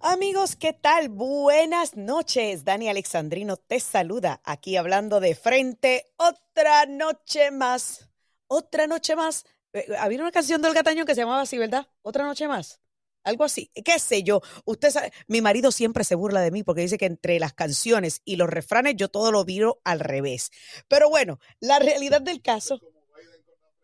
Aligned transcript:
Amigos, 0.00 0.56
¿qué 0.56 0.72
tal? 0.72 1.08
Buenas 1.08 1.96
noches. 1.96 2.64
Dani 2.64 2.88
Alexandrino 2.88 3.56
te 3.56 3.80
saluda 3.80 4.40
aquí 4.44 4.76
hablando 4.76 5.20
de 5.20 5.34
frente. 5.34 6.12
Otra 6.16 6.86
noche 6.86 7.50
más. 7.50 8.08
Otra 8.46 8.86
noche 8.86 9.16
más. 9.16 9.44
Eh, 9.72 9.86
Había 9.98 10.20
una 10.20 10.32
canción 10.32 10.62
del 10.62 10.74
Gataño 10.74 11.04
que 11.04 11.14
se 11.14 11.22
llamaba 11.22 11.42
así, 11.42 11.58
¿verdad? 11.58 11.88
Otra 12.02 12.24
noche 12.24 12.48
más. 12.48 12.80
Algo 13.24 13.44
así. 13.44 13.70
¿Qué 13.84 13.98
sé 13.98 14.22
yo? 14.22 14.42
Usted 14.64 14.90
sabe, 14.90 15.12
mi 15.26 15.40
marido 15.40 15.72
siempre 15.72 16.04
se 16.04 16.14
burla 16.14 16.42
de 16.42 16.50
mí 16.50 16.62
porque 16.62 16.82
dice 16.82 16.98
que 16.98 17.06
entre 17.06 17.38
las 17.38 17.54
canciones 17.54 18.20
y 18.24 18.36
los 18.36 18.50
refranes 18.50 18.96
yo 18.96 19.08
todo 19.08 19.32
lo 19.32 19.44
viro 19.44 19.80
al 19.84 20.00
revés. 20.00 20.50
Pero 20.88 21.08
bueno, 21.08 21.40
la 21.60 21.78
realidad 21.78 22.20
del 22.20 22.42
caso. 22.42 22.80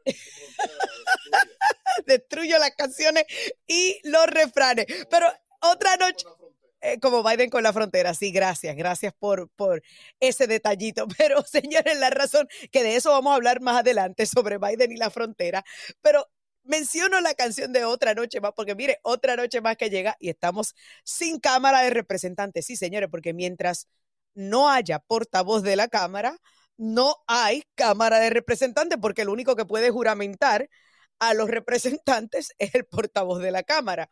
Destruyo 2.06 2.58
las 2.58 2.72
canciones 2.72 3.24
y 3.66 3.98
los 4.04 4.26
refranes. 4.26 4.86
Pero 5.10 5.26
otra 5.60 5.96
noche. 5.96 6.26
Eh, 6.82 6.98
como 6.98 7.22
Biden 7.22 7.50
con 7.50 7.62
la 7.62 7.74
frontera, 7.74 8.14
sí, 8.14 8.32
gracias, 8.32 8.74
gracias 8.74 9.12
por, 9.18 9.50
por 9.50 9.82
ese 10.18 10.46
detallito. 10.46 11.06
Pero 11.18 11.42
señores, 11.44 11.98
la 11.98 12.10
razón 12.10 12.48
que 12.72 12.82
de 12.82 12.96
eso 12.96 13.10
vamos 13.10 13.32
a 13.32 13.36
hablar 13.36 13.60
más 13.60 13.80
adelante 13.80 14.26
sobre 14.26 14.58
Biden 14.58 14.92
y 14.92 14.96
la 14.96 15.10
frontera. 15.10 15.62
Pero 16.00 16.26
menciono 16.64 17.20
la 17.20 17.34
canción 17.34 17.72
de 17.72 17.84
Otra 17.84 18.14
Noche 18.14 18.40
Más, 18.40 18.52
porque 18.56 18.74
mire, 18.74 18.98
Otra 19.02 19.36
Noche 19.36 19.60
Más 19.60 19.76
que 19.76 19.90
llega 19.90 20.16
y 20.20 20.30
estamos 20.30 20.74
sin 21.04 21.38
Cámara 21.38 21.82
de 21.82 21.90
Representantes. 21.90 22.66
Sí, 22.66 22.76
señores, 22.76 23.08
porque 23.10 23.34
mientras 23.34 23.86
no 24.34 24.70
haya 24.70 25.00
portavoz 25.00 25.62
de 25.62 25.76
la 25.76 25.88
Cámara, 25.88 26.38
no 26.78 27.16
hay 27.26 27.64
Cámara 27.74 28.18
de 28.20 28.30
Representantes, 28.30 28.98
porque 29.00 29.22
el 29.22 29.28
único 29.28 29.54
que 29.56 29.66
puede 29.66 29.90
juramentar 29.90 30.68
a 31.20 31.34
los 31.34 31.48
representantes 31.48 32.52
es 32.58 32.74
el 32.74 32.84
portavoz 32.84 33.40
de 33.40 33.52
la 33.52 33.62
Cámara. 33.62 34.10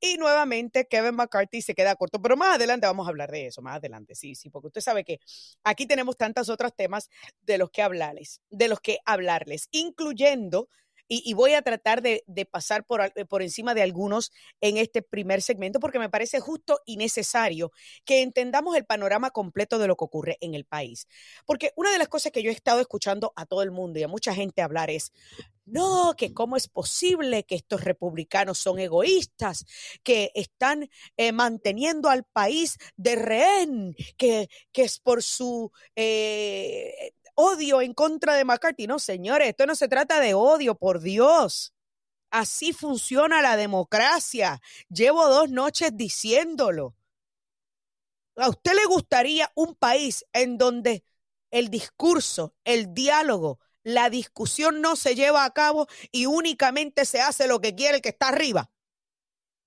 Y 0.00 0.16
nuevamente 0.16 0.86
Kevin 0.86 1.16
McCarthy 1.16 1.60
se 1.60 1.74
queda 1.74 1.96
corto, 1.96 2.22
pero 2.22 2.36
más 2.36 2.54
adelante 2.54 2.86
vamos 2.86 3.06
a 3.06 3.10
hablar 3.10 3.30
de 3.30 3.46
eso, 3.48 3.60
más 3.60 3.76
adelante, 3.76 4.14
sí, 4.14 4.34
sí, 4.34 4.48
porque 4.48 4.68
usted 4.68 4.80
sabe 4.80 5.04
que 5.04 5.20
aquí 5.64 5.86
tenemos 5.86 6.16
tantos 6.16 6.48
otros 6.48 6.74
temas 6.74 7.10
de 7.42 7.58
los 7.58 7.70
que 7.70 7.82
hablarles, 7.82 8.40
de 8.50 8.68
los 8.68 8.80
que 8.80 8.98
hablarles, 9.04 9.68
incluyendo 9.72 10.68
y, 11.08 11.34
voy 11.34 11.52
a 11.52 11.62
tratar 11.62 12.02
de, 12.02 12.24
de 12.26 12.46
pasar 12.46 12.84
por, 12.84 13.12
por, 13.28 13.42
encima 13.42 13.74
de 13.74 13.82
algunos 13.82 14.32
en 14.60 14.76
este 14.78 15.02
primer 15.02 15.42
segmento 15.42 15.80
porque 15.80 15.98
me 15.98 16.08
parece 16.08 16.40
justo 16.40 16.80
y 16.86 16.96
necesario 16.96 17.72
que 18.04 18.22
entendamos 18.22 18.76
el 18.76 18.86
panorama 18.86 19.30
completo 19.30 19.78
de 19.78 19.86
lo 19.86 19.96
que 19.96 20.04
ocurre 20.04 20.38
en 20.40 20.54
el 20.54 20.64
país. 20.64 21.06
Porque 21.46 21.72
una 21.76 21.90
de 21.90 21.98
las 21.98 22.08
cosas 22.08 22.32
que 22.32 22.42
yo 22.42 22.50
he 22.50 22.54
estado 22.54 22.80
escuchando 22.80 23.32
a 23.36 23.46
todo 23.46 23.62
el 23.62 23.70
mundo 23.70 23.98
y 23.98 24.02
a 24.02 24.08
mucha 24.08 24.34
gente 24.34 24.62
hablar 24.62 24.90
es, 24.90 25.12
no, 25.66 26.14
que 26.16 26.34
cómo 26.34 26.56
es 26.56 26.68
posible 26.68 27.44
que 27.44 27.54
estos 27.54 27.84
republicanos 27.84 28.58
son 28.58 28.78
egoístas, 28.78 29.64
que 30.02 30.30
están 30.34 30.90
eh, 31.16 31.32
manteniendo 31.32 32.10
al 32.10 32.24
país 32.24 32.76
de 32.96 33.16
rehén, 33.16 33.96
que, 34.16 34.48
que 34.72 34.82
es 34.82 34.98
por 34.98 35.22
su... 35.22 35.70
Eh, 35.96 37.12
odio 37.34 37.80
en 37.82 37.94
contra 37.94 38.34
de 38.34 38.44
McCarthy. 38.44 38.86
No, 38.86 38.98
señores, 38.98 39.48
esto 39.48 39.66
no 39.66 39.74
se 39.74 39.88
trata 39.88 40.20
de 40.20 40.34
odio, 40.34 40.74
por 40.74 41.00
Dios. 41.00 41.74
Así 42.30 42.72
funciona 42.72 43.42
la 43.42 43.56
democracia. 43.56 44.60
Llevo 44.88 45.28
dos 45.28 45.50
noches 45.50 45.96
diciéndolo. 45.96 46.96
¿A 48.36 48.48
usted 48.48 48.72
le 48.74 48.84
gustaría 48.86 49.50
un 49.54 49.76
país 49.76 50.24
en 50.32 50.58
donde 50.58 51.04
el 51.50 51.68
discurso, 51.68 52.54
el 52.64 52.92
diálogo, 52.92 53.60
la 53.84 54.10
discusión 54.10 54.80
no 54.80 54.96
se 54.96 55.14
lleva 55.14 55.44
a 55.44 55.52
cabo 55.52 55.86
y 56.10 56.26
únicamente 56.26 57.04
se 57.04 57.20
hace 57.20 57.46
lo 57.46 57.60
que 57.60 57.76
quiere 57.76 57.96
el 57.96 58.02
que 58.02 58.08
está 58.08 58.28
arriba? 58.28 58.70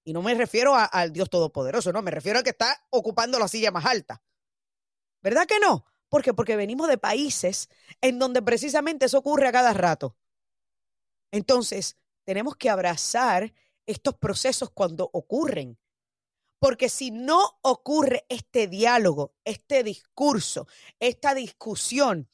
Y 0.04 0.14
no 0.14 0.22
me 0.22 0.34
refiero 0.34 0.76
al 0.76 1.14
Dios 1.14 1.30
Todopoderoso, 1.30 1.94
no, 1.94 2.02
me 2.02 2.12
refiero 2.12 2.40
al 2.40 2.44
que 2.44 2.52
está 2.52 2.86
ocupando 2.90 3.40
la 3.40 3.48
silla 3.48 3.72
más 3.72 3.86
alta. 3.86 4.22
¿Verdad 5.22 5.46
que 5.46 5.60
no? 5.60 5.86
¿Por 6.10 6.24
qué? 6.24 6.34
Porque 6.34 6.56
venimos 6.56 6.88
de 6.88 6.98
países 6.98 7.70
en 8.02 8.20
donde 8.20 8.42
precisamente 8.42 9.06
eso 9.06 9.18
ocurre 9.18 9.48
a 9.48 9.52
cada 9.52 9.74
rato. 9.74 10.16
Entonces, 11.32 11.98
tenemos 12.24 12.56
que 12.56 12.70
abrazar 12.70 13.54
estos 13.86 14.16
procesos 14.16 14.70
cuando 14.70 15.10
ocurren. 15.14 15.78
Porque 16.60 16.90
si 16.90 17.12
no 17.12 17.60
ocurre 17.62 18.26
este 18.30 18.68
diálogo, 18.68 19.36
este 19.46 19.84
discurso, 19.84 20.68
esta 21.00 21.36
discusión, 21.36 22.30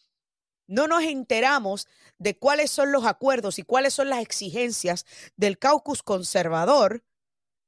no 0.68 0.88
nos 0.88 1.04
enteramos 1.04 1.88
de 2.18 2.38
cuáles 2.38 2.72
son 2.72 2.92
los 2.92 3.06
acuerdos 3.06 3.60
y 3.60 3.64
cuáles 3.64 3.94
son 3.94 4.10
las 4.10 4.22
exigencias 4.22 5.06
del 5.36 5.60
caucus 5.60 6.04
conservador 6.04 7.04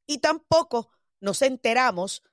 y 0.08 0.20
tampoco 0.20 0.90
nos 1.20 1.42
enteramos 1.42 2.24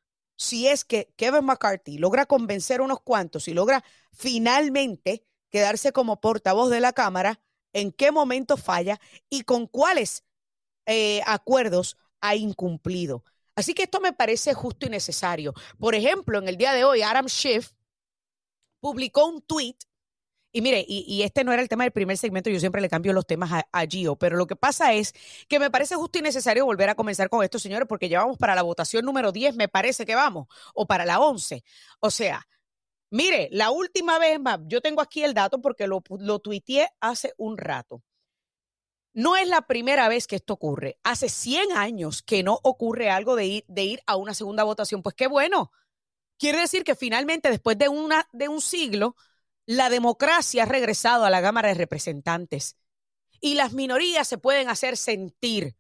si 0.43 0.67
es 0.67 0.85
que 0.85 1.13
Kevin 1.17 1.45
McCarthy 1.45 1.99
logra 1.99 2.27
convencer 2.27 2.81
a 2.81 2.83
unos 2.83 3.01
cuantos 3.01 3.47
y 3.47 3.55
logra 3.55 3.85
finalmente 4.13 5.25
quedarse 5.51 5.93
como 5.93 6.21
portavoz 6.21 6.69
de 6.69 6.81
la 6.81 6.93
Cámara, 6.93 7.41
en 7.73 7.93
qué 7.93 8.11
momento 8.11 8.57
falla 8.57 9.01
y 9.31 9.43
con 9.43 9.69
cuáles 9.69 10.25
eh, 10.87 11.23
acuerdos 11.27 11.97
ha 12.21 12.35
incumplido. 12.35 13.25
Así 13.55 13.73
que 13.73 13.85
esto 13.85 14.01
me 14.01 14.13
parece 14.13 14.53
justo 14.53 14.87
y 14.87 14.89
necesario. 14.89 15.55
Por 15.79 15.95
ejemplo, 15.95 16.39
en 16.39 16.49
el 16.49 16.57
día 16.57 16.73
de 16.73 16.85
hoy, 16.85 17.03
Adam 17.03 17.29
Schiff 17.29 17.73
publicó 18.81 19.27
un 19.27 19.43
tweet 19.43 19.77
y 20.53 20.61
mire, 20.61 20.85
y, 20.87 21.23
este 21.23 21.45
no 21.45 21.53
era 21.53 21.63
el 21.63 21.69
tema 21.69 21.85
del 21.85 21.93
primer 21.93 22.19
segmento, 22.19 22.51
yo 22.51 22.61
siempre 22.61 22.83
le 22.83 22.91
cambio 22.91 23.15
los 23.15 23.27
temas 23.27 23.65
a, 23.73 23.87
Gio, 23.87 24.17
pero 24.17 24.37
lo 24.37 24.47
que 24.47 24.55
pasa 24.55 24.93
es 24.93 25.15
que 25.49 25.59
me 25.59 25.71
parece 25.71 25.95
justo 25.95 26.19
y 26.19 26.23
necesario 26.23 26.67
volver 26.67 26.91
a 26.91 26.95
comenzar 26.95 27.31
con 27.31 27.43
esto, 27.43 27.59
señores, 27.59 27.89
porque 27.89 28.11
ya 28.11 28.21
vamos 28.21 28.37
para 28.37 28.55
la 28.55 28.63
votación 28.63 29.05
número 29.07 29.33
10, 29.33 29.57
me 29.57 29.69
parece 29.69 30.05
que 30.05 30.15
vamos, 30.15 30.49
o 30.75 30.87
para 30.87 31.07
la 31.07 31.21
11. 31.21 31.65
O 32.01 32.11
sea, 32.11 32.47
mire, 33.11 33.49
la 33.51 33.71
última 33.71 34.19
vez, 34.19 34.39
yo 34.67 34.83
tengo 34.83 35.01
aquí 35.01 35.25
el 35.25 35.33
dato 35.33 35.61
porque 35.63 35.87
lo, 35.87 36.03
lo 36.19 36.39
tuiteé 36.41 36.89
hace 37.01 37.33
un 37.39 37.57
rato. 37.57 38.03
No 39.15 39.37
es 39.37 39.49
la 39.49 39.63
primera 39.63 40.09
vez 40.09 40.27
que 40.27 40.37
esto 40.37 40.55
ocurre. 40.55 40.99
Hace 41.03 41.29
100 41.29 41.73
años 41.77 42.23
que 42.23 42.43
no 42.43 42.59
ocurre 42.63 43.11
algo 43.11 43.37
de 43.37 43.47
ir, 43.47 43.65
de 43.69 43.85
ir 43.85 44.01
a 44.07 44.17
una 44.17 44.35
segunda 44.35 44.65
votación. 44.65 45.03
Pues 45.03 45.15
qué 45.15 45.27
bueno. 45.27 45.71
Quiere 46.39 46.61
decir 46.61 46.83
que 46.83 46.95
finalmente, 46.95 47.51
después 47.51 47.77
de, 47.79 47.89
una, 47.89 48.27
de 48.33 48.49
un 48.49 48.61
siglo, 48.63 49.15
la 49.67 49.91
democracia 49.91 50.65
ha 50.65 50.67
regresado 50.67 51.25
a 51.25 51.31
la 51.31 51.43
Cámara 51.43 51.69
de 51.69 51.75
Representantes 51.75 52.77
y 53.41 53.55
las 53.55 53.73
minorías 53.73 54.27
se 54.29 54.39
pueden 54.39 54.69
hacer 54.69 54.97
sentir. 54.97 55.77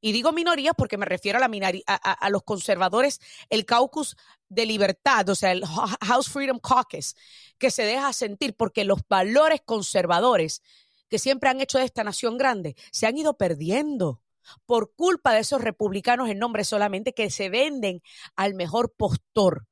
Y 0.00 0.12
digo 0.12 0.32
minorías 0.32 0.74
porque 0.76 0.96
me 0.96 1.04
refiero 1.04 1.38
a, 1.38 1.40
la 1.40 1.48
minori 1.48 1.82
a, 1.86 1.94
a, 1.94 2.12
a, 2.12 2.30
los 2.30 2.42
conservadores, 2.42 3.20
el 3.50 3.66
caucus 3.66 4.16
de 4.48 4.64
libertad, 4.64 5.28
o 5.28 5.34
sea, 5.34 5.52
el 5.52 5.64
House 5.66 6.30
Freedom 6.30 6.58
Caucus, 6.58 7.14
que 7.58 7.70
se 7.70 7.82
deja 7.82 8.12
sentir 8.12 8.54
porque 8.56 8.84
los 8.84 9.00
valores 9.08 9.60
conservadores 9.64 10.62
que 11.10 11.18
siempre 11.18 11.50
han 11.50 11.60
hecho 11.60 11.78
de 11.78 11.84
esta 11.84 12.04
nación 12.04 12.38
grande 12.38 12.76
se 12.92 13.06
han 13.06 13.18
ido 13.18 13.36
perdiendo 13.36 14.22
por 14.64 14.94
culpa 14.94 15.34
de 15.34 15.40
esos 15.40 15.60
republicanos 15.60 16.30
en 16.30 16.38
nombre 16.38 16.64
solamente 16.64 17.12
que 17.12 17.30
se 17.30 17.50
venden 17.50 18.02
al 18.36 18.54
mejor 18.54 18.94
postor 18.96 19.66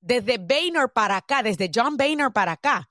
desde 0.00 0.38
Boehner 0.38 0.88
para 0.92 1.16
acá, 1.18 1.42
desde 1.42 1.70
John 1.74 1.96
Boehner 1.96 2.32
para 2.32 2.52
acá, 2.52 2.88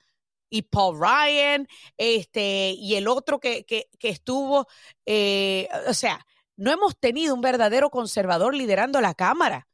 y 0.50 0.64
Paul 0.64 1.00
Ryan, 1.00 1.68
este, 1.98 2.72
y 2.72 2.96
el 2.96 3.08
otro 3.08 3.40
que, 3.40 3.66
que, 3.66 3.88
estuvo, 4.02 4.68
eh, 5.06 5.70
o 5.88 5.94
sea, 5.94 6.26
no 6.58 6.72
hemos 6.72 6.98
tenido 6.98 7.36
un 7.36 7.42
verdadero 7.42 7.90
conservador 7.90 8.56
liderando 8.56 9.00
la 9.02 9.14
Cámara, 9.14 9.68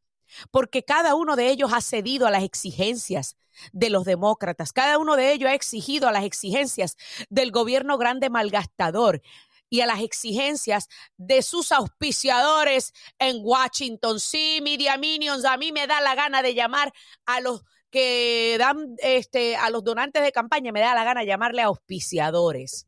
porque 0.52 0.84
cada 0.84 1.16
uno 1.16 1.36
de 1.36 1.50
ellos 1.50 1.72
ha 1.74 1.82
cedido 1.82 2.28
a 2.28 2.32
las 2.32 2.44
exigencias 2.44 3.38
de 3.72 3.90
los 3.90 4.04
demócratas, 4.04 4.74
cada 4.74 4.98
uno 4.98 5.16
de 5.16 5.32
ellos 5.32 5.50
ha 5.50 5.54
exigido 5.54 6.10
a 6.10 6.12
las 6.12 6.26
exigencias 6.26 6.98
del 7.30 7.52
gobierno 7.52 7.98
grande 7.98 8.30
malgastador 8.30 9.22
y 9.70 9.82
a 9.82 9.86
las 9.86 10.02
exigencias 10.02 10.88
de 11.18 11.42
sus 11.42 11.72
auspiciadores 11.72 12.94
en 13.20 13.38
Washington. 13.42 14.20
Sí, 14.20 14.60
Media 14.62 14.98
Minions, 14.98 15.46
a 15.46 15.58
mí 15.58 15.72
me 15.72 15.88
da 15.88 16.02
la 16.02 16.16
gana 16.16 16.42
de 16.42 16.54
llamar 16.54 16.94
a 17.26 17.42
los 17.42 17.64
que 17.90 18.58
dan 18.60 18.96
este 19.00 19.56
a 19.56 19.70
los 19.70 19.84
donantes 19.84 20.22
de 20.22 20.32
campaña, 20.32 20.72
me 20.72 20.82
da 20.82 20.94
la 20.94 21.04
gana 21.04 21.24
llamarle 21.24 21.62
auspiciadores. 21.62 22.88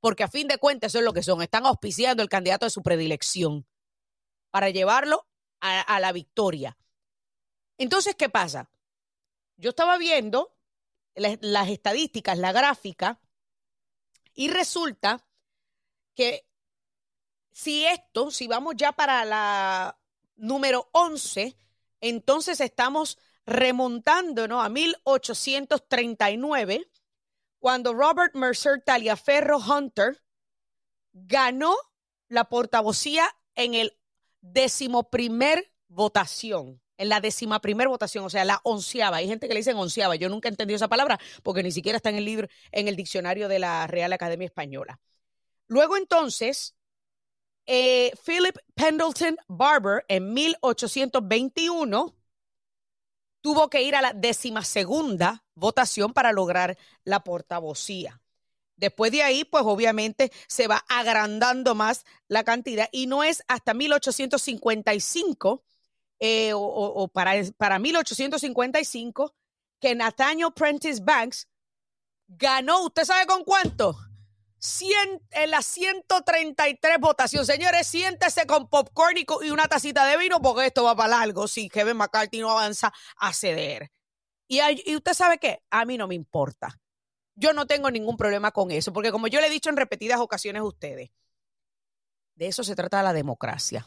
Porque 0.00 0.22
a 0.22 0.28
fin 0.28 0.46
de 0.46 0.58
cuentas 0.58 0.92
eso 0.92 0.98
es 0.98 1.04
lo 1.04 1.12
que 1.12 1.24
son, 1.24 1.42
están 1.42 1.66
auspiciando 1.66 2.22
el 2.22 2.28
candidato 2.28 2.66
de 2.66 2.70
su 2.70 2.82
predilección 2.82 3.66
para 4.50 4.70
llevarlo 4.70 5.26
a 5.60 5.98
la 5.98 6.12
victoria. 6.12 6.78
Entonces, 7.78 8.14
¿qué 8.14 8.28
pasa? 8.28 8.70
Yo 9.56 9.70
estaba 9.70 9.98
viendo 9.98 10.54
las 11.14 11.68
estadísticas, 11.68 12.38
la 12.38 12.52
gráfica, 12.52 13.20
y 14.34 14.50
resulta 14.50 15.26
que 16.18 16.44
si 17.52 17.86
esto, 17.86 18.32
si 18.32 18.48
vamos 18.48 18.74
ya 18.76 18.90
para 18.90 19.24
la 19.24 19.96
número 20.34 20.88
11, 20.90 21.56
entonces 22.00 22.60
estamos 22.60 23.18
remontándonos 23.46 24.64
a 24.64 24.68
1839, 24.68 26.90
cuando 27.60 27.94
Robert 27.94 28.34
Mercer 28.34 28.82
Taliaferro 28.84 29.58
Hunter 29.58 30.20
ganó 31.12 31.76
la 32.26 32.48
portavocía 32.48 33.32
en 33.54 33.74
el 33.74 33.96
decimoprimer 34.40 35.72
votación, 35.86 36.82
en 36.96 37.10
la 37.10 37.20
décima 37.20 37.60
primer 37.60 37.86
votación, 37.86 38.24
o 38.24 38.30
sea, 38.30 38.44
la 38.44 38.60
onceava. 38.64 39.18
Hay 39.18 39.28
gente 39.28 39.46
que 39.46 39.54
le 39.54 39.60
dicen 39.60 39.76
onceava. 39.76 40.16
Yo 40.16 40.28
nunca 40.28 40.48
he 40.48 40.50
entendido 40.50 40.74
esa 40.74 40.88
palabra 40.88 41.20
porque 41.44 41.62
ni 41.62 41.70
siquiera 41.70 41.96
está 41.96 42.10
en 42.10 42.16
el 42.16 42.24
libro, 42.24 42.48
en 42.72 42.88
el 42.88 42.96
diccionario 42.96 43.46
de 43.46 43.60
la 43.60 43.86
Real 43.86 44.12
Academia 44.12 44.46
Española. 44.46 44.98
Luego 45.68 45.96
entonces, 45.96 46.74
eh, 47.66 48.12
Philip 48.24 48.56
Pendleton 48.74 49.36
Barber 49.46 50.04
en 50.08 50.32
1821 50.32 52.14
tuvo 53.42 53.68
que 53.68 53.82
ir 53.82 53.94
a 53.94 54.02
la 54.02 54.12
decimasegunda 54.14 55.44
votación 55.54 56.12
para 56.12 56.32
lograr 56.32 56.76
la 57.04 57.22
portavocía. 57.22 58.20
Después 58.76 59.12
de 59.12 59.22
ahí, 59.22 59.44
pues 59.44 59.64
obviamente 59.66 60.32
se 60.46 60.66
va 60.66 60.84
agrandando 60.88 61.74
más 61.74 62.04
la 62.28 62.44
cantidad 62.44 62.88
y 62.90 63.06
no 63.06 63.22
es 63.22 63.42
hasta 63.48 63.74
1855 63.74 65.64
eh, 66.20 66.52
o, 66.54 67.08
para, 67.08 67.32
para 67.56 67.78
1855 67.78 69.34
que 69.80 69.94
Nathaniel 69.94 70.52
Prentice 70.54 71.02
Banks 71.02 71.48
ganó, 72.28 72.84
¿usted 72.84 73.04
sabe 73.04 73.26
con 73.26 73.44
cuánto? 73.44 74.07
En 75.30 75.50
las 75.50 75.66
133 75.66 76.98
votaciones. 76.98 77.46
Señores, 77.46 77.86
siéntese 77.86 78.46
con 78.46 78.68
popcorn 78.68 79.16
y, 79.18 79.50
una 79.50 79.68
tacita 79.68 80.06
de 80.06 80.16
vino 80.16 80.40
porque 80.40 80.66
esto 80.66 80.84
va 80.84 80.96
para 80.96 81.18
largo 81.18 81.46
si 81.46 81.68
Kevin 81.68 81.96
McCarthy 81.96 82.40
no 82.40 82.50
avanza 82.50 82.92
a 83.16 83.32
ceder. 83.32 83.90
Y, 84.48 84.60
y 84.86 84.96
usted 84.96 85.14
sabe 85.14 85.38
qué, 85.38 85.62
a 85.70 85.84
mí 85.84 85.96
no 85.98 86.08
me 86.08 86.14
importa. 86.14 86.78
Yo 87.34 87.52
no 87.52 87.66
tengo 87.66 87.90
ningún 87.90 88.16
problema 88.16 88.50
con 88.50 88.70
eso, 88.70 88.92
porque 88.92 89.12
como 89.12 89.28
yo 89.28 89.40
le 89.40 89.46
he 89.46 89.50
dicho 89.50 89.70
en 89.70 89.76
repetidas 89.76 90.18
ocasiones 90.18 90.60
a 90.60 90.64
ustedes, 90.64 91.10
de 92.34 92.46
eso 92.46 92.64
se 92.64 92.74
trata 92.74 93.02
la 93.02 93.12
democracia. 93.12 93.86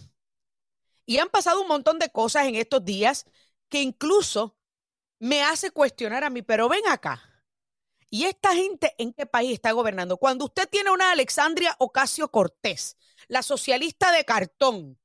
Y 1.06 1.18
han 1.18 1.30
pasado 1.30 1.62
un 1.62 1.68
montón 1.68 2.00
de 2.00 2.10
cosas 2.10 2.48
en 2.48 2.56
estos 2.56 2.86
días 2.86 3.26
que 3.68 3.82
incluso 3.82 4.58
me 5.20 5.44
hace 5.44 5.72
cuestionar 5.72 6.24
a 6.24 6.30
mí, 6.30 6.42
pero 6.42 6.70
ven 6.70 6.88
acá. 6.88 7.31
¿Y 8.14 8.26
esta 8.26 8.54
gente 8.54 8.94
en 8.98 9.14
qué 9.14 9.26
país 9.26 9.54
está 9.54 9.72
gobernando? 9.72 10.18
Cuando 10.18 10.44
usted 10.44 10.68
tiene 10.70 10.92
una 10.92 11.14
Alexandria 11.14 11.74
Ocasio 11.80 12.30
Cortés, 12.30 12.98
la 13.30 13.42
socialista 13.42 14.12
de 14.12 14.26
cartón 14.26 15.00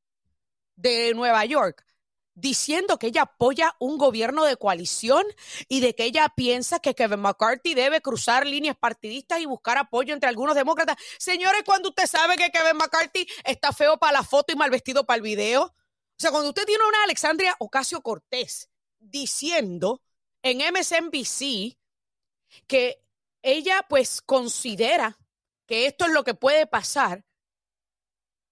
de 0.75 1.15
Nueva 1.15 1.45
York, 1.45 1.87
diciendo 2.35 2.99
que 2.99 3.07
ella 3.07 3.23
apoya 3.23 3.77
un 3.79 3.97
gobierno 3.97 4.45
de 4.45 4.57
coalición 4.57 5.25
y 5.69 5.79
de 5.79 5.95
que 5.95 6.03
ella 6.03 6.29
piensa 6.35 6.81
que 6.81 6.97
Kevin 6.97 7.21
McCarthy 7.21 7.75
debe 7.75 8.01
cruzar 8.01 8.45
líneas 8.45 8.77
partidistas 8.77 9.39
y 9.39 9.47
buscar 9.47 9.79
apoyo 9.79 10.13
entre 10.13 10.29
algunos 10.29 10.57
demócratas. 10.57 10.97
Señores, 11.17 11.63
cuando 11.65 11.91
usted 11.91 12.09
sabe 12.09 12.37
que 12.37 12.51
Kevin 12.51 12.77
McCarthy 12.77 13.29
está 13.45 13.73
feo 13.73 13.99
para 13.99 14.15
la 14.15 14.25
foto 14.25 14.53
y 14.53 14.57
mal 14.57 14.71
vestido 14.71 15.07
para 15.07 15.19
el 15.19 15.23
video. 15.23 15.63
O 15.63 15.75
sea, 16.19 16.33
cuando 16.33 16.49
usted 16.49 16.65
tiene 16.65 16.85
una 16.85 17.05
Alexandria 17.05 17.55
Ocasio 17.61 18.01
Cortés 18.01 18.69
diciendo 18.99 20.03
en 20.43 20.59
MSNBC 20.59 21.79
que 22.67 23.03
ella 23.43 23.85
pues 23.89 24.23
considera 24.23 25.19
que 25.67 25.87
esto 25.87 26.07
es 26.07 26.13
lo 26.13 26.25
que 26.25 26.35
puede 26.35 26.67
pasar, 26.67 27.25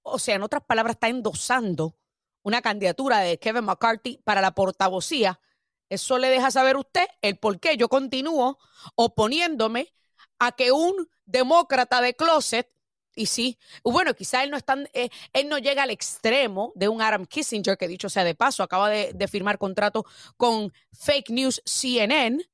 o 0.03 0.19
sea, 0.19 0.35
en 0.35 0.43
otras 0.43 0.63
palabras, 0.65 0.97
está 0.97 1.09
endosando 1.09 1.97
una 2.43 2.61
candidatura 2.61 3.21
de 3.21 3.39
Kevin 3.39 3.65
McCarthy 3.65 4.19
para 4.25 4.41
la 4.41 4.55
portavocía, 4.55 5.41
eso 5.89 6.19
le 6.19 6.29
deja 6.29 6.51
saber 6.51 6.77
usted 6.77 7.07
el 7.23 7.39
por 7.39 7.61
qué. 7.61 7.77
Yo 7.77 7.89
continúo 7.89 8.59
oponiéndome 8.95 9.95
a 10.39 10.53
que 10.53 10.73
un 10.73 11.09
demócrata 11.25 12.01
de 12.01 12.15
closet, 12.15 12.71
y 13.15 13.27
sí, 13.27 13.59
bueno, 13.85 14.15
quizá 14.15 14.43
él 14.43 14.51
no, 14.51 14.57
es 14.57 14.65
eh, 14.93 15.09
él 15.33 15.49
no 15.49 15.59
llega 15.59 15.85
al 15.85 15.91
extremo 15.91 16.73
de 16.75 16.89
un 16.89 17.01
Adam 17.01 17.27
Kissinger, 17.27 17.79
que 17.79 17.87
dicho 17.87 18.09
sea 18.09 18.25
de 18.25 18.35
paso, 18.35 18.63
acaba 18.63 18.91
de, 18.91 19.13
de 19.15 19.29
firmar 19.29 19.59
contrato 19.59 20.05
con 20.37 20.73
Fake 20.93 21.31
News 21.31 21.63
CNN, 21.65 22.45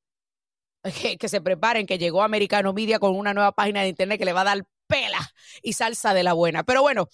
que, 1.19 1.29
se 1.29 1.41
preparen, 1.41 1.87
que 1.87 1.99
llegó 1.99 2.23
Americano 2.23 2.73
Media 2.73 2.99
con 2.99 3.17
una 3.17 3.35
nueva 3.35 3.53
página 3.53 3.82
de 3.82 3.88
internet 3.88 4.19
que 4.19 4.25
le 4.25 4.32
va 4.32 4.43
a 4.43 4.44
dar 4.44 4.67
pela 4.87 5.21
y 5.62 5.73
salsa 5.73 6.15
de 6.15 6.23
la 6.23 6.32
buena. 6.32 6.65
Pero 6.65 6.82
bueno, 6.82 7.09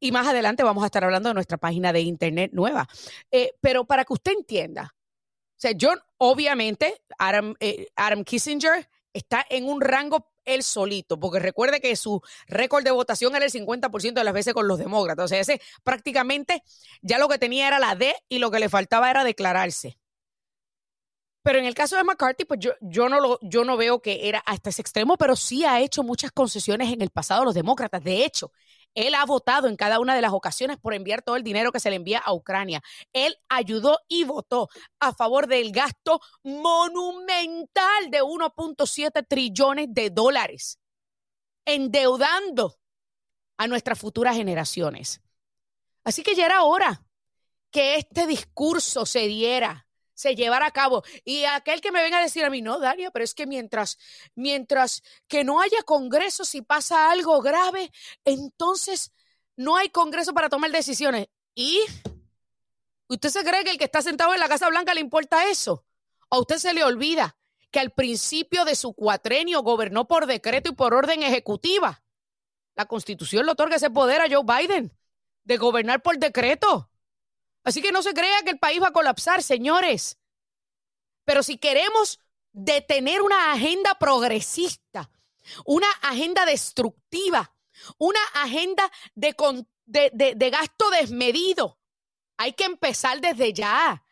y 0.00 0.10
más 0.12 0.26
adelante 0.26 0.62
vamos 0.62 0.82
a 0.82 0.86
estar 0.86 1.04
hablando 1.04 1.28
de 1.28 1.34
nuestra 1.34 1.58
página 1.58 1.92
de 1.92 2.00
internet 2.00 2.50
nueva. 2.52 2.88
Eh, 3.30 3.52
pero 3.60 3.84
para 3.84 4.04
que 4.04 4.12
usted 4.12 4.32
entienda, 4.32 4.94
o 4.94 5.54
sea, 5.62 5.72
John, 5.80 6.00
obviamente, 6.18 7.02
Adam, 7.18 7.54
eh, 7.60 7.86
Adam 7.94 8.24
Kissinger 8.24 8.88
está 9.12 9.46
en 9.48 9.68
un 9.68 9.80
rango 9.80 10.32
él 10.44 10.62
solito, 10.64 11.20
porque 11.20 11.38
recuerde 11.38 11.80
que 11.80 11.94
su 11.94 12.20
récord 12.46 12.82
de 12.82 12.90
votación 12.90 13.36
era 13.36 13.44
el 13.44 13.50
50% 13.52 14.20
de 14.20 14.24
las 14.24 14.34
veces 14.34 14.54
con 14.54 14.66
los 14.66 14.78
demócratas. 14.78 15.26
O 15.26 15.28
sea, 15.28 15.38
ese 15.38 15.60
prácticamente 15.84 16.62
ya 17.00 17.18
lo 17.18 17.28
que 17.28 17.38
tenía 17.38 17.68
era 17.68 17.78
la 17.78 17.94
D 17.94 18.14
y 18.28 18.38
lo 18.38 18.50
que 18.50 18.58
le 18.58 18.68
faltaba 18.68 19.10
era 19.10 19.24
declararse. 19.24 19.98
Pero 21.42 21.58
en 21.58 21.64
el 21.64 21.74
caso 21.74 21.96
de 21.96 22.04
McCarthy, 22.04 22.44
pues 22.44 22.60
yo, 22.60 22.72
yo, 22.80 23.08
no 23.08 23.20
lo, 23.20 23.38
yo 23.42 23.64
no 23.64 23.76
veo 23.76 24.00
que 24.00 24.28
era 24.28 24.38
hasta 24.40 24.70
ese 24.70 24.80
extremo, 24.80 25.16
pero 25.16 25.34
sí 25.34 25.64
ha 25.64 25.80
hecho 25.80 26.02
muchas 26.04 26.30
concesiones 26.30 26.92
en 26.92 27.02
el 27.02 27.10
pasado 27.10 27.42
a 27.42 27.44
los 27.44 27.54
demócratas. 27.54 28.04
De 28.04 28.24
hecho, 28.24 28.52
él 28.94 29.14
ha 29.14 29.24
votado 29.24 29.68
en 29.68 29.76
cada 29.76 29.98
una 29.98 30.14
de 30.14 30.20
las 30.20 30.32
ocasiones 30.32 30.76
por 30.78 30.94
enviar 30.94 31.22
todo 31.22 31.36
el 31.36 31.42
dinero 31.42 31.72
que 31.72 31.80
se 31.80 31.90
le 31.90 31.96
envía 31.96 32.18
a 32.18 32.32
Ucrania. 32.32 32.82
Él 33.12 33.36
ayudó 33.48 33.98
y 34.06 34.24
votó 34.24 34.68
a 35.00 35.12
favor 35.14 35.48
del 35.48 35.72
gasto 35.72 36.20
monumental 36.44 38.10
de 38.10 38.22
1.7 38.22 39.26
trillones 39.26 39.88
de 39.90 40.10
dólares, 40.10 40.78
endeudando 41.64 42.78
a 43.56 43.66
nuestras 43.66 43.98
futuras 43.98 44.36
generaciones. 44.36 45.20
Así 46.04 46.22
que 46.22 46.34
ya 46.34 46.46
era 46.46 46.62
hora 46.62 47.04
que 47.70 47.96
este 47.96 48.26
discurso 48.26 49.06
se 49.06 49.26
diera 49.26 49.86
se 50.14 50.34
llevará 50.34 50.66
a 50.66 50.70
cabo. 50.72 51.02
Y 51.24 51.44
aquel 51.44 51.80
que 51.80 51.92
me 51.92 52.02
venga 52.02 52.18
a 52.18 52.22
decir 52.22 52.44
a 52.44 52.50
mí, 52.50 52.62
no, 52.62 52.78
Daria, 52.78 53.10
pero 53.10 53.24
es 53.24 53.34
que 53.34 53.46
mientras, 53.46 53.98
mientras 54.34 55.02
que 55.28 55.44
no 55.44 55.60
haya 55.60 55.82
congreso, 55.84 56.44
si 56.44 56.62
pasa 56.62 57.10
algo 57.10 57.40
grave, 57.40 57.90
entonces 58.24 59.12
no 59.56 59.76
hay 59.76 59.90
congreso 59.90 60.32
para 60.32 60.48
tomar 60.48 60.70
decisiones. 60.70 61.28
¿Y 61.54 61.80
usted 63.08 63.28
se 63.28 63.44
cree 63.44 63.64
que 63.64 63.70
el 63.70 63.78
que 63.78 63.84
está 63.84 64.02
sentado 64.02 64.34
en 64.34 64.40
la 64.40 64.48
Casa 64.48 64.68
Blanca 64.68 64.94
le 64.94 65.00
importa 65.00 65.48
eso? 65.48 65.84
¿O 66.28 66.36
a 66.36 66.40
usted 66.40 66.56
se 66.56 66.72
le 66.72 66.84
olvida 66.84 67.36
que 67.70 67.80
al 67.80 67.90
principio 67.90 68.64
de 68.64 68.74
su 68.74 68.94
cuatrenio 68.94 69.62
gobernó 69.62 70.06
por 70.06 70.26
decreto 70.26 70.70
y 70.70 70.74
por 70.74 70.94
orden 70.94 71.22
ejecutiva? 71.22 72.02
La 72.74 72.86
constitución 72.86 73.44
le 73.44 73.52
otorga 73.52 73.76
ese 73.76 73.90
poder 73.90 74.22
a 74.22 74.28
Joe 74.30 74.44
Biden 74.44 74.96
de 75.44 75.56
gobernar 75.58 76.02
por 76.02 76.18
decreto. 76.18 76.90
Así 77.64 77.80
que 77.80 77.92
no 77.92 78.02
se 78.02 78.14
crea 78.14 78.42
que 78.42 78.50
el 78.50 78.58
país 78.58 78.82
va 78.82 78.88
a 78.88 78.92
colapsar, 78.92 79.42
señores. 79.42 80.18
Pero 81.24 81.42
si 81.42 81.58
queremos 81.58 82.18
detener 82.52 83.22
una 83.22 83.52
agenda 83.52 83.94
progresista, 83.94 85.10
una 85.64 85.90
agenda 86.02 86.44
destructiva, 86.44 87.54
una 87.98 88.20
agenda 88.34 88.90
de, 89.14 89.34
de, 90.12 90.50
gasto 90.50 90.90
desmedido, 90.90 91.78
hay 92.36 92.52
que 92.52 92.64
empezar 92.64 93.20
desde 93.20 93.52
ya. 93.52 94.04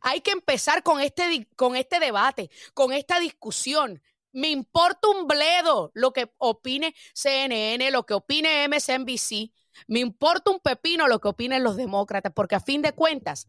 Hay 0.00 0.20
que 0.20 0.30
empezar 0.30 0.82
con 0.82 1.00
este, 1.00 1.48
con 1.56 1.74
este 1.74 1.98
debate, 1.98 2.50
con 2.72 2.92
esta 2.92 3.18
discusión. 3.18 4.00
Me 4.32 4.48
importa 4.48 5.08
un 5.08 5.26
bledo 5.26 5.90
lo 5.94 6.12
que 6.12 6.32
opine 6.38 6.94
CNN, 7.14 7.90
lo 7.90 8.06
que 8.06 8.14
opine 8.14 8.68
MSNBC, 8.68 9.50
me 9.86 10.00
importa 10.00 10.50
un 10.50 10.60
pepino 10.60 11.08
lo 11.08 11.20
que 11.20 11.28
opinen 11.28 11.62
los 11.62 11.76
demócratas, 11.76 12.32
porque 12.34 12.56
a 12.56 12.60
fin 12.60 12.82
de 12.82 12.92
cuentas, 12.92 13.48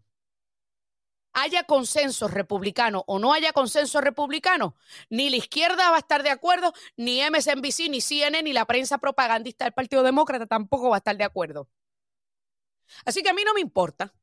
haya 1.33 1.63
consenso 1.63 2.27
republicano 2.27 3.03
o 3.07 3.19
no 3.19 3.33
haya 3.33 3.53
consenso 3.53 4.01
republicano, 4.01 4.75
ni 5.09 5.29
la 5.29 5.37
izquierda 5.37 5.89
va 5.91 5.97
a 5.97 5.99
estar 5.99 6.23
de 6.23 6.29
acuerdo, 6.29 6.73
ni 6.97 7.21
MSNBC, 7.21 7.89
ni 7.89 8.01
CNN, 8.01 8.43
ni 8.43 8.53
la 8.53 8.65
prensa 8.65 8.97
propagandista 8.97 9.65
del 9.65 9.73
Partido 9.73 10.03
Demócrata 10.03 10.47
tampoco 10.47 10.89
va 10.89 10.97
a 10.97 10.99
estar 10.99 11.17
de 11.17 11.23
acuerdo. 11.23 11.69
Así 13.05 13.21
que 13.21 13.29
a 13.29 13.33
mí 13.33 13.43
no 13.45 13.53
me 13.53 13.61
importa. 13.61 14.13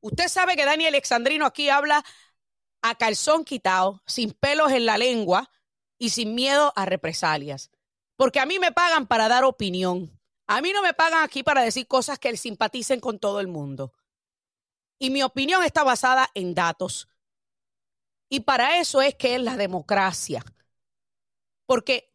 Usted 0.00 0.28
sabe 0.28 0.56
que 0.56 0.64
Daniel 0.64 0.94
Alexandrino 0.94 1.46
aquí 1.46 1.68
habla 1.68 2.04
a 2.82 2.94
calzón 2.94 3.44
quitado, 3.44 4.02
sin 4.06 4.32
pelos 4.32 4.70
en 4.72 4.86
la 4.86 4.98
lengua 4.98 5.50
y 5.98 6.10
sin 6.10 6.34
miedo 6.34 6.72
a 6.76 6.84
represalias. 6.84 7.70
Porque 8.16 8.38
a 8.38 8.46
mí 8.46 8.58
me 8.58 8.72
pagan 8.72 9.06
para 9.06 9.28
dar 9.28 9.44
opinión. 9.44 10.20
A 10.46 10.60
mí 10.60 10.72
no 10.72 10.82
me 10.82 10.94
pagan 10.94 11.22
aquí 11.22 11.42
para 11.42 11.62
decir 11.62 11.86
cosas 11.86 12.18
que 12.18 12.36
simpaticen 12.36 13.00
con 13.00 13.18
todo 13.18 13.40
el 13.40 13.48
mundo. 13.48 13.92
Y 14.98 15.10
mi 15.10 15.22
opinión 15.22 15.62
está 15.64 15.84
basada 15.84 16.30
en 16.34 16.54
datos. 16.54 17.08
Y 18.28 18.40
para 18.40 18.78
eso 18.78 19.00
es 19.02 19.14
que 19.14 19.34
es 19.36 19.42
la 19.42 19.56
democracia. 19.56 20.44
Porque 21.66 22.12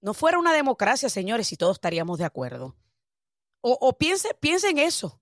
no 0.00 0.14
fuera 0.14 0.38
una 0.38 0.52
democracia, 0.52 1.08
señores, 1.08 1.48
si 1.48 1.56
todos 1.56 1.76
estaríamos 1.76 2.18
de 2.18 2.24
acuerdo. 2.24 2.76
O, 3.60 3.76
o 3.80 3.98
piense, 3.98 4.36
en 4.68 4.78
eso. 4.78 5.20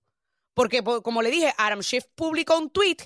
Porque, 0.53 0.83
como 0.83 1.21
le 1.21 1.31
dije, 1.31 1.53
Adam 1.57 1.81
Schiff 1.81 2.05
publicó 2.15 2.57
un 2.57 2.69
tweet 2.69 2.97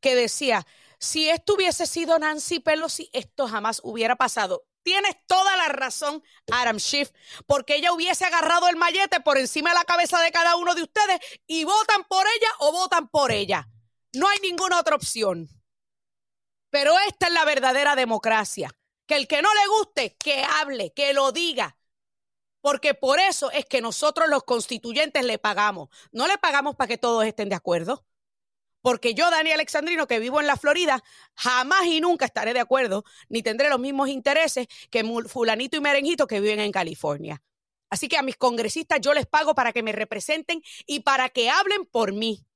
que 0.00 0.14
decía, 0.14 0.66
si 0.98 1.28
esto 1.28 1.54
hubiese 1.54 1.86
sido 1.86 2.18
Nancy 2.18 2.60
Pelosi, 2.60 3.10
esto 3.12 3.46
jamás 3.46 3.80
hubiera 3.84 4.16
pasado. 4.16 4.64
Tienes 4.82 5.14
toda 5.26 5.56
la 5.56 5.68
razón, 5.68 6.22
Adam 6.50 6.78
Schiff, 6.78 7.10
porque 7.46 7.76
ella 7.76 7.92
hubiese 7.92 8.24
agarrado 8.24 8.68
el 8.68 8.76
mallete 8.76 9.20
por 9.20 9.36
encima 9.36 9.70
de 9.70 9.76
la 9.76 9.84
cabeza 9.84 10.20
de 10.20 10.32
cada 10.32 10.56
uno 10.56 10.74
de 10.74 10.82
ustedes 10.82 11.20
y 11.46 11.64
votan 11.64 12.04
por 12.04 12.26
ella 12.26 12.48
o 12.60 12.72
votan 12.72 13.08
por 13.08 13.30
ella. 13.30 13.68
No 14.14 14.28
hay 14.28 14.38
ninguna 14.40 14.80
otra 14.80 14.96
opción. 14.96 15.48
Pero 16.70 16.92
esta 17.08 17.26
es 17.26 17.32
la 17.32 17.44
verdadera 17.44 17.94
democracia. 17.94 18.70
Que 19.06 19.16
el 19.16 19.26
que 19.26 19.42
no 19.42 19.52
le 19.52 19.66
guste, 19.66 20.16
que 20.16 20.44
hable, 20.44 20.92
que 20.92 21.12
lo 21.12 21.32
diga. 21.32 21.76
Porque 22.60 22.94
por 22.94 23.18
eso 23.18 23.50
es 23.50 23.64
que 23.64 23.80
nosotros 23.80 24.28
los 24.28 24.44
constituyentes 24.44 25.24
le 25.24 25.38
pagamos. 25.38 25.88
No 26.12 26.26
le 26.26 26.38
pagamos 26.38 26.76
para 26.76 26.88
que 26.88 26.98
todos 26.98 27.24
estén 27.24 27.48
de 27.48 27.56
acuerdo. 27.56 28.06
Porque 28.82 29.14
yo, 29.14 29.30
Dani 29.30 29.52
Alexandrino, 29.52 30.06
que 30.06 30.18
vivo 30.18 30.40
en 30.40 30.46
la 30.46 30.56
Florida, 30.56 31.02
jamás 31.34 31.84
y 31.86 32.00
nunca 32.00 32.24
estaré 32.24 32.54
de 32.54 32.60
acuerdo, 32.60 33.04
ni 33.28 33.42
tendré 33.42 33.68
los 33.68 33.78
mismos 33.78 34.08
intereses 34.08 34.66
que 34.90 35.04
fulanito 35.28 35.76
y 35.76 35.80
merenjito 35.80 36.26
que 36.26 36.40
viven 36.40 36.60
en 36.60 36.72
California. 36.72 37.42
Así 37.90 38.08
que 38.08 38.16
a 38.16 38.22
mis 38.22 38.36
congresistas 38.36 39.00
yo 39.00 39.12
les 39.12 39.26
pago 39.26 39.54
para 39.54 39.72
que 39.72 39.82
me 39.82 39.92
representen 39.92 40.62
y 40.86 41.00
para 41.00 41.28
que 41.28 41.50
hablen 41.50 41.84
por 41.84 42.12
mí. 42.12 42.46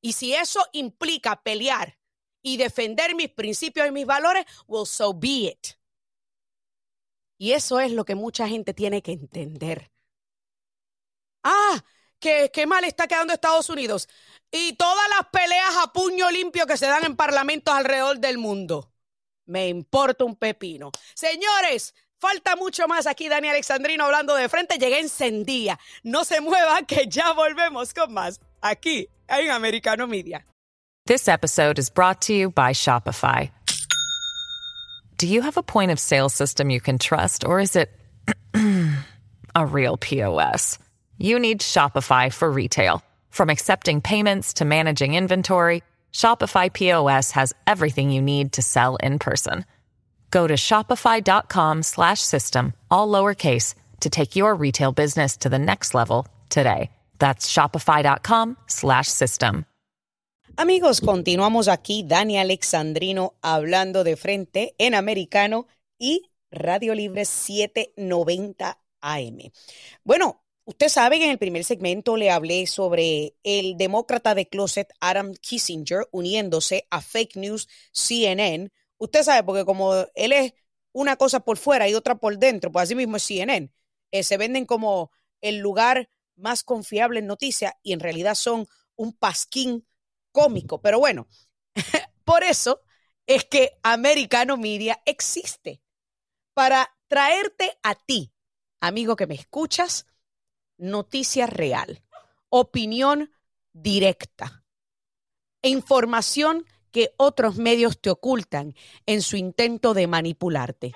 Y 0.00 0.14
si 0.14 0.34
eso 0.34 0.66
implica 0.72 1.42
pelear 1.42 1.98
y 2.42 2.56
defender 2.56 3.14
mis 3.14 3.30
principios 3.30 3.86
y 3.86 3.92
mis 3.92 4.04
valores, 4.04 4.44
well, 4.66 4.86
so 4.86 5.14
be 5.14 5.28
it. 5.52 5.68
Y 7.38 7.52
eso 7.52 7.80
es 7.80 7.92
lo 7.92 8.04
que 8.04 8.14
mucha 8.16 8.48
gente 8.48 8.74
tiene 8.74 9.02
que 9.02 9.12
entender. 9.12 9.92
Ah, 11.44 11.80
qué, 12.18 12.50
qué 12.52 12.66
mal 12.66 12.84
está 12.84 13.06
quedando 13.06 13.32
Estados 13.32 13.68
Unidos. 13.70 14.08
Y 14.52 14.74
todas 14.74 15.08
las 15.08 15.26
peleas 15.32 15.76
a 15.82 15.92
puño 15.92 16.30
limpio 16.30 16.66
que 16.66 16.76
se 16.76 16.86
dan 16.86 17.06
en 17.06 17.16
parlamentos 17.16 17.74
alrededor 17.74 18.18
del 18.18 18.36
mundo. 18.36 18.92
Me 19.46 19.68
importa 19.68 20.24
un 20.24 20.36
pepino. 20.36 20.92
Señores, 21.14 21.94
falta 22.18 22.54
mucho 22.54 22.86
más 22.86 23.06
aquí. 23.06 23.28
Dani 23.28 23.48
Alexandrino 23.48 24.04
hablando 24.04 24.34
de 24.34 24.50
frente. 24.50 24.76
Llegué 24.78 25.00
encendida. 25.00 25.80
No 26.02 26.24
se 26.24 26.42
mueva 26.42 26.82
que 26.82 27.06
ya 27.08 27.32
volvemos 27.32 27.94
con 27.94 28.12
más 28.12 28.40
aquí 28.60 29.08
en 29.26 29.50
Americano 29.50 30.06
Media. 30.06 30.44
This 31.06 31.26
episode 31.28 31.78
is 31.78 31.90
brought 31.90 32.20
to 32.22 32.34
you 32.34 32.50
by 32.50 32.72
Shopify. 32.72 33.50
Do 35.16 35.26
you 35.26 35.40
have 35.42 35.56
a 35.56 35.62
point 35.62 35.90
of 35.90 35.98
sale 35.98 36.28
system 36.28 36.68
you 36.68 36.80
can 36.80 36.98
trust 36.98 37.44
or 37.44 37.58
is 37.58 37.74
it 37.74 37.90
a 39.54 39.66
real 39.66 39.96
POS? 39.96 40.78
You 41.16 41.38
need 41.38 41.60
Shopify 41.60 42.32
for 42.32 42.50
retail. 42.50 43.02
From 43.32 43.48
accepting 43.48 44.02
payments 44.02 44.52
to 44.54 44.64
managing 44.66 45.14
inventory, 45.14 45.82
Shopify 46.12 46.72
POS 46.72 47.32
has 47.32 47.52
everything 47.66 48.10
you 48.10 48.20
need 48.20 48.52
to 48.52 48.60
sell 48.62 48.96
in 48.96 49.18
person. 49.18 49.64
Go 50.30 50.46
to 50.46 50.54
shopify.com/system 50.54 52.72
all 52.90 53.08
lowercase 53.08 53.74
to 54.00 54.10
take 54.10 54.36
your 54.36 54.54
retail 54.54 54.92
business 54.92 55.38
to 55.38 55.48
the 55.48 55.58
next 55.58 55.94
level 55.94 56.26
today. 56.50 56.90
That's 57.18 57.48
shopify.com/system. 57.48 59.64
Amigos, 60.58 61.00
continuamos 61.00 61.68
aquí 61.68 62.04
Dani 62.06 62.36
Alexandrino 62.36 63.32
hablando 63.40 64.04
de 64.04 64.16
frente 64.16 64.74
en 64.76 64.94
americano 64.94 65.66
y 65.98 66.30
Radio 66.50 66.94
Libre 66.94 67.24
790 67.24 68.76
AM. 69.00 69.50
Bueno, 70.04 70.42
Usted 70.64 70.88
sabe 70.88 71.18
que 71.18 71.24
en 71.24 71.30
el 71.32 71.38
primer 71.38 71.64
segmento 71.64 72.16
le 72.16 72.30
hablé 72.30 72.66
sobre 72.68 73.36
el 73.42 73.76
demócrata 73.76 74.34
de 74.34 74.48
closet 74.48 74.92
Adam 75.00 75.34
Kissinger 75.34 76.08
uniéndose 76.12 76.86
a 76.90 77.00
fake 77.00 77.36
news 77.36 77.68
CNN. 77.92 78.70
Usted 78.98 79.22
sabe, 79.24 79.42
porque 79.42 79.64
como 79.64 79.92
él 80.14 80.32
es 80.32 80.54
una 80.92 81.16
cosa 81.16 81.40
por 81.40 81.58
fuera 81.58 81.88
y 81.88 81.94
otra 81.94 82.14
por 82.14 82.38
dentro, 82.38 82.70
pues 82.70 82.84
así 82.84 82.94
mismo 82.94 83.16
es 83.16 83.24
CNN. 83.24 83.72
Eh, 84.12 84.22
se 84.22 84.36
venden 84.36 84.64
como 84.64 85.10
el 85.40 85.58
lugar 85.58 86.08
más 86.36 86.62
confiable 86.62 87.18
en 87.18 87.26
noticias 87.26 87.74
y 87.82 87.92
en 87.92 88.00
realidad 88.00 88.36
son 88.36 88.68
un 88.94 89.12
pasquín 89.14 89.86
cómico. 90.30 90.80
Pero 90.80 91.00
bueno, 91.00 91.26
por 92.24 92.44
eso 92.44 92.82
es 93.26 93.44
que 93.44 93.78
Americano 93.82 94.56
Media 94.56 95.02
existe 95.06 95.82
para 96.54 96.96
traerte 97.08 97.78
a 97.82 97.96
ti, 97.96 98.32
amigo 98.80 99.16
que 99.16 99.26
me 99.26 99.34
escuchas, 99.34 100.06
noticia 100.82 101.46
real, 101.46 102.02
opinión 102.48 103.30
directa, 103.72 104.64
información 105.62 106.66
que 106.90 107.14
otros 107.16 107.56
medios 107.56 108.00
te 108.00 108.10
ocultan 108.10 108.74
en 109.06 109.22
su 109.22 109.36
intento 109.36 109.94
de 109.94 110.08
manipularte, 110.08 110.92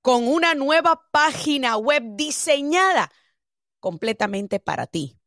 con 0.00 0.28
una 0.28 0.54
nueva 0.54 1.08
página 1.10 1.76
web 1.76 2.02
diseñada 2.14 3.10
completamente 3.80 4.60
para 4.60 4.86
ti, 4.86 5.18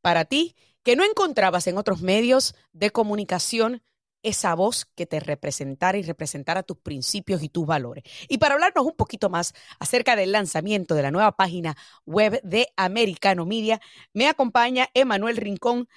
para 0.00 0.24
ti 0.24 0.54
que 0.84 0.94
no 0.94 1.04
encontrabas 1.04 1.66
en 1.66 1.76
otros 1.76 2.00
medios 2.00 2.54
de 2.72 2.90
comunicación 2.90 3.82
esa 4.26 4.56
voz 4.56 4.86
que 4.96 5.06
te 5.06 5.20
representara 5.20 5.96
y 5.98 6.02
representara 6.02 6.64
tus 6.64 6.78
principios 6.78 7.44
y 7.44 7.48
tus 7.48 7.64
valores. 7.64 8.02
Y 8.28 8.38
para 8.38 8.54
hablarnos 8.54 8.84
un 8.84 8.96
poquito 8.96 9.30
más 9.30 9.54
acerca 9.78 10.16
del 10.16 10.32
lanzamiento 10.32 10.96
de 10.96 11.02
la 11.02 11.12
nueva 11.12 11.32
página 11.32 11.76
web 12.06 12.40
de 12.42 12.66
Americano 12.76 13.46
Media, 13.46 13.80
me 14.12 14.28
acompaña 14.28 14.88
Emanuel 14.94 15.36
Rincón, 15.36 15.88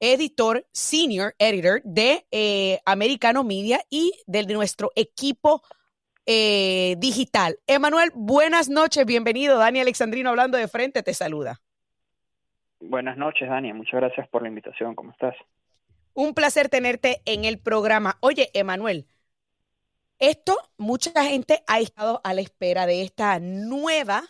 editor, 0.00 0.66
senior 0.72 1.36
editor 1.38 1.80
de 1.84 2.26
eh, 2.32 2.80
Americano 2.86 3.44
Media 3.44 3.80
y 3.88 4.14
de 4.26 4.44
nuestro 4.46 4.90
equipo 4.96 5.62
eh, 6.26 6.96
digital. 6.98 7.56
Emanuel, 7.68 8.10
buenas 8.14 8.68
noches, 8.68 9.06
bienvenido. 9.06 9.58
Dani 9.58 9.78
Alexandrino 9.78 10.30
hablando 10.30 10.58
de 10.58 10.66
frente, 10.66 11.04
te 11.04 11.14
saluda. 11.14 11.60
Buenas 12.80 13.16
noches, 13.16 13.48
Dani. 13.48 13.72
Muchas 13.72 14.00
gracias 14.00 14.28
por 14.28 14.42
la 14.42 14.48
invitación. 14.48 14.96
¿Cómo 14.96 15.12
estás? 15.12 15.36
Un 16.14 16.34
placer 16.34 16.68
tenerte 16.68 17.22
en 17.24 17.44
el 17.44 17.58
programa. 17.58 18.18
Oye, 18.20 18.50
Emanuel, 18.54 19.06
esto, 20.18 20.56
mucha 20.76 21.24
gente 21.24 21.60
ha 21.66 21.80
estado 21.80 22.20
a 22.24 22.34
la 22.34 22.42
espera 22.42 22.86
de 22.86 23.02
esta 23.02 23.38
nueva 23.40 24.22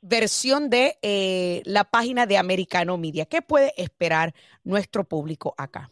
versión 0.00 0.68
de 0.70 0.96
eh, 1.02 1.62
la 1.64 1.84
página 1.84 2.26
de 2.26 2.36
Americano 2.36 2.98
Media. 2.98 3.26
¿Qué 3.26 3.42
puede 3.42 3.72
esperar 3.76 4.34
nuestro 4.62 5.04
público 5.04 5.54
acá? 5.56 5.90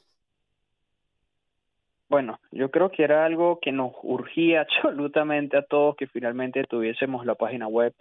Bueno, 2.08 2.40
yo 2.50 2.70
creo 2.70 2.90
que 2.90 3.04
era 3.04 3.24
algo 3.24 3.58
que 3.58 3.72
nos 3.72 3.92
urgía 4.02 4.60
absolutamente 4.82 5.56
a 5.56 5.62
todos 5.62 5.96
que 5.96 6.06
finalmente 6.06 6.62
tuviésemos 6.64 7.24
la 7.24 7.34
página 7.34 7.66
web, 7.68 7.94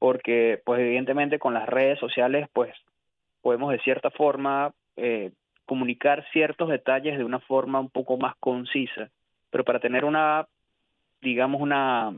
porque 0.00 0.60
pues 0.64 0.80
evidentemente 0.80 1.38
con 1.38 1.54
las 1.54 1.68
redes 1.68 2.00
sociales 2.00 2.48
pues 2.52 2.74
podemos 3.40 3.70
de 3.70 3.78
cierta 3.80 4.10
forma 4.10 4.72
eh, 4.96 5.30
comunicar 5.68 6.24
ciertos 6.32 6.70
detalles 6.70 7.18
de 7.18 7.24
una 7.24 7.40
forma 7.40 7.78
un 7.78 7.90
poco 7.90 8.16
más 8.16 8.34
concisa, 8.40 9.10
pero 9.50 9.64
para 9.64 9.80
tener 9.80 10.06
una, 10.06 10.46
digamos, 11.20 11.60
una 11.60 12.14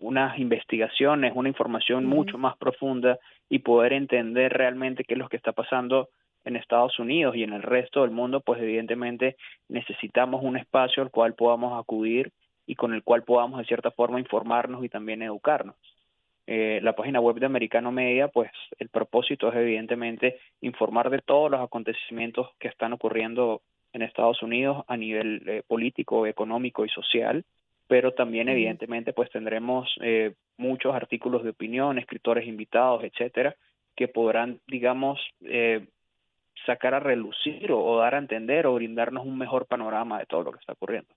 unas 0.00 0.38
investigaciones, 0.38 1.32
una 1.34 1.48
información 1.48 2.04
mucho 2.04 2.38
más 2.38 2.56
profunda 2.56 3.18
y 3.48 3.60
poder 3.60 3.92
entender 3.92 4.52
realmente 4.52 5.02
qué 5.02 5.14
es 5.14 5.18
lo 5.18 5.28
que 5.28 5.36
está 5.36 5.52
pasando 5.52 6.08
en 6.44 6.54
Estados 6.54 6.98
Unidos 7.00 7.34
y 7.34 7.42
en 7.42 7.52
el 7.52 7.62
resto 7.62 8.02
del 8.02 8.12
mundo, 8.12 8.40
pues 8.40 8.60
evidentemente 8.60 9.36
necesitamos 9.68 10.42
un 10.44 10.56
espacio 10.56 11.02
al 11.02 11.10
cual 11.10 11.34
podamos 11.34 11.80
acudir 11.80 12.32
y 12.64 12.76
con 12.76 12.94
el 12.94 13.02
cual 13.02 13.24
podamos 13.24 13.58
de 13.58 13.64
cierta 13.64 13.90
forma 13.90 14.20
informarnos 14.20 14.84
y 14.84 14.88
también 14.88 15.22
educarnos. 15.22 15.74
Eh, 16.50 16.80
la 16.82 16.94
página 16.94 17.20
web 17.20 17.36
de 17.36 17.44
Americano 17.44 17.92
Media, 17.92 18.28
pues 18.28 18.50
el 18.78 18.88
propósito 18.88 19.50
es 19.50 19.56
evidentemente 19.56 20.40
informar 20.62 21.10
de 21.10 21.18
todos 21.18 21.50
los 21.50 21.60
acontecimientos 21.60 22.48
que 22.58 22.68
están 22.68 22.94
ocurriendo 22.94 23.60
en 23.92 24.00
Estados 24.00 24.42
Unidos 24.42 24.82
a 24.88 24.96
nivel 24.96 25.42
eh, 25.46 25.62
político, 25.66 26.26
económico 26.26 26.86
y 26.86 26.88
social, 26.88 27.44
pero 27.86 28.14
también 28.14 28.48
evidentemente 28.48 29.12
pues 29.12 29.30
tendremos 29.30 29.94
eh, 30.00 30.32
muchos 30.56 30.94
artículos 30.94 31.44
de 31.44 31.50
opinión, 31.50 31.98
escritores 31.98 32.48
invitados, 32.48 33.04
etcétera, 33.04 33.54
que 33.94 34.08
podrán, 34.08 34.58
digamos, 34.68 35.20
sacar 36.64 36.94
a 36.94 37.00
relucir 37.00 37.70
o 37.72 37.98
dar 37.98 38.14
a 38.14 38.18
entender 38.18 38.66
o 38.66 38.74
brindarnos 38.74 39.26
un 39.26 39.36
mejor 39.36 39.66
panorama 39.66 40.18
de 40.18 40.24
todo 40.24 40.44
lo 40.44 40.52
que 40.52 40.60
está 40.60 40.72
ocurriendo 40.72 41.14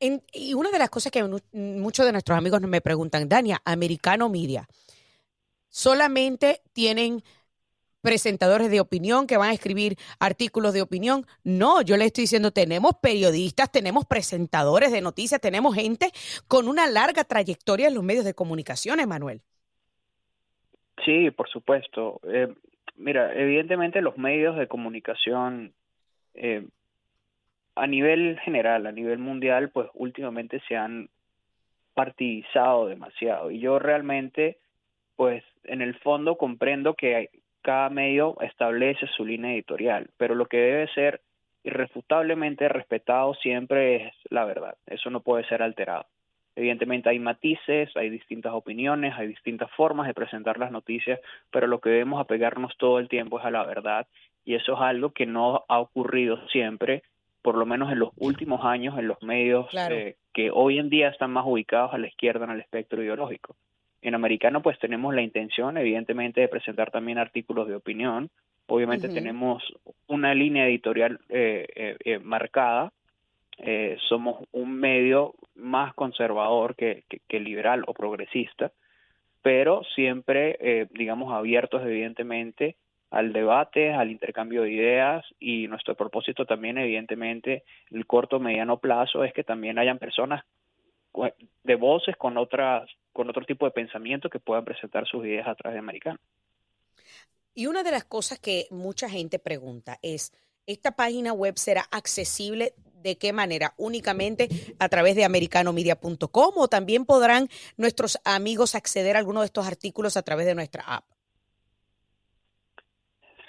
y 0.00 0.54
una 0.54 0.70
de 0.70 0.78
las 0.78 0.90
cosas 0.90 1.10
que 1.12 1.24
muchos 1.52 2.06
de 2.06 2.12
nuestros 2.12 2.38
amigos 2.38 2.60
me 2.62 2.80
preguntan, 2.80 3.28
Dania, 3.28 3.60
Americano 3.64 4.28
Media, 4.28 4.68
¿solamente 5.68 6.62
tienen 6.72 7.22
presentadores 8.02 8.70
de 8.70 8.80
opinión 8.80 9.26
que 9.26 9.36
van 9.36 9.50
a 9.50 9.52
escribir 9.52 9.96
artículos 10.20 10.72
de 10.72 10.82
opinión. 10.82 11.26
No, 11.44 11.82
yo 11.82 11.96
le 11.96 12.06
estoy 12.06 12.22
diciendo, 12.22 12.50
tenemos 12.52 12.92
periodistas, 13.02 13.70
tenemos 13.70 14.06
presentadores 14.06 14.92
de 14.92 15.00
noticias, 15.00 15.40
tenemos 15.40 15.74
gente 15.74 16.10
con 16.46 16.68
una 16.68 16.86
larga 16.88 17.24
trayectoria 17.24 17.88
en 17.88 17.94
los 17.94 18.04
medios 18.04 18.24
de 18.24 18.34
comunicación, 18.34 19.00
Emanuel. 19.00 19.40
Sí, 21.04 21.30
por 21.30 21.48
supuesto. 21.48 22.20
Eh, 22.24 22.54
mira, 22.96 23.32
evidentemente 23.34 24.00
los 24.00 24.16
medios 24.16 24.56
de 24.56 24.68
comunicación 24.68 25.72
eh, 26.34 26.66
a 27.78 27.86
nivel 27.86 28.38
general, 28.40 28.86
a 28.86 28.92
nivel 28.92 29.18
mundial, 29.18 29.70
pues 29.70 29.88
últimamente 29.94 30.60
se 30.68 30.76
han 30.76 31.08
partidizado 31.94 32.86
demasiado. 32.86 33.50
Y 33.50 33.60
yo 33.60 33.78
realmente, 33.78 34.58
pues 35.16 35.42
en 35.64 35.82
el 35.82 35.94
fondo 35.98 36.36
comprendo 36.36 36.94
que 36.94 37.30
cada 37.62 37.90
medio 37.90 38.40
establece 38.40 39.06
su 39.08 39.24
línea 39.24 39.52
editorial, 39.52 40.08
pero 40.16 40.34
lo 40.34 40.46
que 40.46 40.58
debe 40.58 40.88
ser 40.94 41.20
irrefutablemente 41.64 42.68
respetado 42.68 43.34
siempre 43.34 43.96
es 43.96 44.14
la 44.30 44.44
verdad. 44.44 44.76
Eso 44.86 45.10
no 45.10 45.20
puede 45.20 45.44
ser 45.44 45.62
alterado. 45.62 46.06
Evidentemente 46.56 47.08
hay 47.08 47.18
matices, 47.18 47.96
hay 47.96 48.10
distintas 48.10 48.52
opiniones, 48.52 49.14
hay 49.16 49.28
distintas 49.28 49.70
formas 49.72 50.06
de 50.06 50.14
presentar 50.14 50.58
las 50.58 50.72
noticias, 50.72 51.20
pero 51.52 51.66
lo 51.66 51.80
que 51.80 51.90
debemos 51.90 52.20
apegarnos 52.20 52.76
todo 52.78 52.98
el 52.98 53.08
tiempo 53.08 53.38
es 53.38 53.44
a 53.44 53.50
la 53.50 53.64
verdad 53.64 54.06
y 54.44 54.54
eso 54.54 54.74
es 54.74 54.80
algo 54.80 55.10
que 55.10 55.26
no 55.26 55.64
ha 55.68 55.78
ocurrido 55.78 56.48
siempre, 56.48 57.02
por 57.42 57.56
lo 57.56 57.66
menos 57.66 57.90
en 57.92 57.98
los 57.98 58.10
últimos 58.16 58.64
años, 58.64 58.98
en 58.98 59.08
los 59.08 59.22
medios 59.22 59.66
eh, 59.90 60.16
que 60.32 60.50
hoy 60.50 60.78
en 60.78 60.90
día 60.90 61.08
están 61.08 61.32
más 61.32 61.44
ubicados 61.46 61.94
a 61.94 61.98
la 61.98 62.08
izquierda 62.08 62.44
en 62.44 62.52
el 62.52 62.60
espectro 62.60 63.02
ideológico. 63.02 63.56
En 64.02 64.14
americano 64.14 64.62
pues 64.62 64.78
tenemos 64.78 65.14
la 65.14 65.22
intención 65.22 65.76
evidentemente 65.76 66.40
de 66.40 66.48
presentar 66.48 66.90
también 66.90 67.18
artículos 67.18 67.68
de 67.68 67.74
opinión, 67.74 68.30
obviamente 68.66 69.08
tenemos 69.08 69.62
una 70.06 70.34
línea 70.34 70.66
editorial 70.66 71.18
eh, 71.30 71.96
eh, 72.04 72.18
marcada, 72.18 72.92
eh, 73.60 73.96
somos 74.08 74.46
un 74.52 74.72
medio 74.78 75.34
más 75.56 75.92
conservador 75.94 76.76
que, 76.76 77.02
que, 77.26 77.40
liberal 77.40 77.82
o 77.88 77.92
progresista, 77.92 78.70
pero 79.42 79.82
siempre, 79.96 80.56
eh, 80.60 80.86
digamos, 80.92 81.32
abiertos 81.32 81.82
evidentemente 81.82 82.76
al 83.10 83.32
debate, 83.32 83.92
al 83.92 84.10
intercambio 84.10 84.62
de 84.62 84.72
ideas 84.72 85.24
y 85.38 85.66
nuestro 85.68 85.94
propósito 85.94 86.44
también, 86.44 86.78
evidentemente, 86.78 87.64
el 87.90 88.06
corto 88.06 88.38
mediano 88.38 88.78
plazo 88.78 89.24
es 89.24 89.32
que 89.32 89.44
también 89.44 89.78
hayan 89.78 89.98
personas 89.98 90.44
de 91.64 91.74
voces 91.74 92.16
con 92.16 92.36
otras 92.36 92.88
con 93.12 93.28
otro 93.28 93.44
tipo 93.44 93.64
de 93.64 93.72
pensamiento 93.72 94.30
que 94.30 94.38
puedan 94.38 94.64
presentar 94.64 95.06
sus 95.08 95.24
ideas 95.26 95.48
a 95.48 95.54
través 95.56 95.74
de 95.74 95.80
Americano. 95.80 96.18
Y 97.52 97.66
una 97.66 97.82
de 97.82 97.90
las 97.90 98.04
cosas 98.04 98.38
que 98.38 98.66
mucha 98.70 99.10
gente 99.10 99.40
pregunta 99.40 99.98
es, 100.02 100.32
¿esta 100.66 100.92
página 100.92 101.32
web 101.32 101.56
será 101.56 101.82
accesible 101.90 102.74
¿De 103.02 103.16
qué 103.16 103.32
manera? 103.32 103.74
¿Únicamente 103.76 104.48
a 104.80 104.88
través 104.88 105.14
de 105.14 105.24
americanomedia.com 105.24 106.54
o 106.56 106.68
también 106.68 107.04
podrán 107.04 107.48
nuestros 107.76 108.18
amigos 108.24 108.74
acceder 108.74 109.14
a 109.14 109.20
alguno 109.20 109.40
de 109.40 109.46
estos 109.46 109.66
artículos 109.66 110.16
a 110.16 110.22
través 110.22 110.46
de 110.46 110.56
nuestra 110.56 110.82
app? 110.82 111.04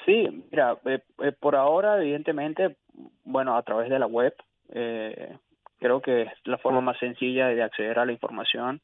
Sí, 0.10 0.28
mira, 0.52 0.76
eh, 0.86 1.02
eh, 1.22 1.32
por 1.40 1.56
ahora, 1.56 2.02
evidentemente, 2.02 2.78
bueno, 3.26 3.56
a 3.56 3.62
través 3.62 3.92
de 3.92 4.00
la 4.00 4.08
web, 4.08 4.34
eh, 4.70 5.38
creo 5.78 6.02
que 6.02 6.24
es 6.24 6.32
la 6.46 6.58
forma 6.58 6.82
más 6.82 6.98
sencilla 6.98 7.50
de 7.50 7.62
acceder 7.62 8.00
a 8.00 8.08
la 8.08 8.12
información. 8.12 8.82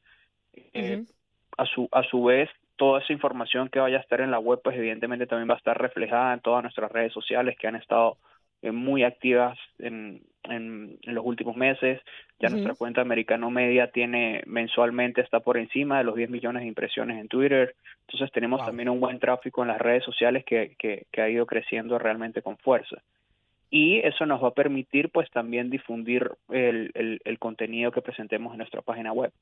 a, 1.58 1.66
su, 1.66 1.88
a 1.90 2.04
su 2.04 2.22
vez, 2.22 2.48
toda 2.76 3.00
esa 3.00 3.12
información 3.12 3.68
que 3.70 3.80
vaya 3.80 3.96
a 3.96 4.02
estar 4.02 4.20
en 4.20 4.30
la 4.30 4.38
web, 4.38 4.60
pues 4.62 4.76
evidentemente 4.76 5.26
también 5.26 5.50
va 5.50 5.54
a 5.54 5.58
estar 5.58 5.76
reflejada 5.76 6.32
en 6.32 6.40
todas 6.40 6.62
nuestras 6.62 6.92
redes 6.92 7.12
sociales 7.12 7.56
que 7.58 7.66
han 7.66 7.74
estado 7.74 8.18
muy 8.62 9.02
activas 9.02 9.58
en, 9.80 10.22
en, 10.50 10.98
los 11.02 11.24
últimos 11.24 11.56
meses. 11.56 12.00
Ya 12.38 12.48
nuestra 12.48 12.74
cuenta 12.74 13.00
Americano 13.00 13.50
Media 13.50 13.90
tiene 13.90 14.42
mensualmente, 14.46 15.20
está 15.20 15.40
por 15.40 15.56
encima 15.56 15.98
de 15.98 16.04
los 16.04 16.16
10 16.16 16.30
millones 16.30 16.62
de 16.62 16.68
impresiones 16.68 17.18
en 17.18 17.28
Twitter. 17.28 17.74
Entonces 18.02 18.30
tenemos 18.32 18.64
también 18.64 18.88
un 18.88 19.00
buen 19.00 19.18
tráfico 19.18 19.62
en 19.62 19.68
las 19.68 19.78
redes 19.78 20.04
sociales 20.04 20.44
que, 20.44 20.74
que, 20.78 21.20
ha 21.20 21.28
ido 21.28 21.46
creciendo 21.46 21.98
realmente 21.98 22.42
con 22.42 22.58
fuerza. 22.58 23.02
Y 23.70 23.98
eso 23.98 24.26
nos 24.26 24.42
va 24.42 24.48
a 24.48 24.54
permitir 24.54 25.10
pues 25.10 25.30
también 25.30 25.70
difundir 25.70 26.30
el, 26.50 26.90
el, 26.94 27.20
el 27.24 27.38
contenido 27.38 27.90
que 27.90 28.02
presentemos 28.02 28.52
en 28.52 28.58
nuestra 28.58 28.82
página 28.82 29.12
web. 29.12 29.32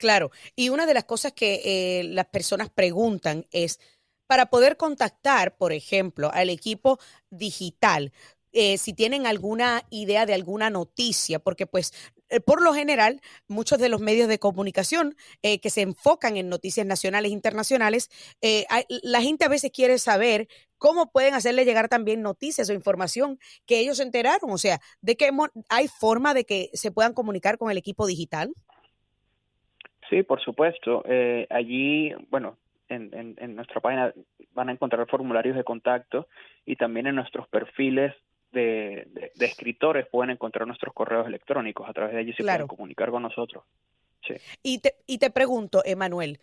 Claro, 0.00 0.30
y 0.56 0.70
una 0.70 0.86
de 0.86 0.94
las 0.94 1.04
cosas 1.04 1.32
que 1.32 1.60
eh, 1.62 2.04
las 2.04 2.24
personas 2.26 2.70
preguntan 2.70 3.44
es, 3.52 3.78
para 4.26 4.46
poder 4.46 4.76
contactar, 4.76 5.56
por 5.56 5.72
ejemplo, 5.72 6.30
al 6.32 6.50
equipo 6.50 6.98
digital, 7.30 8.12
eh, 8.52 8.78
si 8.78 8.94
tienen 8.94 9.26
alguna 9.26 9.82
idea 9.90 10.26
de 10.26 10.34
alguna 10.34 10.70
noticia, 10.70 11.38
porque 11.38 11.66
pues 11.66 11.92
eh, 12.30 12.40
por 12.40 12.62
lo 12.62 12.74
general 12.74 13.20
muchos 13.46 13.78
de 13.78 13.88
los 13.88 14.00
medios 14.00 14.28
de 14.28 14.38
comunicación 14.38 15.14
eh, 15.42 15.60
que 15.60 15.70
se 15.70 15.82
enfocan 15.82 16.36
en 16.36 16.48
noticias 16.48 16.86
nacionales 16.86 17.30
e 17.30 17.34
internacionales, 17.34 18.10
la 19.02 19.20
gente 19.20 19.44
a 19.44 19.48
veces 19.48 19.70
quiere 19.70 19.98
saber 19.98 20.48
cómo 20.78 21.12
pueden 21.12 21.34
hacerle 21.34 21.64
llegar 21.64 21.88
también 21.88 22.22
noticias 22.22 22.68
o 22.68 22.72
información 22.72 23.38
que 23.66 23.78
ellos 23.78 23.98
se 23.98 24.02
enteraron, 24.02 24.50
o 24.50 24.58
sea, 24.58 24.80
de 25.00 25.16
qué 25.16 25.30
hay 25.68 25.88
forma 25.88 26.34
de 26.34 26.44
que 26.44 26.70
se 26.72 26.90
puedan 26.90 27.14
comunicar 27.14 27.58
con 27.58 27.70
el 27.70 27.78
equipo 27.78 28.06
digital. 28.06 28.50
Sí, 30.08 30.24
por 30.24 30.42
supuesto. 30.42 31.04
allí, 31.50 32.12
bueno, 32.30 32.56
en, 32.88 33.36
en, 33.38 33.54
nuestra 33.54 33.80
página 33.80 34.12
van 34.52 34.68
a 34.68 34.72
encontrar 34.72 35.06
formularios 35.08 35.56
de 35.56 35.62
contacto 35.62 36.26
y 36.66 36.74
también 36.74 37.06
en 37.06 37.14
nuestros 37.14 37.46
perfiles 37.48 38.12
de, 38.52 39.32
escritores 39.38 40.06
pueden 40.06 40.30
encontrar 40.30 40.66
nuestros 40.66 40.92
correos 40.94 41.26
electrónicos. 41.26 41.88
A 41.88 41.92
través 41.92 42.14
de 42.14 42.20
allí 42.20 42.32
se 42.32 42.42
pueden 42.42 42.66
comunicar 42.66 43.10
con 43.10 43.22
nosotros. 43.22 43.64
Sí. 44.26 44.34
Y, 44.62 44.78
te, 44.78 44.96
y 45.06 45.18
te 45.18 45.30
pregunto, 45.30 45.82
Emanuel, 45.84 46.38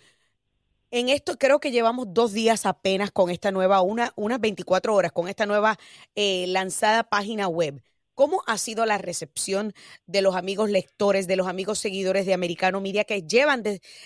en 0.89 1.09
esto 1.09 1.37
creo 1.37 1.59
que 1.59 1.71
llevamos 1.71 2.13
dos 2.13 2.33
días 2.33 2.65
apenas 2.65 3.11
con 3.11 3.29
esta 3.29 3.51
nueva, 3.51 3.81
una, 3.81 4.13
unas 4.15 4.39
24 4.39 4.95
horas 4.95 5.11
con 5.11 5.27
esta 5.27 5.45
nueva 5.45 5.77
eh, 6.15 6.45
lanzada 6.47 7.03
página 7.03 7.47
web. 7.47 7.81
¿Cómo 8.15 8.41
ha 8.47 8.57
sido 8.57 8.85
la 8.87 8.97
recepción 8.97 9.73
de 10.07 10.23
los 10.23 10.35
amigos 10.35 10.71
lectores, 10.71 11.27
de 11.27 11.35
los 11.35 11.45
amigos 11.45 11.77
seguidores 11.77 12.25
de 12.25 12.33
Americano 12.33 12.81
Media 12.81 13.03
que 13.03 13.21
llevan 13.21 13.61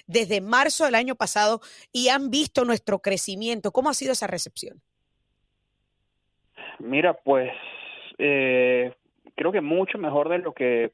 desde 0.06 0.42
marzo 0.42 0.84
del 0.84 0.96
año 0.96 1.16
pasado 1.16 1.62
y 1.94 2.10
han 2.10 2.30
visto 2.30 2.66
nuestro 2.66 3.00
crecimiento? 3.00 3.72
¿Cómo 3.72 3.90
ha 3.90 3.94
sido 3.94 4.12
esa 4.12 4.28
recepción? 4.28 4.82
Mira, 6.80 7.14
pues 7.14 7.52
eh, 8.24 8.94
creo 9.36 9.52
que 9.52 9.62
mucho 9.62 9.98
mejor 9.98 10.30
de 10.30 10.38
lo 10.38 10.54
que 10.54 10.92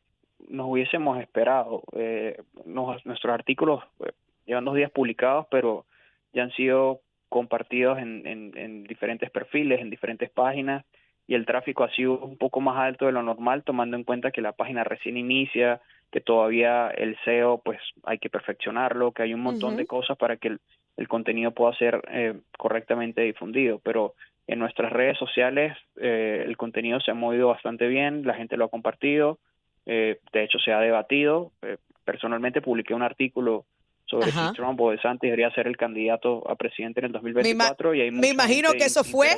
nos 0.48 0.68
hubiésemos 0.68 1.20
esperado. 1.20 1.84
Eh, 1.92 2.42
nuestros 2.66 3.34
artículos 3.34 3.84
eh, 4.00 4.14
llevan 4.46 4.64
dos 4.64 4.76
días 4.76 4.92
publicados, 4.92 5.46
pero 5.52 5.86
ya 6.32 6.44
han 6.44 6.52
sido 6.52 7.02
compartidos 7.28 8.00
en, 8.00 8.26
en, 8.26 8.84
diferentes 8.86 9.30
perfiles, 9.30 9.82
en 9.82 9.90
diferentes 9.90 10.30
páginas, 10.30 10.86
y 11.28 11.36
el 11.36 11.46
tráfico 11.46 11.84
ha 11.84 11.92
sido 11.92 12.18
un 12.18 12.38
poco 12.38 12.62
más 12.62 12.78
alto 12.78 13.08
de 13.08 13.12
lo 13.12 13.22
normal, 13.22 13.64
tomando 13.64 13.98
en 13.98 14.06
cuenta 14.06 14.32
que 14.32 14.40
la 14.40 14.54
página 14.54 14.86
recién 14.86 15.18
inicia, 15.18 15.82
que 16.10 16.22
todavía 16.22 16.90
el 16.92 17.18
SEO 17.26 17.58
pues 17.58 17.82
hay 18.04 18.20
que 18.20 18.30
perfeccionarlo, 18.30 19.12
que 19.12 19.24
hay 19.24 19.34
un 19.34 19.42
montón 19.42 19.76
de 19.76 19.86
cosas 19.86 20.18
para 20.18 20.38
que 20.38 20.48
el, 20.48 20.62
el 20.96 21.10
contenido 21.10 21.52
pueda 21.52 21.74
ser 21.74 22.02
eh, 22.10 22.40
correctamente 22.58 23.24
difundido, 23.24 23.80
pero 23.84 24.14
en 24.48 24.60
nuestras 24.60 24.92
redes 24.92 25.18
sociales 25.18 25.78
eh, 25.98 26.44
el 26.46 26.56
contenido 26.58 27.00
se 27.02 27.12
ha 27.12 27.14
movido 27.14 27.50
bastante 27.50 27.88
bien, 27.88 28.26
la 28.26 28.34
gente 28.34 28.56
lo 28.56 28.66
ha 28.66 28.70
compartido, 28.70 29.40
eh, 29.86 30.20
de 30.32 30.44
hecho 30.44 30.58
se 30.60 30.72
ha 30.72 30.80
debatido. 30.80 31.52
Eh, 31.62 31.78
personalmente 32.06 32.62
publiqué 32.62 32.94
un 32.94 33.04
artículo 33.04 33.66
sobre 34.06 34.32
si 34.32 34.54
Trump 34.54 34.80
o 34.80 34.92
DeSantis 34.92 35.28
debería 35.28 35.52
ser 35.52 35.68
el 35.68 35.76
candidato 35.76 36.50
a 36.50 36.56
presidente 36.56 37.02
en 37.02 37.08
el 37.08 37.12
2024 37.12 37.92
me 37.92 37.98
y 37.98 38.02
hay 38.02 38.12
Me 38.12 38.30
imagino 38.30 38.72
que 38.72 38.86
eso 38.86 39.04
fue. 39.04 39.36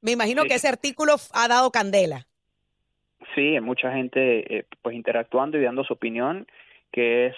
Me 0.00 0.10
imagino 0.10 0.42
que 0.44 0.54
ese 0.54 0.66
artículo 0.66 1.14
ha 1.32 1.46
dado 1.46 1.70
candela. 1.70 2.26
Sí, 3.36 3.54
hay 3.54 3.60
mucha 3.60 3.92
gente 3.92 4.66
pues 4.82 4.96
interactuando 4.96 5.58
y 5.58 5.62
dando 5.62 5.84
su 5.84 5.92
opinión, 5.92 6.48
que 6.90 7.26
es, 7.26 7.36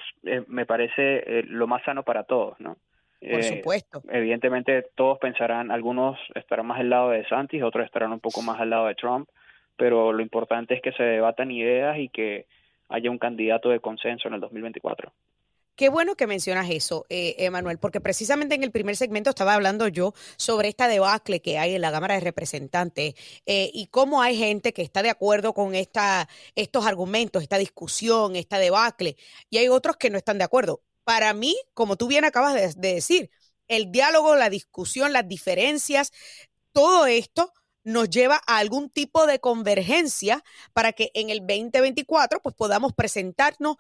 me 0.49 0.65
parece, 0.65 1.43
lo 1.45 1.67
más 1.67 1.83
sano 1.85 2.05
para 2.05 2.25
todos, 2.25 2.59
¿no? 2.59 2.79
Por 3.21 3.41
eh, 3.41 3.43
supuesto. 3.43 4.03
Evidentemente 4.09 4.87
todos 4.95 5.19
pensarán, 5.19 5.71
algunos 5.71 6.19
estarán 6.35 6.67
más 6.67 6.81
al 6.81 6.91
lado 6.91 7.11
de 7.11 7.27
Santis, 7.27 7.63
otros 7.63 7.85
estarán 7.85 8.13
un 8.13 8.21
poco 8.21 8.43
más 8.43 8.61
al 8.61 8.71
lado 8.71 8.87
de 8.87 8.95
Trump, 8.95 9.29
pero 9.77 10.13
lo 10.13 10.23
importante 10.23 10.75
es 10.75 10.83
que 10.83 10.93
se 10.93 11.03
debatan 11.03 11.51
ideas 11.51 11.99
y 11.99 12.09
que 12.09 12.47
haya 12.89 13.11
un 13.11 13.19
candidato 13.19 13.71
de 13.71 13.81
consenso 13.81 14.29
en 14.29 14.35
el 14.35 14.41
2024. 14.41 15.13
Qué 15.79 15.91
bueno 15.91 16.17
que 16.17 16.27
mencionas 16.27 16.69
eso, 16.71 17.07
eh, 17.09 17.37
Emanuel, 17.39 17.79
porque 17.79 18.01
precisamente 18.01 18.57
en 18.57 18.65
el 18.65 18.73
primer 18.73 18.97
segmento 18.97 19.31
estaba 19.31 19.55
hablando 19.55 19.87
yo 19.87 20.13
sobre 20.37 20.69
esta 20.69 20.89
debacle 20.89 21.41
que 21.41 21.57
hay 21.57 21.77
en 21.77 21.83
la 21.83 21.93
Cámara 21.93 22.15
de 22.15 22.21
Representantes 22.21 23.15
eh, 23.47 23.71
y 23.73 23.87
cómo 23.87 24.21
hay 24.21 24.37
gente 24.37 24.73
que 24.73 24.83
está 24.83 25.05
de 25.05 25.11
acuerdo 25.11 25.55
con 25.55 25.77
esta, 25.77 26.29
estos 26.57 26.85
argumentos, 26.85 27.45
esta 27.45 27.59
discusión, 27.59 28.35
esta 28.35 28.59
debacle, 28.59 29.17
y 29.51 29.59
hay 29.59 29.69
otros 29.69 29.97
que 29.97 30.11
no 30.11 30.19
están 30.19 30.39
de 30.39 30.45
acuerdo 30.45 30.81
para 31.09 31.33
mí, 31.33 31.57
como 31.73 31.97
tú 31.97 32.07
bien 32.07 32.27
acabas 32.27 32.77
de, 32.77 32.93
decir, 32.93 33.31
el 33.67 33.91
diálogo, 33.91 34.37
la 34.37 34.51
discusión, 34.51 35.15
las 35.15 35.27
diferencias, 35.27 36.13
todo 36.73 37.07
esto 37.07 37.55
nos 37.83 38.11
lleva 38.11 38.43
a 38.47 38.59
algún 38.59 38.91
tipo 38.91 39.27
de 39.27 39.39
convergencia 39.39 40.45
para 40.75 40.93
que 40.93 41.11
en 41.15 41.31
el 41.31 41.39
2024 41.39 42.43
pues 42.43 42.55
podamos 42.55 42.93
presentarnos 42.93 43.77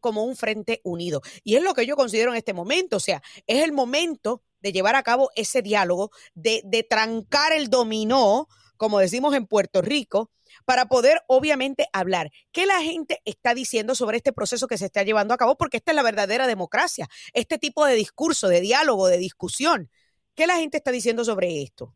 como 0.00 0.24
un 0.24 0.34
frente 0.34 0.80
unido. 0.82 1.22
Y 1.44 1.54
es 1.54 1.62
lo 1.62 1.72
que 1.72 1.86
yo 1.86 1.94
considero 1.94 2.32
en 2.32 2.38
este 2.38 2.52
momento, 2.52 2.96
o 2.96 3.00
sea, 3.00 3.22
es 3.46 3.62
el 3.62 3.70
momento 3.70 4.42
de 4.58 4.72
llevar 4.72 4.96
a 4.96 5.04
cabo 5.04 5.30
ese 5.36 5.62
diálogo, 5.62 6.10
de, 6.34 6.62
de 6.64 6.82
trancar 6.82 7.52
el 7.52 7.70
dominó, 7.70 8.48
como 8.76 8.98
decimos 8.98 9.36
en 9.36 9.46
Puerto 9.46 9.82
Rico, 9.82 10.32
para 10.64 10.86
poder 10.86 11.18
obviamente 11.26 11.86
hablar 11.92 12.30
qué 12.52 12.66
la 12.66 12.80
gente 12.80 13.18
está 13.24 13.54
diciendo 13.54 13.94
sobre 13.94 14.16
este 14.16 14.32
proceso 14.32 14.66
que 14.66 14.78
se 14.78 14.86
está 14.86 15.02
llevando 15.02 15.34
a 15.34 15.36
cabo, 15.36 15.56
porque 15.56 15.76
esta 15.76 15.92
es 15.92 15.96
la 15.96 16.02
verdadera 16.02 16.46
democracia, 16.46 17.06
este 17.34 17.58
tipo 17.58 17.84
de 17.84 17.94
discurso, 17.94 18.48
de 18.48 18.60
diálogo, 18.60 19.08
de 19.08 19.18
discusión. 19.18 19.88
¿Qué 20.34 20.46
la 20.46 20.56
gente 20.56 20.78
está 20.78 20.90
diciendo 20.90 21.24
sobre 21.24 21.62
esto? 21.62 21.92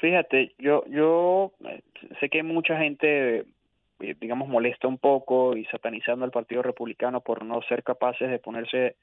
Fíjate, 0.00 0.54
yo, 0.58 0.84
yo 0.86 1.52
eh, 1.64 1.82
sé 2.20 2.28
que 2.28 2.42
mucha 2.42 2.78
gente, 2.78 3.38
eh, 3.38 4.14
digamos, 4.20 4.48
molesta 4.48 4.86
un 4.86 4.98
poco 4.98 5.56
y 5.56 5.64
satanizando 5.66 6.24
al 6.24 6.30
Partido 6.30 6.62
Republicano 6.62 7.20
por 7.20 7.44
no 7.44 7.62
ser 7.62 7.82
capaces 7.82 8.30
de 8.30 8.38
ponerse 8.38 8.96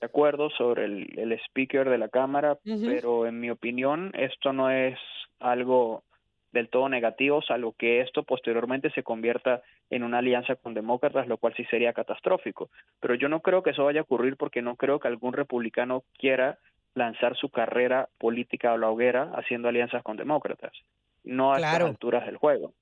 de 0.00 0.06
acuerdo 0.06 0.50
sobre 0.50 0.86
el, 0.86 1.18
el 1.18 1.32
speaker 1.44 1.88
de 1.88 1.98
la 1.98 2.08
Cámara, 2.08 2.58
pero 2.64 3.26
en 3.26 3.38
mi 3.38 3.50
opinión 3.50 4.12
esto 4.14 4.52
no 4.52 4.70
es 4.70 4.98
algo 5.38 6.04
del 6.52 6.68
todo 6.68 6.88
negativo, 6.88 7.42
salvo 7.42 7.72
que 7.72 8.00
esto 8.00 8.22
posteriormente 8.22 8.90
se 8.90 9.02
convierta 9.02 9.62
en 9.88 10.02
una 10.02 10.18
alianza 10.18 10.56
con 10.56 10.74
demócratas, 10.74 11.26
lo 11.28 11.38
cual 11.38 11.54
sí 11.56 11.64
sería 11.66 11.92
catastrófico. 11.92 12.70
Pero 13.00 13.14
yo 13.14 13.28
no 13.28 13.40
creo 13.40 13.62
que 13.62 13.70
eso 13.70 13.84
vaya 13.84 14.00
a 14.00 14.04
ocurrir 14.04 14.36
porque 14.36 14.62
no 14.62 14.76
creo 14.76 14.98
que 14.98 15.08
algún 15.08 15.32
republicano 15.32 16.02
quiera 16.18 16.58
lanzar 16.94 17.36
su 17.36 17.50
carrera 17.50 18.08
política 18.18 18.72
a 18.72 18.76
la 18.76 18.90
hoguera 18.90 19.30
haciendo 19.34 19.68
alianzas 19.68 20.02
con 20.02 20.16
demócratas, 20.16 20.72
no 21.24 21.52
a 21.52 21.60
las 21.60 21.80
alturas 21.80 22.26
del 22.26 22.36
juego. 22.36 22.72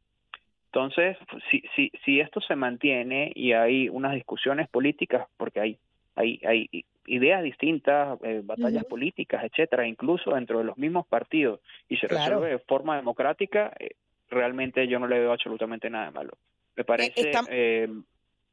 Entonces, 0.67 1.17
si, 1.51 1.63
si, 1.75 1.91
si 2.05 2.21
esto 2.21 2.41
se 2.41 2.55
mantiene 2.55 3.33
y 3.35 3.53
hay 3.53 3.89
unas 3.89 4.15
discusiones 4.15 4.69
políticas, 4.69 5.27
porque 5.37 5.61
hay, 5.61 5.79
hay, 6.19 6.41
hay 6.45 6.85
ideas 7.07 7.43
distintas, 7.43 8.19
eh, 8.23 8.43
batallas 8.45 8.85
políticas, 8.85 9.45
etcétera, 9.45 9.87
incluso 9.87 10.35
dentro 10.35 10.59
de 10.59 10.65
los 10.65 10.77
mismos 10.77 11.07
partidos, 11.07 11.61
y 11.89 11.97
se 11.97 12.09
resuelve 12.09 12.51
de 12.51 12.59
forma 12.59 12.97
democrática, 12.97 13.73
eh, 13.79 13.91
realmente 14.29 14.87
yo 14.89 14.99
no 14.99 15.07
le 15.07 15.21
veo 15.21 15.33
absolutamente 15.33 15.89
nada 15.89 16.07
de 16.07 16.11
malo. 16.11 16.33
Me 16.77 16.85
parece 16.85 17.33
eh, 17.51 17.89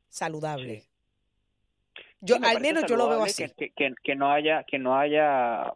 saludable. 0.08 0.84
Yo, 2.22 2.38
al 2.42 2.62
menos 2.62 2.86
yo 2.88 2.96
lo 2.96 3.10
veo 3.10 3.24
así. 3.24 3.46
Que, 3.76 4.16
no 4.16 4.32
haya, 4.32 4.64
que 4.64 4.80
no 4.80 4.98
haya, 4.98 5.74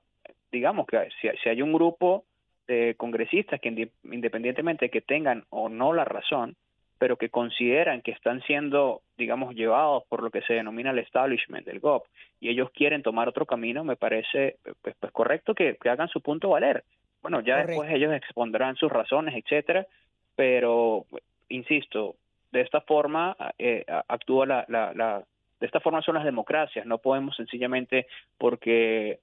digamos 0.52 0.88
que 0.88 1.10
si, 1.21 1.28
si 1.43 1.49
hay 1.49 1.62
un 1.62 1.73
grupo 1.73 2.25
de 2.67 2.95
congresistas 2.97 3.60
que 3.60 3.89
independientemente 4.04 4.86
de 4.86 4.89
que 4.91 5.02
tengan 5.02 5.45
o 5.49 5.69
no 5.69 5.93
la 5.93 6.06
razón, 6.06 6.56
pero 6.99 7.17
que 7.17 7.29
consideran 7.29 8.01
que 8.01 8.12
están 8.12 8.41
siendo, 8.43 9.01
digamos, 9.17 9.55
llevados 9.55 10.03
por 10.09 10.21
lo 10.21 10.29
que 10.29 10.41
se 10.41 10.53
denomina 10.53 10.91
el 10.91 10.99
establishment 10.99 11.65
del 11.65 11.79
GOP 11.79 12.05
y 12.41 12.49
ellos 12.49 12.69
quieren 12.71 13.01
tomar 13.01 13.29
otro 13.29 13.45
camino, 13.45 13.83
me 13.83 13.95
parece 13.95 14.57
pues, 14.81 14.95
pues 14.99 15.12
correcto 15.13 15.55
que, 15.55 15.77
hagan 15.89 16.09
su 16.09 16.21
punto 16.21 16.49
valer. 16.49 16.83
Bueno, 17.21 17.39
ya 17.41 17.65
después 17.65 17.89
ellos 17.89 18.13
expondrán 18.13 18.75
sus 18.75 18.91
razones, 18.91 19.33
etcétera, 19.35 19.88
pero 20.35 21.05
insisto, 21.47 22.15
de 22.51 22.62
esta 22.62 22.81
forma 22.81 23.35
eh, 23.57 23.85
actúa 24.07 24.45
la, 24.45 24.65
la, 24.67 24.93
la, 24.93 25.23
de 25.59 25.65
esta 25.65 25.79
forma 25.79 26.01
son 26.01 26.15
las 26.15 26.25
democracias. 26.25 26.85
No 26.85 26.97
podemos 26.97 27.35
sencillamente 27.35 28.07
porque 28.38 29.19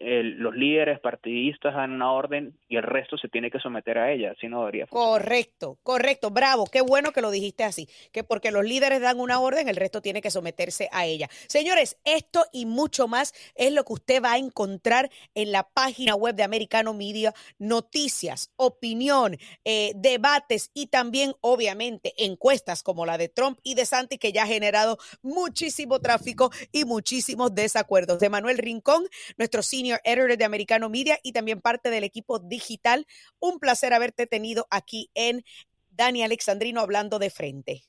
los 0.00 0.54
líderes 0.54 0.98
partidistas 0.98 1.74
dan 1.74 1.92
una 1.92 2.10
orden 2.10 2.56
y 2.68 2.76
el 2.76 2.82
resto 2.82 3.18
se 3.18 3.28
tiene 3.28 3.50
que 3.50 3.60
someter 3.60 3.98
a 3.98 4.10
ella, 4.10 4.34
si 4.40 4.48
no 4.48 4.60
debería 4.60 4.86
Correcto, 4.86 5.78
correcto, 5.82 6.30
bravo, 6.30 6.64
qué 6.64 6.80
bueno 6.80 7.12
que 7.12 7.20
lo 7.20 7.30
dijiste 7.30 7.64
así, 7.64 7.86
que 8.10 8.24
porque 8.24 8.50
los 8.50 8.64
líderes 8.64 9.02
dan 9.02 9.20
una 9.20 9.40
orden, 9.40 9.68
el 9.68 9.76
resto 9.76 10.00
tiene 10.00 10.22
que 10.22 10.30
someterse 10.30 10.88
a 10.92 11.04
ella. 11.04 11.28
Señores, 11.48 11.98
esto 12.04 12.46
y 12.50 12.64
mucho 12.64 13.08
más 13.08 13.34
es 13.54 13.72
lo 13.72 13.84
que 13.84 13.92
usted 13.92 14.22
va 14.22 14.32
a 14.32 14.38
encontrar 14.38 15.10
en 15.34 15.52
la 15.52 15.64
página 15.64 16.14
web 16.14 16.34
de 16.34 16.44
Americano 16.44 16.94
Media, 16.94 17.34
noticias, 17.58 18.52
opinión, 18.56 19.36
eh, 19.64 19.92
debates 19.96 20.70
y 20.72 20.86
también, 20.86 21.34
obviamente, 21.42 22.14
encuestas 22.16 22.82
como 22.82 23.04
la 23.04 23.18
de 23.18 23.28
Trump 23.28 23.58
y 23.62 23.74
de 23.74 23.84
Santi, 23.84 24.16
que 24.16 24.32
ya 24.32 24.44
ha 24.44 24.46
generado 24.46 24.96
muchísimo 25.20 26.00
tráfico 26.00 26.50
y 26.72 26.84
muchísimos 26.84 27.54
desacuerdos. 27.54 28.18
De 28.18 28.30
Manuel 28.30 28.58
Rincón, 28.58 29.04
nuestro 29.36 29.62
senior 29.62 29.89
editor 30.04 30.36
de 30.36 30.44
Americano 30.44 30.88
Media 30.88 31.18
y 31.22 31.32
también 31.32 31.60
parte 31.60 31.90
del 31.90 32.04
equipo 32.04 32.38
digital. 32.38 33.06
Un 33.38 33.58
placer 33.58 33.92
haberte 33.92 34.26
tenido 34.26 34.66
aquí 34.70 35.10
en 35.14 35.44
Dani 35.90 36.22
Alexandrino 36.22 36.80
hablando 36.80 37.18
de 37.18 37.30
frente. 37.30 37.82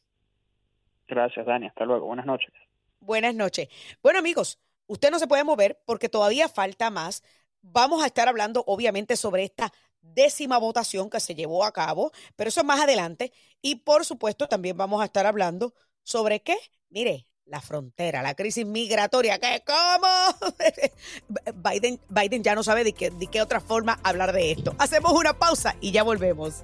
Gracias, 1.08 1.46
Dani. 1.46 1.68
Hasta 1.68 1.86
luego. 1.86 2.08
Buenas 2.08 2.26
noches. 2.26 2.52
Buenas 3.00 3.36
noches. 3.36 3.68
Bueno, 4.02 4.20
amigos, 4.20 4.60
usted 4.88 5.12
no 5.12 5.20
se 5.20 5.28
puede 5.28 5.44
mover 5.44 5.82
porque 5.86 6.10
todavía 6.10 6.48
falta 6.48 6.90
más. 6.90 7.24
Vamos 7.62 8.04
a 8.04 8.08
estar 8.08 8.28
hablando, 8.28 8.64
obviamente, 8.66 9.16
sobre 9.18 9.44
esta 9.44 9.72
décima 10.02 10.58
votación 10.58 11.10
que 11.10 11.20
se 11.20 11.36
llevó 11.36 11.64
a 11.64 11.72
cabo, 11.72 12.12
pero 12.36 12.48
eso 12.48 12.62
es 12.62 12.66
más 12.66 12.82
adelante. 12.82 13.32
Y 13.62 13.76
por 13.76 14.06
supuesto, 14.06 14.48
también 14.48 14.78
vamos 14.78 15.02
a 15.02 15.06
estar 15.06 15.26
hablando 15.26 15.74
sobre 16.04 16.42
qué. 16.42 16.58
Mire, 16.90 17.28
la 17.52 17.62
frontera, 17.62 18.24
la 18.24 18.34
crisis 18.34 18.66
migratoria. 18.66 19.38
¿Qué? 19.38 19.62
¿Cómo? 19.68 20.52
Biden, 21.70 22.00
Biden 22.10 22.44
ya 22.44 22.56
no 22.56 22.64
sabe 22.64 22.86
de 22.86 22.94
qué, 22.94 23.12
de 23.12 23.28
qué 23.28 23.42
otra 23.42 23.60
forma 23.60 24.00
hablar 24.04 24.32
de 24.32 24.52
esto. 24.52 24.74
Hacemos 24.80 25.12
una 25.12 25.38
pausa 25.38 25.76
y 25.82 25.92
ya 25.92 26.04
volvemos. 26.04 26.64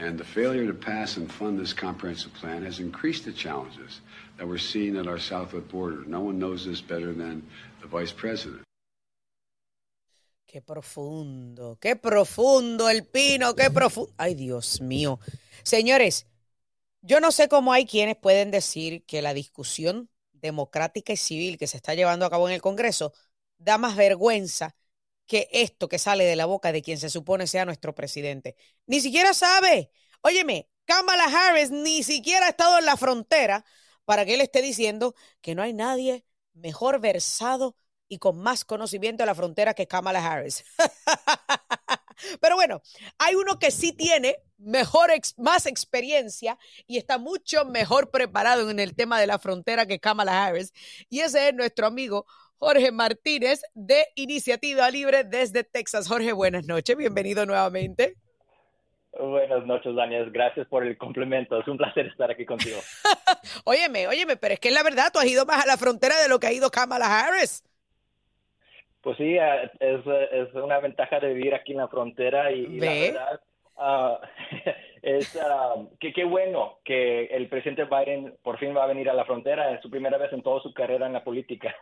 And 0.00 0.18
the 0.18 0.24
failure 0.24 0.66
to 0.66 0.74
pass 0.74 1.16
and 1.16 1.30
fund 1.30 1.58
this 1.58 1.72
comprehensive 1.72 2.34
plan 2.34 2.64
has 2.64 2.80
increased 2.80 3.24
the 3.24 3.32
challenges 3.32 4.00
that 4.36 4.46
we're 4.46 4.58
seeing 4.58 4.96
at 4.96 5.06
our 5.06 5.18
southwest 5.18 5.68
border. 5.68 6.04
No 6.06 6.20
one 6.20 6.38
knows 6.38 6.64
this 6.64 6.80
better 6.80 7.12
than 7.12 7.42
the 7.80 7.86
vice 7.86 8.12
president. 8.12 8.62
Qué 10.46 10.60
profundo, 10.60 11.78
qué 11.80 11.96
profundo 11.96 12.88
el 12.88 13.04
pino, 13.04 13.54
qué 13.54 13.70
profundo. 13.70 14.12
Ay, 14.16 14.34
Dios 14.34 14.80
mío. 14.80 15.18
Señores, 15.62 16.26
yo 17.02 17.20
no 17.20 17.32
sé 17.32 17.48
cómo 17.48 17.72
hay 17.72 17.86
quienes 17.86 18.16
pueden 18.16 18.50
decir 18.50 19.04
que 19.04 19.22
la 19.22 19.34
discusión 19.34 20.08
democrática 20.32 21.12
y 21.12 21.16
civil 21.16 21.58
que 21.58 21.66
se 21.66 21.76
está 21.76 21.94
llevando 21.94 22.26
a 22.26 22.30
cabo 22.30 22.48
en 22.48 22.54
el 22.54 22.62
Congreso 22.62 23.12
da 23.58 23.78
más 23.78 23.96
vergüenza 23.96 24.74
que 25.26 25.48
esto 25.52 25.88
que 25.88 25.98
sale 25.98 26.24
de 26.24 26.36
la 26.36 26.46
boca 26.46 26.72
de 26.72 26.82
quien 26.82 26.98
se 26.98 27.10
supone 27.10 27.46
sea 27.46 27.64
nuestro 27.64 27.94
presidente. 27.94 28.56
Ni 28.86 29.00
siquiera 29.00 29.34
sabe. 29.34 29.90
Óyeme, 30.22 30.68
Kamala 30.84 31.24
Harris 31.24 31.70
ni 31.70 32.02
siquiera 32.02 32.46
ha 32.46 32.50
estado 32.50 32.78
en 32.78 32.86
la 32.86 32.96
frontera 32.96 33.64
para 34.04 34.24
que 34.24 34.34
él 34.34 34.40
esté 34.40 34.62
diciendo 34.62 35.14
que 35.40 35.54
no 35.54 35.62
hay 35.62 35.72
nadie 35.72 36.26
mejor 36.52 37.00
versado 37.00 37.76
y 38.08 38.18
con 38.18 38.38
más 38.38 38.64
conocimiento 38.64 39.22
de 39.22 39.26
la 39.26 39.34
frontera 39.34 39.74
que 39.74 39.86
Kamala 39.86 40.24
Harris. 40.24 40.64
Pero 42.40 42.54
bueno, 42.54 42.82
hay 43.18 43.34
uno 43.34 43.58
que 43.58 43.70
sí 43.70 43.92
tiene 43.92 44.36
mejor, 44.56 45.10
más 45.36 45.66
experiencia 45.66 46.58
y 46.86 46.98
está 46.98 47.18
mucho 47.18 47.64
mejor 47.64 48.10
preparado 48.10 48.70
en 48.70 48.78
el 48.78 48.94
tema 48.94 49.20
de 49.20 49.26
la 49.26 49.38
frontera 49.38 49.86
que 49.86 50.00
Kamala 50.00 50.44
Harris. 50.44 50.72
Y 51.08 51.20
ese 51.20 51.48
es 51.48 51.54
nuestro 51.54 51.86
amigo 51.86 52.26
Jorge 52.58 52.92
Martínez 52.92 53.62
de 53.74 54.06
Iniciativa 54.14 54.90
Libre 54.90 55.24
desde 55.24 55.64
Texas. 55.64 56.08
Jorge, 56.08 56.32
buenas 56.32 56.66
noches, 56.66 56.96
bienvenido 56.96 57.44
nuevamente. 57.46 58.14
Buenas 59.18 59.64
noches, 59.66 59.94
Daniel. 59.94 60.30
Gracias 60.30 60.66
por 60.66 60.84
el 60.84 60.98
complemento. 60.98 61.58
Es 61.58 61.68
un 61.68 61.76
placer 61.76 62.06
estar 62.06 62.30
aquí 62.30 62.44
contigo. 62.44 62.78
óyeme, 63.64 64.08
óyeme, 64.08 64.36
pero 64.36 64.54
es 64.54 64.60
que 64.60 64.68
es 64.68 64.74
la 64.74 64.82
verdad, 64.82 65.10
tú 65.12 65.18
has 65.18 65.26
ido 65.26 65.46
más 65.46 65.62
a 65.62 65.66
la 65.66 65.76
frontera 65.76 66.20
de 66.20 66.28
lo 66.28 66.38
que 66.38 66.48
ha 66.48 66.52
ido 66.52 66.70
Kamala 66.70 67.06
Harris. 67.06 67.62
Pues 69.02 69.16
sí, 69.18 69.36
eh, 69.36 69.70
es, 69.80 70.00
es 70.32 70.54
una 70.54 70.80
ventaja 70.80 71.20
de 71.20 71.32
vivir 71.32 71.54
aquí 71.54 71.72
en 71.72 71.78
la 71.78 71.88
frontera 71.88 72.50
y, 72.50 72.66
la 72.80 72.92
verdad 72.92 73.40
uh, 73.76 74.16
es 75.02 75.36
uh, 75.36 75.90
que 76.00 76.12
qué 76.12 76.24
bueno 76.24 76.78
que 76.84 77.26
el 77.26 77.48
presidente 77.48 77.84
Biden 77.84 78.34
por 78.42 78.58
fin 78.58 78.74
va 78.74 78.84
a 78.84 78.88
venir 78.88 79.10
a 79.10 79.14
la 79.14 79.26
frontera. 79.26 79.72
Es 79.72 79.82
su 79.82 79.90
primera 79.90 80.18
vez 80.18 80.32
en 80.32 80.42
toda 80.42 80.60
su 80.62 80.72
carrera 80.72 81.06
en 81.06 81.12
la 81.12 81.22
política. 81.22 81.74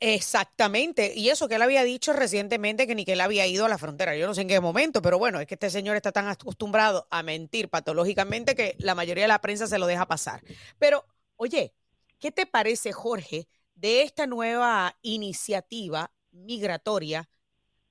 Exactamente, 0.00 1.12
y 1.14 1.28
eso 1.28 1.46
que 1.46 1.56
él 1.56 1.62
había 1.62 1.84
dicho 1.84 2.12
recientemente 2.12 2.86
que 2.86 2.94
ni 2.94 3.04
que 3.04 3.12
él 3.12 3.20
había 3.20 3.46
ido 3.46 3.64
a 3.66 3.68
la 3.68 3.78
frontera, 3.78 4.16
yo 4.16 4.26
no 4.26 4.34
sé 4.34 4.40
en 4.42 4.48
qué 4.48 4.60
momento, 4.60 5.02
pero 5.02 5.18
bueno, 5.18 5.40
es 5.40 5.46
que 5.46 5.54
este 5.54 5.70
señor 5.70 5.96
está 5.96 6.10
tan 6.10 6.26
acostumbrado 6.26 7.06
a 7.10 7.22
mentir 7.22 7.68
patológicamente 7.68 8.54
que 8.56 8.74
la 8.78 8.94
mayoría 8.94 9.24
de 9.24 9.28
la 9.28 9.40
prensa 9.40 9.66
se 9.66 9.78
lo 9.78 9.86
deja 9.86 10.06
pasar. 10.06 10.42
Pero, 10.78 11.04
oye, 11.36 11.74
¿qué 12.18 12.32
te 12.32 12.46
parece, 12.46 12.92
Jorge, 12.92 13.46
de 13.74 14.02
esta 14.02 14.26
nueva 14.26 14.96
iniciativa 15.02 16.10
migratoria? 16.32 17.28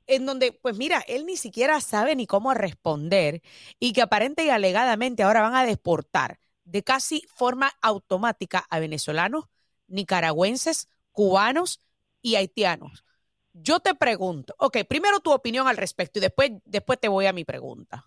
en 0.08 0.26
donde, 0.26 0.54
pues 0.54 0.78
mira, 0.78 1.04
él 1.08 1.26
ni 1.26 1.36
siquiera 1.38 1.82
sabe 1.82 2.15
ni 2.15 2.28
cómo 2.28 2.54
responder 2.54 3.41
y 3.80 3.93
que 3.93 4.02
aparente 4.02 4.45
y 4.45 4.50
alegadamente 4.50 5.23
ahora 5.23 5.41
van 5.41 5.56
a 5.56 5.65
deportar 5.65 6.39
de 6.63 6.84
casi 6.84 7.23
forma 7.36 7.71
automática 7.82 8.60
a 8.69 8.80
venezolanos, 8.80 9.45
nicaragüenses, 9.88 10.88
cubanos 11.17 11.82
y 12.21 12.36
haitianos. 12.36 13.03
Yo 13.51 13.80
te 13.80 13.95
pregunto, 13.95 14.53
ok, 14.60 14.77
primero 14.88 15.19
tu 15.19 15.34
opinión 15.34 15.67
al 15.67 15.75
respecto 15.75 16.19
y 16.19 16.21
después, 16.21 16.51
después 16.63 16.99
te 16.99 17.08
voy 17.08 17.25
a 17.25 17.34
mi 17.34 17.43
pregunta. 17.43 18.06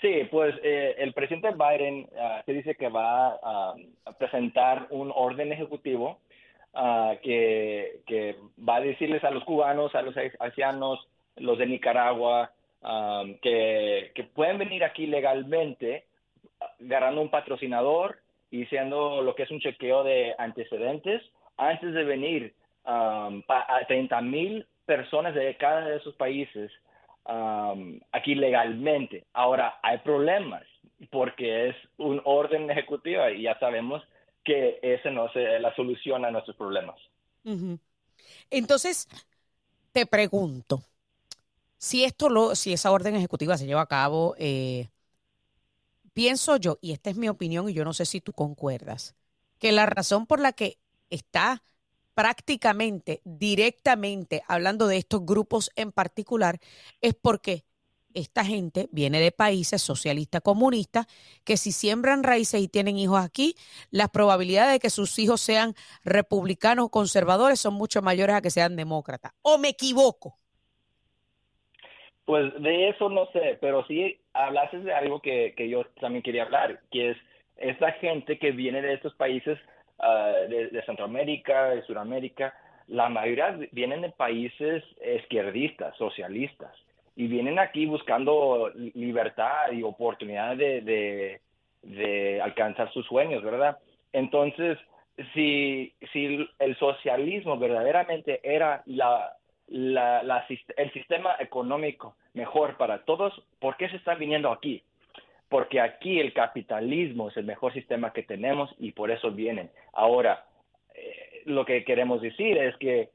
Sí, 0.00 0.24
pues 0.28 0.56
eh, 0.64 0.96
el 0.98 1.12
presidente 1.12 1.52
Biden 1.52 2.08
se 2.44 2.52
dice 2.52 2.74
que 2.74 2.88
va 2.88 3.28
a 3.28 3.74
presentar 4.18 4.88
un 4.90 5.12
orden 5.14 5.52
ejecutivo 5.52 6.18
uh, 6.74 7.16
que, 7.22 8.36
va 8.68 8.76
a 8.76 8.80
decirles 8.80 9.22
a 9.22 9.30
los 9.30 9.44
cubanos, 9.44 9.94
a 9.94 10.02
los 10.02 10.16
haitianos, 10.16 11.06
los 11.36 11.58
de 11.58 11.66
Nicaragua, 11.66 12.50
que, 13.40 14.10
que, 14.16 14.24
pueden 14.24 14.58
venir 14.58 14.82
aquí 14.82 15.06
legalmente 15.06 16.06
agarrando 16.80 17.20
un 17.20 17.30
patrocinador 17.30 18.18
y 18.50 18.66
siendo 18.66 19.22
lo 19.22 19.36
que 19.36 19.44
es 19.44 19.50
un 19.52 19.60
chequeo 19.60 20.02
de 20.02 20.34
antecedentes 20.38 21.22
antes 21.58 21.92
de 21.92 22.04
venir 22.04 22.54
um, 22.86 23.42
a 23.48 23.80
30 23.86 24.20
mil 24.22 24.66
personas 24.86 25.34
de 25.34 25.56
cada 25.56 25.82
de 25.82 25.96
esos 25.96 26.14
países 26.14 26.70
um, 27.26 28.00
aquí 28.12 28.34
legalmente. 28.34 29.24
Ahora, 29.34 29.78
hay 29.82 29.98
problemas 29.98 30.62
porque 31.10 31.68
es 31.68 31.76
un 31.98 32.20
orden 32.24 32.70
ejecutivo 32.70 33.28
y 33.28 33.42
ya 33.42 33.58
sabemos 33.58 34.02
que 34.44 34.78
esa 34.82 35.10
no 35.10 35.26
es 35.26 35.60
la 35.60 35.74
solución 35.76 36.24
a 36.24 36.30
nuestros 36.30 36.56
problemas. 36.56 36.96
Entonces, 38.50 39.08
te 39.92 40.06
pregunto, 40.06 40.82
si 41.76 42.04
esto 42.04 42.28
lo, 42.28 42.54
si 42.54 42.72
esa 42.72 42.90
orden 42.90 43.14
ejecutiva 43.14 43.56
se 43.56 43.66
lleva 43.66 43.82
a 43.82 43.86
cabo, 43.86 44.34
eh, 44.38 44.88
pienso 46.14 46.56
yo, 46.56 46.78
y 46.80 46.92
esta 46.92 47.10
es 47.10 47.16
mi 47.16 47.28
opinión 47.28 47.68
y 47.68 47.74
yo 47.74 47.84
no 47.84 47.92
sé 47.92 48.04
si 48.04 48.20
tú 48.20 48.32
concuerdas, 48.32 49.14
que 49.58 49.72
la 49.72 49.86
razón 49.86 50.26
por 50.26 50.40
la 50.40 50.52
que 50.52 50.78
está 51.10 51.62
prácticamente, 52.14 53.20
directamente 53.24 54.42
hablando 54.48 54.88
de 54.88 54.96
estos 54.96 55.24
grupos 55.24 55.70
en 55.76 55.92
particular, 55.92 56.58
es 57.00 57.14
porque 57.14 57.64
esta 58.14 58.44
gente 58.44 58.88
viene 58.90 59.20
de 59.20 59.30
países 59.30 59.82
socialistas 59.82 60.40
comunistas 60.40 61.06
que 61.44 61.56
si 61.56 61.72
siembran 61.72 62.24
raíces 62.24 62.60
y 62.60 62.68
tienen 62.68 62.98
hijos 62.98 63.20
aquí, 63.24 63.54
las 63.90 64.08
probabilidades 64.10 64.72
de 64.72 64.78
que 64.80 64.90
sus 64.90 65.18
hijos 65.18 65.40
sean 65.40 65.74
republicanos 66.04 66.86
o 66.86 66.90
conservadores 66.90 67.60
son 67.60 67.74
mucho 67.74 68.02
mayores 68.02 68.36
a 68.36 68.42
que 68.42 68.50
sean 68.50 68.76
demócratas. 68.76 69.32
¿O 69.42 69.58
me 69.58 69.68
equivoco? 69.68 70.38
Pues 72.24 72.52
de 72.60 72.90
eso 72.90 73.08
no 73.08 73.26
sé, 73.32 73.58
pero 73.60 73.86
sí 73.86 74.20
hablaste 74.34 74.80
de 74.80 74.92
algo 74.92 75.22
que, 75.22 75.54
yo 75.70 75.86
también 76.00 76.22
quería 76.22 76.42
hablar, 76.42 76.80
que 76.90 77.12
es 77.12 77.16
esa 77.56 77.92
gente 77.92 78.38
que 78.38 78.50
viene 78.50 78.82
de 78.82 78.94
estos 78.94 79.14
países 79.14 79.58
ah, 79.98 80.32
de, 80.48 80.82
Centroamérica, 80.86 81.70
de 81.70 81.82
Sudamérica, 81.82 82.54
la 82.86 83.08
mayoría 83.08 83.58
vienen 83.72 84.02
de 84.02 84.10
países 84.10 84.82
izquierdistas, 85.16 85.96
socialistas, 85.96 86.72
y 87.16 87.26
vienen 87.26 87.58
aquí 87.58 87.86
buscando 87.86 88.70
libertad 88.94 89.72
y 89.72 89.82
oportunidad 89.82 90.56
de, 90.56 91.40
de, 91.82 92.40
alcanzar 92.40 92.92
sus 92.92 93.04
sueños, 93.06 93.42
¿verdad? 93.42 93.78
Entonces, 94.12 94.78
si, 95.34 95.92
si 96.12 96.48
el 96.58 96.76
socialismo 96.76 97.58
verdaderamente 97.58 98.40
era 98.42 98.82
la, 98.86 99.32
la, 99.68 100.46
el 100.76 100.92
sistema 100.92 101.36
económico 101.40 102.14
mejor 102.34 102.76
para 102.76 103.04
todos, 103.04 103.32
¿por 103.58 103.76
qué 103.76 103.88
se 103.88 103.96
está 103.96 104.14
viniendo 104.14 104.50
aquí? 104.50 104.82
Porque 105.48 105.80
aquí 105.80 106.20
el 106.20 106.32
capitalismo 106.32 107.28
es 107.28 107.36
el 107.36 107.44
mejor 107.44 107.72
sistema 107.72 108.12
que 108.12 108.22
tenemos 108.22 108.70
y 108.78 108.92
por 108.92 109.10
eso 109.10 109.30
vienen. 109.30 109.70
Ahora, 109.92 110.46
eh, 110.94 111.42
lo 111.46 111.64
que 111.64 111.84
queremos 111.84 112.20
decir 112.20 112.58
es 112.58 112.76
que 112.76 113.10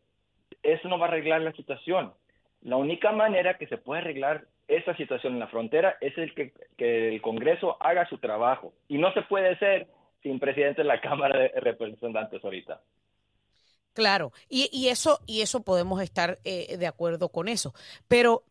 eso 0.64 0.88
no 0.88 0.98
va 0.98 1.06
a 1.06 1.10
arreglar 1.10 1.42
la 1.42 1.54
situación. 1.54 2.14
La 2.62 2.78
única 2.78 3.12
manera 3.12 3.58
que 3.58 3.68
se 3.68 3.78
puede 3.78 4.02
arreglar 4.02 4.46
esta 4.68 4.96
situación 4.96 5.34
en 5.34 5.40
la 5.40 5.48
frontera 5.48 5.98
es 6.02 6.18
el 6.18 6.34
que, 6.34 6.54
que 6.78 7.10
el 7.10 7.22
Congreso 7.22 7.78
haga 7.80 8.08
su 8.08 8.18
trabajo. 8.18 8.74
Y 8.88 8.98
no 8.98 9.14
se 9.14 9.22
puede 9.24 9.50
hacer 9.50 9.88
sin 10.24 10.40
presidente 10.40 10.82
de 10.82 10.88
la 10.88 11.02
Cámara 11.02 11.38
de 11.38 11.50
Representantes 11.60 12.44
ahorita. 12.44 12.82
Claro, 13.94 14.32
y, 14.50 14.70
y, 14.72 14.88
eso, 14.88 15.20
y 15.28 15.42
eso 15.42 15.64
podemos 15.64 16.02
estar 16.02 16.40
eh, 16.44 16.78
de 16.78 16.88
acuerdo 16.88 17.30
con 17.30 17.48
eso. 17.48 17.74
Pero, 18.08 18.44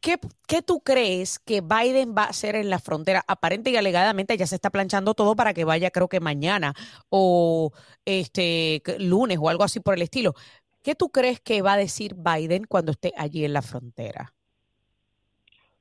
¿qué, 0.00 0.16
¿qué, 0.46 0.62
tú 0.62 0.80
crees 0.80 1.38
que 1.38 1.60
Biden 1.60 2.14
va 2.16 2.24
a 2.24 2.30
hacer 2.30 2.56
en 2.56 2.70
la 2.70 2.78
frontera? 2.78 3.22
Aparente 3.28 3.70
y 3.70 3.76
alegadamente 3.76 4.36
ya 4.36 4.46
se 4.46 4.54
está 4.54 4.70
planchando 4.70 5.14
todo 5.14 5.36
para 5.36 5.54
que 5.54 5.64
vaya, 5.64 5.90
creo 5.90 6.08
que 6.08 6.20
mañana 6.20 6.74
o 7.08 7.70
este 8.04 8.82
lunes 8.98 9.38
o 9.40 9.48
algo 9.48 9.64
así 9.64 9.80
por 9.80 9.94
el 9.94 10.02
estilo. 10.02 10.34
¿Qué 10.82 10.94
tú 10.94 11.10
crees 11.10 11.40
que 11.40 11.62
va 11.62 11.74
a 11.74 11.78
decir 11.78 12.14
Biden 12.16 12.64
cuando 12.64 12.92
esté 12.92 13.12
allí 13.16 13.44
en 13.44 13.52
la 13.52 13.62
frontera? 13.62 14.32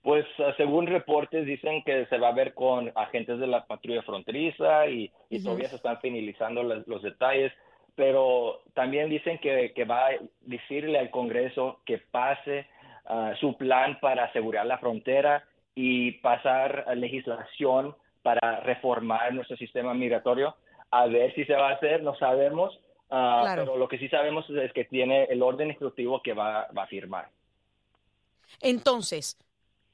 Pues 0.02 0.26
ah, 0.40 0.54
según 0.58 0.88
reportes 0.88 1.46
dicen 1.46 1.84
que 1.84 2.06
se 2.08 2.18
va 2.18 2.30
a 2.30 2.34
ver 2.34 2.54
con 2.54 2.92
agentes 2.96 3.40
de 3.40 3.48
la 3.48 3.66
patrulla 3.66 4.02
fronteriza 4.04 4.88
y, 4.88 5.12
todavía 5.44 5.70
se 5.70 5.76
están 5.76 6.00
finalizando 6.00 6.64
los 6.64 7.02
detalles 7.02 7.52
pero 8.00 8.62
también 8.76 9.10
dicen 9.10 9.40
que, 9.40 9.74
va 9.84 10.08
a 10.08 10.12
decirle 10.40 10.98
al 10.98 11.10
Congreso 11.10 11.82
que 11.86 11.98
pase 11.98 12.66
ah, 13.10 13.34
su 13.40 13.58
plan 13.58 14.00
para 14.00 14.26
asegurar 14.26 14.66
la 14.66 14.78
frontera 14.78 15.44
y 15.76 16.12
pasar 16.14 16.86
legislación 16.96 17.96
para 18.22 18.62
reformar 18.62 19.34
nuestro 19.34 19.58
sistema 19.58 19.94
migratorio. 19.94 20.56
A 20.92 21.08
ver 21.08 21.34
si 21.36 21.46
se 21.46 21.54
va 21.54 21.70
a 21.70 21.74
hacer, 21.74 22.02
no 22.04 22.16
sabemos, 22.16 22.80
ah, 23.10 23.54
pero 23.56 23.78
lo 23.78 23.88
que 23.88 23.98
sí 23.98 24.08
sabemos 24.10 24.50
es 24.50 24.72
que 24.74 24.86
tiene 24.86 25.26
el 25.26 25.42
orden 25.42 25.72
ejecutivo 25.72 26.22
que 26.22 26.34
va, 26.34 26.68
va 26.78 26.84
a 26.84 26.88
firmar. 26.88 27.30
Entonces, 28.62 29.38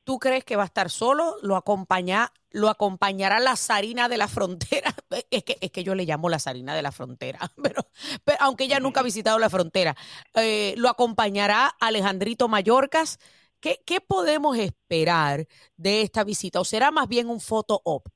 ¿Tú 0.05 0.19
crees 0.19 0.45
que 0.45 0.55
va 0.55 0.63
a 0.63 0.67
estar 0.67 0.89
solo? 0.89 1.35
¿Lo, 1.41 1.55
acompaña, 1.55 2.31
lo 2.51 2.69
acompañará 2.69 3.39
la 3.39 3.55
zarina 3.55 4.07
de 4.07 4.17
la 4.17 4.27
frontera? 4.27 4.91
Es 5.31 5.43
que, 5.43 5.57
es 5.59 5.71
que 5.71 5.83
yo 5.83 5.95
le 5.95 6.05
llamo 6.05 6.29
la 6.29 6.39
zarina 6.39 6.75
de 6.75 6.81
la 6.81 6.91
frontera, 6.91 7.39
pero, 7.63 7.83
pero 8.23 8.37
aunque 8.41 8.65
ella 8.65 8.79
nunca 8.79 8.99
ha 8.99 9.03
visitado 9.03 9.39
la 9.39 9.49
frontera. 9.49 9.95
Eh, 10.35 10.73
¿Lo 10.77 10.89
acompañará 10.89 11.71
Alejandrito 11.79 12.47
Mallorcas? 12.47 13.17
¿Qué, 13.59 13.79
¿Qué 13.85 13.99
podemos 14.01 14.57
esperar 14.57 15.45
de 15.75 16.01
esta 16.01 16.23
visita? 16.23 16.59
¿O 16.59 16.65
será 16.65 16.91
más 16.91 17.07
bien 17.07 17.29
un 17.29 17.39
photo 17.39 17.81
op? 17.83 18.07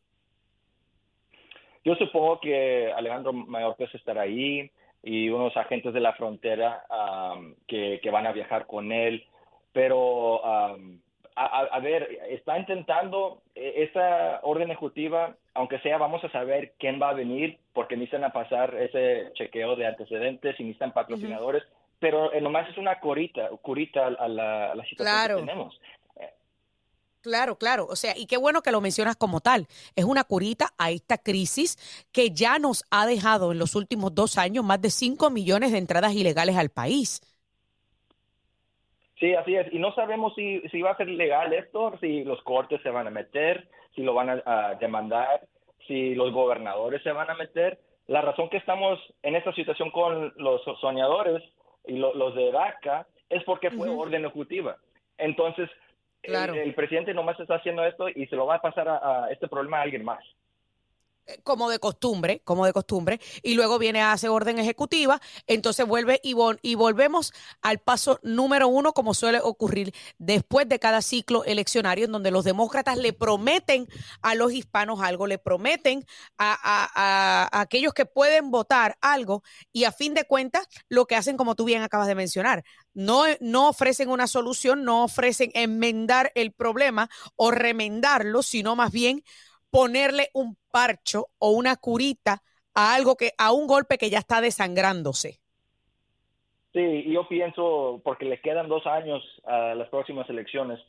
Yo 1.84 1.96
supongo 1.96 2.40
que 2.40 2.92
Alejandro 2.92 3.34
Mayorkas 3.34 3.94
estará 3.96 4.22
ahí 4.22 4.70
y 5.02 5.30
unos 5.30 5.56
agentes 5.58 5.94
de 5.94 6.02
la 6.02 6.14
frontera 6.14 6.86
que, 7.68 8.00
que, 8.04 8.12
van 8.12 8.28
a 8.28 8.34
viajar 8.34 8.68
con 8.68 8.92
él, 8.92 9.26
pero 9.72 10.42
a, 11.46 11.80
ver, 11.80 12.20
está 12.30 12.60
intentando 12.60 13.42
eh, 13.56 13.88
esa 13.90 14.40
orden 14.44 14.72
ejecutiva, 14.72 15.36
aunque 15.54 15.80
sea, 15.80 15.98
vamos 15.98 16.24
a 16.24 16.32
saber 16.32 16.74
quién 16.78 17.02
va 17.02 17.10
a 17.10 17.14
venir, 17.14 17.58
porque 17.74 17.96
necesitan 17.96 18.26
a 18.26 18.34
pasar 18.34 18.76
ese 18.76 19.32
chequeo 19.36 19.76
de 19.76 19.88
antecedentes 19.88 20.60
y 20.60 20.64
necesitan 20.64 20.92
patrocinadores, 20.92 21.64
pero 22.00 22.34
eh, 22.34 22.42
nomás 22.42 22.70
es 22.70 22.78
una 22.78 23.00
curita, 23.00 23.50
curita 23.62 24.08
a 24.08 24.28
la, 24.28 24.84
situación 24.90 25.40
que 25.40 25.46
tenemos. 25.46 25.80
Claro, 27.22 27.58
claro. 27.58 27.86
O 27.90 27.98
sea, 27.98 28.18
y 28.18 28.28
qué 28.28 28.38
bueno 28.38 28.62
que 28.62 28.72
lo 28.72 28.80
mencionas 28.80 29.18
como 29.18 29.42
tal. 29.42 29.68
Es 29.96 30.06
una 30.06 30.24
curita 30.24 30.74
a 30.78 30.92
esta 30.92 31.18
crisis 31.18 31.78
que 32.14 32.32
ya 32.32 32.60
nos 32.60 32.86
ha 32.92 33.06
dejado 33.06 33.52
en 33.52 33.60
los 33.60 33.76
últimos 33.76 34.16
dos 34.16 34.38
años 34.38 34.64
más 34.64 34.82
de 34.82 34.90
5 34.90 35.30
millones 35.30 35.74
de 35.74 35.80
entradas 35.80 36.14
ilegales 36.14 36.56
al 36.56 36.70
país. 36.70 37.22
Sí, 39.20 39.36
así 39.36 39.56
es. 39.56 39.72
Y 39.74 39.80
no 39.80 39.94
sabemos 39.94 40.34
si, 40.36 40.62
si 40.70 40.82
va 40.82 40.92
a 40.92 40.98
ser 40.98 41.10
legal 41.10 41.54
esto, 41.54 41.94
si 42.00 42.24
los 42.24 42.42
cortes 42.44 42.82
se 42.82 42.90
van 42.90 43.08
a 43.08 43.12
meter, 43.12 43.68
si 43.96 44.02
lo 44.02 44.14
van 44.14 44.42
a, 44.46 44.76
demandar, 44.76 45.42
si 45.88 46.16
los 46.16 46.32
gobernadores 46.32 47.04
se 47.04 47.12
van 47.12 47.30
a 47.30 47.36
meter. 47.36 47.80
La 48.08 48.22
razón 48.22 48.50
que 48.50 48.58
estamos 48.58 48.98
en 49.22 49.36
esta 49.36 49.54
situación 49.54 49.92
con 49.92 50.34
los 50.38 50.62
soñadores 50.80 51.44
y 51.86 51.98
los 51.98 52.36
de 52.36 52.52
DACA 52.52 53.08
es 53.30 53.44
porque 53.44 53.72
fue 53.72 53.90
orden 53.90 54.26
ejecutiva. 54.26 54.78
Entonces, 55.18 55.70
el, 56.24 56.74
presidente 56.74 57.14
nomás 57.14 57.40
está 57.40 57.56
haciendo 57.56 57.84
esto 57.86 58.08
y 58.10 58.26
se 58.28 58.36
lo 58.36 58.46
va 58.46 58.56
a 58.56 58.62
pasar 58.62 58.88
a, 58.88 59.28
este 59.32 59.48
problema 59.48 59.80
a 59.80 59.82
alguien 59.82 60.04
más. 60.04 60.24
Como 61.44 61.70
de 61.70 61.80
costumbre, 61.80 62.42
como 62.44 62.66
de 62.66 62.74
costumbre, 62.74 63.20
y 63.44 63.54
luego 63.54 63.80
viene 63.80 64.02
a 64.02 64.12
hacer 64.12 64.30
orden 64.30 64.60
ejecutiva, 64.60 65.22
entonces 65.48 65.86
vuelve 65.86 66.20
y, 66.24 66.34
volvemos 66.76 67.34
al 67.62 67.80
paso 67.80 68.20
número 68.24 68.68
uno, 68.68 68.94
como 68.94 69.14
suele 69.14 69.40
ocurrir 69.42 69.94
después 70.18 70.68
de 70.68 70.80
cada 70.80 71.02
ciclo 71.02 71.44
eleccionario, 71.44 72.06
en 72.06 72.12
donde 72.12 72.32
los 72.32 72.46
demócratas 72.46 72.98
le 72.98 73.14
prometen 73.14 73.88
a 74.22 74.36
los 74.36 74.52
hispanos 74.52 75.02
algo, 75.02 75.28
le 75.28 75.38
prometen 75.38 76.06
a, 76.38 76.58
a 76.64 77.62
aquellos 77.62 77.94
que 77.94 78.06
pueden 78.06 78.52
votar 78.52 78.98
algo, 79.02 79.44
y 79.72 79.84
a 79.84 79.92
fin 79.92 80.14
de 80.14 80.26
cuentas, 80.26 80.68
lo 80.88 81.06
que 81.06 81.16
hacen, 81.16 81.38
como 81.38 81.56
tú 81.56 81.66
bien 81.66 81.82
acabas 81.82 82.08
de 82.08 82.16
mencionar, 82.16 82.64
no, 82.94 83.24
no 83.40 83.70
ofrecen 83.70 84.10
una 84.10 84.28
solución, 84.28 84.84
no 84.84 85.04
ofrecen 85.04 85.52
enmendar 85.54 86.32
el 86.36 86.52
problema 86.52 87.10
o 87.36 87.52
remendarlo, 87.52 88.44
sino 88.44 88.76
más 88.76 88.92
bien 88.92 89.24
ponerle 89.72 90.30
un 90.34 90.58
parcho 90.72 91.28
o 91.38 91.52
una 91.52 91.76
curita 91.76 92.42
a 92.74 92.96
algo 92.96 93.16
que, 93.16 93.32
a 93.38 93.52
un 93.52 93.68
golpe 93.68 93.98
que 93.98 94.10
ya 94.10 94.20
está 94.20 94.42
desangrándose. 94.42 95.40
Sí, 96.74 97.04
yo 97.12 97.28
pienso, 97.28 98.02
porque 98.04 98.26
le 98.26 98.40
quedan 98.42 98.70
dos 98.70 98.86
años 98.86 99.24
a 99.46 99.74
las 99.76 99.90
próximas 99.90 100.30
elecciones, 100.30 100.80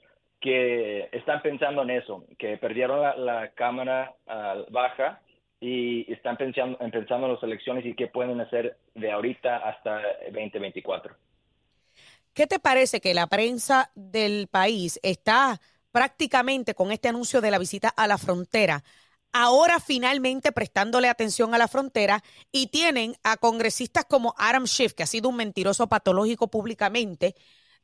que 0.40 1.08
están 1.12 1.42
pensando 1.42 1.82
en 1.82 1.90
eso, 1.90 2.24
que 2.38 2.56
perdieron 2.56 3.00
la, 3.24 3.50
Cámara 3.52 4.14
ah, 4.26 4.56
Baja 4.70 5.20
y 5.60 6.10
están 6.10 6.36
pensando, 6.38 6.78
pensando 6.78 7.26
en 7.26 7.34
las 7.34 7.42
elecciones 7.42 7.84
y 7.84 7.94
qué 7.94 8.06
pueden 8.06 8.40
hacer 8.40 8.78
de 8.94 9.10
ahorita 9.10 9.56
hasta 9.56 10.00
2024. 10.32 11.14
¿Qué 12.32 12.46
te 12.46 12.58
parece 12.58 13.00
que 13.00 13.12
la 13.12 13.26
prensa 13.26 13.90
del 13.94 14.48
país 14.48 14.98
está 15.02 15.60
prácticamente 15.92 16.74
con 16.74 16.92
este 16.92 17.08
anuncio 17.08 17.40
de 17.40 17.50
la 17.50 17.58
visita 17.58 17.88
a 17.88 18.06
la 18.06 18.18
frontera, 18.18 18.84
ahora 19.32 19.80
finalmente 19.80 20.52
prestándole 20.52 21.08
atención 21.08 21.54
a 21.54 21.58
la 21.58 21.68
frontera 21.68 22.22
y 22.52 22.68
tienen 22.68 23.16
a 23.22 23.36
congresistas 23.36 24.04
como 24.04 24.34
Adam 24.38 24.66
Schiff, 24.66 24.94
que 24.94 25.02
ha 25.02 25.06
sido 25.06 25.28
un 25.28 25.36
mentiroso 25.36 25.88
patológico 25.88 26.48
públicamente, 26.48 27.34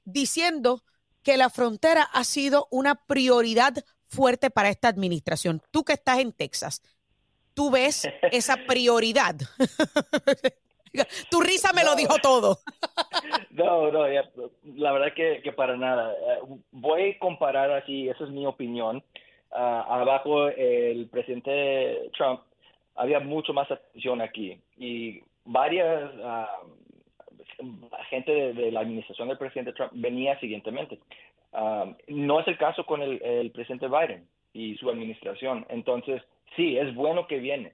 diciendo 0.04 0.84
que 1.22 1.36
la 1.36 1.50
frontera 1.50 2.02
ha 2.02 2.24
sido 2.24 2.68
una 2.70 2.94
prioridad 2.94 3.84
fuerte 4.08 4.50
para 4.50 4.70
esta 4.70 4.88
administración. 4.88 5.62
Tú 5.70 5.84
que 5.84 5.94
estás 5.94 6.18
en 6.18 6.32
Texas, 6.32 6.82
¿tú 7.54 7.70
ves 7.70 8.08
esa 8.30 8.56
prioridad? 8.66 9.36
tu 11.30 11.40
risa 11.40 11.72
me 11.72 11.84
lo 11.84 11.94
dijo 11.94 12.16
todo. 12.22 12.58
no, 13.50 13.90
no, 13.90 14.06
la 14.76 14.92
verdad 14.92 15.14
que, 15.14 15.40
que, 15.42 15.52
para 15.52 15.76
nada. 15.76 16.12
Eh, 16.12 16.38
voy 16.72 17.10
a 17.10 17.18
comparar 17.18 17.70
así, 17.70 18.08
esa 18.08 18.24
es 18.24 18.30
mi 18.30 18.46
opinión. 18.46 19.02
Ah, 19.52 19.86
abajo 19.88 20.48
el 20.48 21.08
presidente 21.08 22.10
Trump 22.16 22.40
había 22.94 23.20
mucho 23.20 23.52
más 23.52 23.70
atención 23.70 24.20
aquí 24.20 24.60
y 24.76 25.22
varias 25.44 26.10
uh, 26.14 27.88
gente 28.10 28.52
de, 28.52 28.72
la 28.72 28.80
administración 28.80 29.28
del 29.28 29.38
presidente 29.38 29.72
Trump 29.72 29.92
venía 29.94 30.38
siguientemente. 30.40 30.98
Ah, 31.52 31.86
no 32.08 32.40
es 32.40 32.48
el 32.48 32.58
caso 32.58 32.84
con 32.84 33.02
el, 33.02 33.22
el 33.22 33.50
presidente 33.52 33.88
Biden 33.88 34.26
y 34.52 34.76
su 34.76 34.90
administración. 34.90 35.64
Entonces, 35.68 36.22
sí, 36.56 36.76
es 36.76 36.94
bueno 36.94 37.26
que 37.26 37.38
viene 37.38 37.72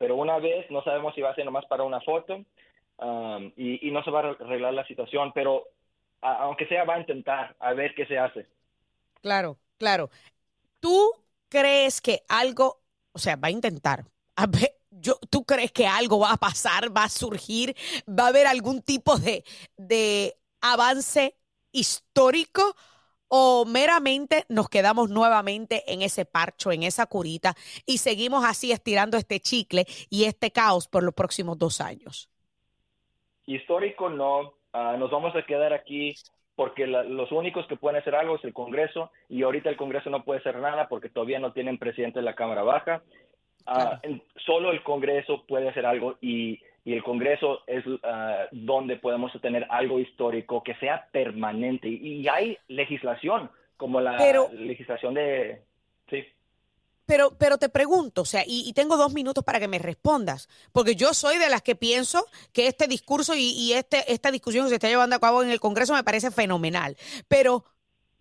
pero 0.00 0.16
una 0.16 0.38
vez 0.38 0.68
no 0.70 0.82
sabemos 0.82 1.14
si 1.14 1.20
va 1.20 1.28
a 1.28 1.34
ser 1.34 1.44
nomás 1.44 1.66
para 1.66 1.82
una 1.82 2.00
foto 2.00 2.42
um, 3.00 3.52
y, 3.56 3.90
no 3.90 4.02
se 4.04 4.10
va 4.10 4.20
a 4.20 4.30
arreglar 4.30 4.74
la 4.74 4.86
situación, 4.86 5.32
pero 5.34 5.64
aunque 6.20 6.66
sea 6.66 6.84
va 6.84 6.94
a 6.94 7.00
intentar 7.00 7.56
a 7.58 7.72
ver 7.72 7.94
qué 7.94 8.06
se 8.06 8.18
hace. 8.18 8.46
Claro, 9.22 9.58
claro. 9.78 10.10
¿Tú 10.80 11.12
crees 11.48 12.00
que 12.00 12.22
algo, 12.28 12.82
o 13.12 13.18
sea, 13.18 13.36
va 13.36 13.48
a 13.48 13.52
intentar? 13.52 14.04
A 14.36 14.46
ver, 14.46 14.74
yo, 14.90 15.18
¿Tú 15.30 15.44
crees 15.44 15.72
que 15.72 15.86
algo 15.86 16.18
va 16.20 16.32
a 16.32 16.36
pasar, 16.36 16.94
va 16.94 17.04
a 17.04 17.08
surgir, 17.08 17.74
va 18.06 18.24
a 18.24 18.28
haber 18.28 18.46
algún 18.46 18.82
tipo 18.82 19.18
de, 19.18 19.44
de 19.76 20.36
avance 20.60 21.36
histórico? 21.72 22.74
o 23.32 23.64
meramente 23.64 24.44
nos 24.48 24.68
quedamos 24.68 25.08
nuevamente 25.08 25.90
en 25.92 26.02
ese 26.02 26.24
parcho, 26.24 26.72
en 26.72 26.82
esa 26.82 27.06
curita 27.06 27.56
y 27.86 27.98
seguimos 27.98 28.44
así 28.44 28.72
estirando 28.72 29.16
este 29.16 29.38
chicle 29.38 29.86
y 30.10 30.24
este 30.24 30.50
caos 30.50 30.88
por 30.88 31.04
los 31.04 31.14
próximos 31.14 31.56
dos 31.56 31.80
años? 31.80 32.29
Histórico 33.54 34.08
no, 34.08 34.54
ah, 34.72 34.96
nos 34.98 35.10
vamos 35.10 35.34
a 35.36 35.42
quedar 35.42 35.72
aquí 35.72 36.14
porque 36.56 36.86
los 36.86 37.32
únicos 37.32 37.66
que 37.68 37.76
pueden 37.76 38.00
hacer 38.00 38.14
algo 38.14 38.36
es 38.36 38.44
el 38.44 38.52
Congreso 38.52 39.10
y 39.28 39.42
ahorita 39.42 39.70
el 39.70 39.76
Congreso 39.76 40.10
no 40.10 40.24
puede 40.24 40.40
hacer 40.40 40.56
nada 40.56 40.88
porque 40.88 41.08
todavía 41.08 41.38
no 41.38 41.52
tienen 41.52 41.78
presidente 41.78 42.18
de 42.18 42.24
la 42.24 42.34
Cámara 42.34 42.62
Baja. 42.62 43.02
Ah, 43.66 44.00
solo 44.44 44.70
el 44.70 44.82
Congreso 44.82 45.44
puede 45.46 45.68
hacer 45.68 45.86
algo 45.86 46.16
y 46.20 46.60
y 46.84 46.94
el 46.94 47.02
Congreso 47.02 47.62
es 47.66 47.84
ah, 48.04 48.46
donde 48.52 48.96
podemos 48.96 49.32
tener 49.40 49.66
algo 49.70 49.98
histórico 49.98 50.62
que 50.62 50.74
sea 50.76 51.08
permanente. 51.12 51.88
Y, 51.88 52.26
hay 52.28 52.56
legislación, 52.68 53.50
como 53.76 54.00
la 54.00 54.16
legislación 54.52 55.14
de... 55.14 55.62
Sí. 56.08 56.24
Pero, 57.10 57.36
pero 57.36 57.58
te 57.58 57.68
pregunto, 57.68 58.22
o 58.22 58.24
sea, 58.24 58.44
y, 58.46 58.72
tengo 58.72 58.96
dos 58.96 59.12
minutos 59.12 59.42
para 59.42 59.58
que 59.58 59.66
me 59.66 59.80
respondas, 59.80 60.48
porque 60.70 60.94
yo 60.94 61.12
soy 61.12 61.38
de 61.38 61.48
las 61.48 61.60
que 61.60 61.74
pienso 61.74 62.24
que 62.52 62.68
este 62.68 62.86
discurso 62.86 63.34
y, 63.34 63.72
este, 63.72 64.12
esta 64.12 64.30
discusión 64.30 64.66
que 64.66 64.68
se 64.68 64.74
está 64.76 64.86
llevando 64.86 65.16
a 65.16 65.18
cabo 65.18 65.42
en 65.42 65.50
el 65.50 65.58
Congreso 65.58 65.92
me 65.92 66.04
parece 66.04 66.30
fenomenal. 66.30 66.96
Pero 67.26 67.64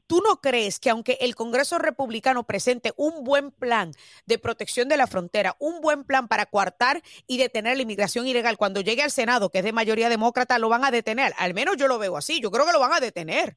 ¿Tú 0.07 0.23
no 0.27 0.41
crees 0.41 0.79
que 0.79 0.89
aunque 0.89 1.19
el 1.21 1.35
Congreso 1.35 1.77
republicano 1.77 2.47
presente 2.47 2.93
un 2.97 3.23
buen 3.23 3.51
plan 3.51 3.91
de 4.25 4.39
protección 4.39 4.89
de 4.89 4.97
la 4.97 5.05
frontera, 5.05 5.55
un 5.59 5.81
buen 5.81 6.03
plan 6.03 6.27
para 6.27 6.47
coartar 6.47 7.03
y 7.27 7.37
detener 7.37 7.77
la 7.77 7.83
inmigración 7.83 8.25
ilegal, 8.25 8.57
cuando 8.57 8.81
llegue 8.81 9.03
al 9.03 9.11
Senado, 9.11 9.51
que 9.51 9.59
es 9.59 9.63
de 9.63 9.71
mayoría 9.71 10.09
demócrata, 10.09 10.57
lo 10.57 10.67
van 10.67 10.83
a 10.83 10.89
detener? 10.89 11.35
Al 11.37 11.53
menos 11.53 11.77
yo 11.77 11.87
lo 11.87 11.99
veo 11.99 12.17
así, 12.17 12.41
yo 12.41 12.49
creo 12.49 12.65
que 12.65 12.71
lo 12.71 12.79
van 12.79 12.93
a 12.93 12.99
detener. 12.99 13.55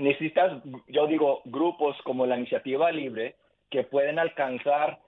Necesitas, 0.00 0.62
yo 0.88 1.06
digo, 1.06 1.42
grupos 1.44 1.96
como 2.04 2.26
la 2.26 2.38
Iniciativa 2.38 2.90
Libre 2.90 3.36
que 3.70 3.84
pueden 3.84 4.18
alcanzar 4.18 4.98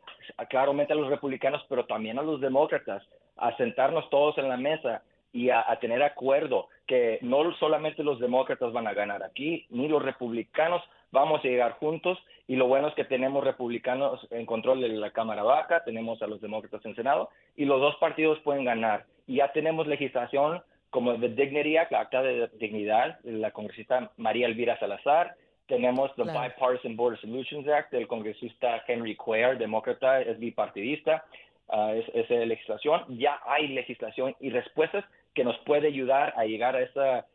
claramente 0.48 0.92
a 0.92 0.96
los 0.96 1.09
republicanos, 1.09 1.64
pero 1.68 1.87
también 1.87 2.18
a 2.18 2.22
los 2.22 2.40
demócratas, 2.40 3.02
a 3.37 3.57
sentarnos 3.57 4.09
todos 4.11 4.38
en 4.38 4.48
la 4.48 4.57
mesa 4.57 5.02
y 5.33 5.48
a, 5.50 5.64
tener 5.81 6.02
acuerdo 6.02 6.68
que 6.87 7.18
no 7.22 7.52
solamente 7.55 8.05
los 8.05 8.20
demócratas 8.20 8.72
van 8.72 8.87
a 8.87 8.92
ganar 8.92 9.22
aquí, 9.22 9.66
ni 9.70 9.88
los 9.88 10.02
republicanos 10.02 10.83
vamos 11.11 11.40
a 11.40 11.48
llegar 11.48 11.72
juntos 11.72 12.18
y 12.46 12.57
lo 12.57 12.66
bueno 12.66 12.88
es 12.88 12.94
que 12.94 13.05
tenemos 13.05 13.42
republicanos 13.42 14.26
en 14.31 14.44
control 14.44 14.83
de 14.83 14.88
la 14.88 15.11
Cámara 15.11 15.42
Baja, 15.42 15.85
tenemos 15.85 16.20
a 16.22 16.26
los 16.26 16.40
demócratas 16.40 16.85
en 16.85 16.94
Senado 16.94 17.31
y 17.57 17.64
los 17.64 17.81
dos 17.81 17.96
partidos 17.96 18.38
pueden 18.40 18.64
ganar. 18.64 19.07
Y 19.26 19.37
ya 19.37 19.52
tenemos 19.52 19.87
legislación 19.87 20.62
como 20.92 21.18
The 21.18 21.31
Dignity 21.31 21.78
Act, 21.78 21.90
la 21.90 22.00
Acta 22.00 22.22
de 22.22 22.50
Dignidad, 22.59 23.18
de 23.20 23.33
la 23.33 23.50
congresista 23.50 24.12
María 24.18 24.46
Elvira 24.46 24.78
Salazar, 24.78 25.35
tenemos 25.66 26.14
the 26.16 26.24
Bipartisan 26.24 26.96
Border 26.96 27.18
Solutions 27.18 27.66
Act 27.66 27.92
del 27.92 28.07
congresista 28.07 28.85
Henry 28.87 29.16
Cuellar, 29.16 29.57
demócrata, 29.57 30.20
es 30.20 30.38
bipartidista, 30.38 31.24
uh, 31.68 31.94
es, 31.94 32.05
es 32.12 32.46
legislación. 32.46 33.18
Ya 33.18 33.40
hay 33.46 33.68
legislación 33.68 34.37
y 34.38 34.50
respuestas 34.50 35.07
que 35.35 35.44
nos 35.44 35.57
puede 35.61 35.88
ayudar 35.88 36.35
a 36.37 36.44
llegar 36.44 36.76
a 36.76 36.83
esa 36.83 37.26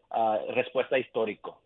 respuesta 0.54 1.00
histórico. 1.00 1.60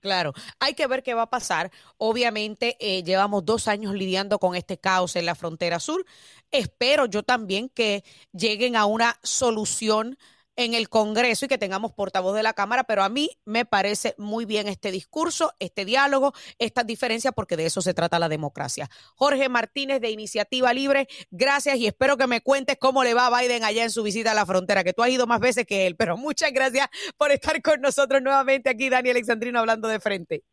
Claro, 0.00 0.32
hay 0.60 0.74
que 0.74 0.86
ver 0.86 1.02
qué 1.02 1.14
va 1.14 1.22
a 1.22 1.30
pasar. 1.30 1.72
Obviamente, 1.98 2.76
eh, 2.78 3.02
llevamos 3.02 3.44
dos 3.44 3.66
años 3.66 3.94
lidiando 3.94 4.38
con 4.38 4.54
este 4.54 4.78
caos 4.78 5.16
en 5.16 5.26
la 5.26 5.34
frontera 5.34 5.80
sur. 5.80 6.06
Espero 6.52 7.06
yo 7.06 7.24
también 7.24 7.68
que 7.68 8.04
lleguen 8.32 8.76
a 8.76 8.86
una 8.86 9.16
solución 9.24 10.16
en 10.56 10.74
el 10.74 10.88
Congreso 10.88 11.44
y 11.44 11.48
que 11.48 11.58
tengamos 11.58 11.92
portavoz 11.92 12.34
de 12.34 12.42
la 12.42 12.54
Cámara, 12.54 12.84
pero 12.84 13.02
a 13.02 13.08
mí 13.08 13.30
me 13.44 13.64
parece 13.64 14.14
muy 14.18 14.44
bien 14.44 14.68
este 14.68 14.90
discurso, 14.90 15.54
este 15.58 15.84
diálogo, 15.84 16.32
estas 16.58 16.86
diferencias, 16.86 17.34
porque 17.34 17.56
de 17.56 17.66
eso 17.66 17.82
se 17.82 17.94
trata 17.94 18.18
la 18.18 18.28
democracia. 18.28 18.90
Jorge 19.14 19.48
Martínez 19.48 20.00
de 20.00 20.10
Iniciativa 20.10 20.72
Libre, 20.72 21.08
gracias 21.30 21.76
y 21.76 21.86
espero 21.86 22.16
que 22.16 22.26
me 22.26 22.40
cuentes 22.40 22.76
cómo 22.80 23.04
le 23.04 23.14
va 23.14 23.26
a 23.26 23.40
Biden 23.40 23.64
allá 23.64 23.84
en 23.84 23.90
su 23.90 24.02
visita 24.02 24.32
a 24.32 24.34
la 24.34 24.46
frontera, 24.46 24.82
que 24.82 24.92
tú 24.92 25.02
has 25.02 25.10
ido 25.10 25.26
más 25.26 25.40
veces 25.40 25.66
que 25.66 25.86
él, 25.86 25.96
pero 25.96 26.16
muchas 26.16 26.52
gracias 26.52 26.88
por 27.16 27.30
estar 27.30 27.60
con 27.62 27.80
nosotros 27.80 28.22
nuevamente 28.22 28.70
aquí, 28.70 28.88
Dani 28.88 29.10
Alexandrino, 29.10 29.60
hablando 29.60 29.88
de 29.88 30.00
frente. 30.00 30.44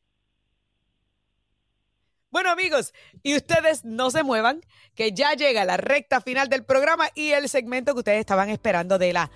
Bueno 2.34 2.50
amigos, 2.50 2.96
y 3.22 3.36
ustedes 3.36 3.86
no 3.86 4.10
se 4.10 4.24
muevan, 4.24 4.62
que 4.96 5.12
ya 5.12 5.34
llega 5.34 5.66
la 5.66 5.78
recta 5.78 6.20
final 6.20 6.50
del 6.50 6.66
programa 6.66 7.08
y 7.14 7.30
el 7.30 7.48
segmento 7.48 7.94
que 7.94 8.00
ustedes 8.00 8.22
estaban 8.22 8.50
esperando 8.50 8.98
de 8.98 9.14
la 9.14 9.30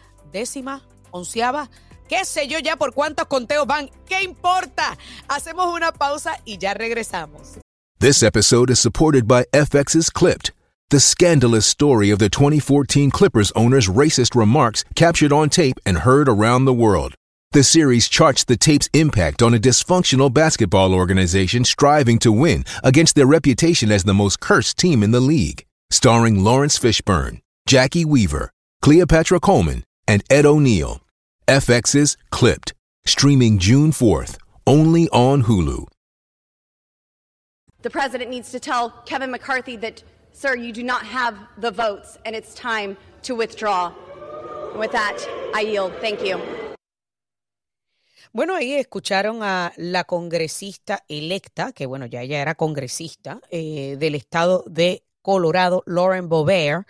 qué 2.07 2.25
sé 2.25 2.47
yo 2.47 2.59
ya 2.59 2.75
por 2.75 2.93
cuántos 2.93 3.27
conteos 3.27 3.67
van. 3.67 3.89
¿Qué 4.05 4.23
importa? 4.23 4.97
Hacemos 5.27 5.73
una 5.73 5.91
pausa 5.91 6.39
y 6.45 6.57
ya 6.57 6.73
regresamos. 6.73 7.59
This 7.99 8.21
episode 8.21 8.69
is 8.69 8.79
supported 8.79 9.27
by 9.27 9.45
FX's 9.53 10.11
Clipped, 10.11 10.51
the 10.91 10.99
scandalous 10.99 11.65
story 11.65 12.11
of 12.11 12.19
the 12.19 12.29
2014 12.29 13.09
Clippers 13.09 13.51
owner's 13.55 13.89
racist 13.89 14.35
remarks 14.35 14.83
captured 14.95 15.33
on 15.33 15.49
tape 15.49 15.79
and 15.85 15.99
heard 15.99 16.29
around 16.29 16.65
the 16.65 16.73
world. 16.73 17.15
The 17.53 17.63
series 17.63 18.07
charts 18.07 18.43
the 18.43 18.57
tape's 18.57 18.89
impact 18.93 19.41
on 19.41 19.53
a 19.53 19.59
dysfunctional 19.59 20.31
basketball 20.31 20.93
organization 20.93 21.63
striving 21.63 22.19
to 22.19 22.31
win 22.31 22.65
against 22.83 23.15
their 23.15 23.25
reputation 23.25 23.91
as 23.91 24.03
the 24.03 24.13
most 24.13 24.39
cursed 24.39 24.77
team 24.77 25.01
in 25.01 25.11
the 25.11 25.21
league. 25.21 25.65
Starring 25.89 26.43
Lawrence 26.43 26.77
Fishburne, 26.77 27.39
Jackie 27.65 28.05
Weaver, 28.05 28.51
Cleopatra 28.81 29.39
Coleman, 29.39 29.83
and 30.07 30.23
Ed 30.29 30.45
O'Neill. 30.45 31.01
FX's 31.47 32.17
Clipped, 32.29 32.73
streaming 33.05 33.57
June 33.57 33.91
4th, 33.91 34.37
only 34.65 35.07
on 35.09 35.43
Hulu. 35.43 35.87
The 37.83 37.89
president 37.89 38.29
needs 38.29 38.51
to 38.51 38.59
tell 38.59 38.89
Kevin 39.05 39.31
McCarthy 39.31 39.77
that, 39.77 40.03
sir, 40.33 40.55
you 40.55 40.73
do 40.73 40.83
not 40.83 41.05
have 41.05 41.35
the 41.57 41.71
votes 41.71 42.17
and 42.25 42.35
it's 42.35 42.53
time 42.53 42.97
to 43.21 43.33
withdraw. 43.35 43.93
With 44.77 44.91
that, 44.91 45.17
I 45.53 45.61
yield. 45.61 45.93
Thank 46.01 46.21
you. 46.21 46.39
Bueno, 48.33 48.55
ahí 48.55 48.75
escucharon 48.75 49.41
a 49.41 49.71
la 49.77 50.03
congresista 50.03 51.03
electa, 51.07 51.71
que 51.71 51.85
bueno, 51.85 52.05
ya 52.05 52.21
ella 52.21 52.41
era 52.41 52.55
congresista 52.55 53.39
eh, 53.49 53.95
del 53.97 54.15
estado 54.15 54.63
de 54.67 55.03
Colorado, 55.21 55.81
Lauren 55.85 56.27
Boebert, 56.29 56.87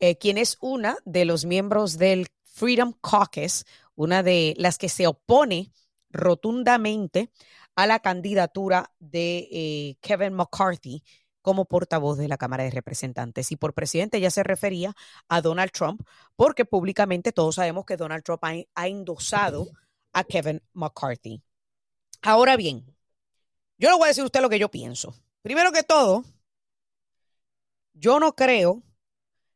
eh, 0.00 0.16
quien 0.16 0.36
es 0.36 0.58
una 0.60 0.96
de 1.04 1.24
los 1.24 1.44
miembros 1.44 1.96
del 1.96 2.26
Freedom 2.60 2.92
Caucus, 3.00 3.64
una 3.94 4.22
de 4.22 4.54
las 4.58 4.76
que 4.76 4.90
se 4.90 5.06
opone 5.06 5.72
rotundamente 6.10 7.32
a 7.74 7.86
la 7.86 8.00
candidatura 8.00 8.92
de 8.98 9.48
eh, 9.50 9.96
Kevin 10.02 10.34
McCarthy 10.34 11.02
como 11.40 11.64
portavoz 11.64 12.18
de 12.18 12.28
la 12.28 12.36
Cámara 12.36 12.64
de 12.64 12.70
Representantes. 12.70 13.50
Y 13.50 13.56
por 13.56 13.72
presidente 13.72 14.20
ya 14.20 14.30
se 14.30 14.42
refería 14.42 14.94
a 15.26 15.40
Donald 15.40 15.70
Trump, 15.70 16.02
porque 16.36 16.66
públicamente 16.66 17.32
todos 17.32 17.54
sabemos 17.54 17.86
que 17.86 17.96
Donald 17.96 18.22
Trump 18.24 18.44
ha, 18.44 18.52
ha 18.74 18.88
endosado 18.88 19.66
a 20.12 20.22
Kevin 20.22 20.62
McCarthy. 20.74 21.42
Ahora 22.20 22.58
bien, 22.58 22.94
yo 23.78 23.88
le 23.88 23.96
voy 23.96 24.04
a 24.04 24.08
decir 24.08 24.20
a 24.20 24.26
usted 24.26 24.42
lo 24.42 24.50
que 24.50 24.58
yo 24.58 24.70
pienso. 24.70 25.14
Primero 25.40 25.72
que 25.72 25.82
todo, 25.82 26.24
yo 27.94 28.20
no 28.20 28.34
creo 28.34 28.82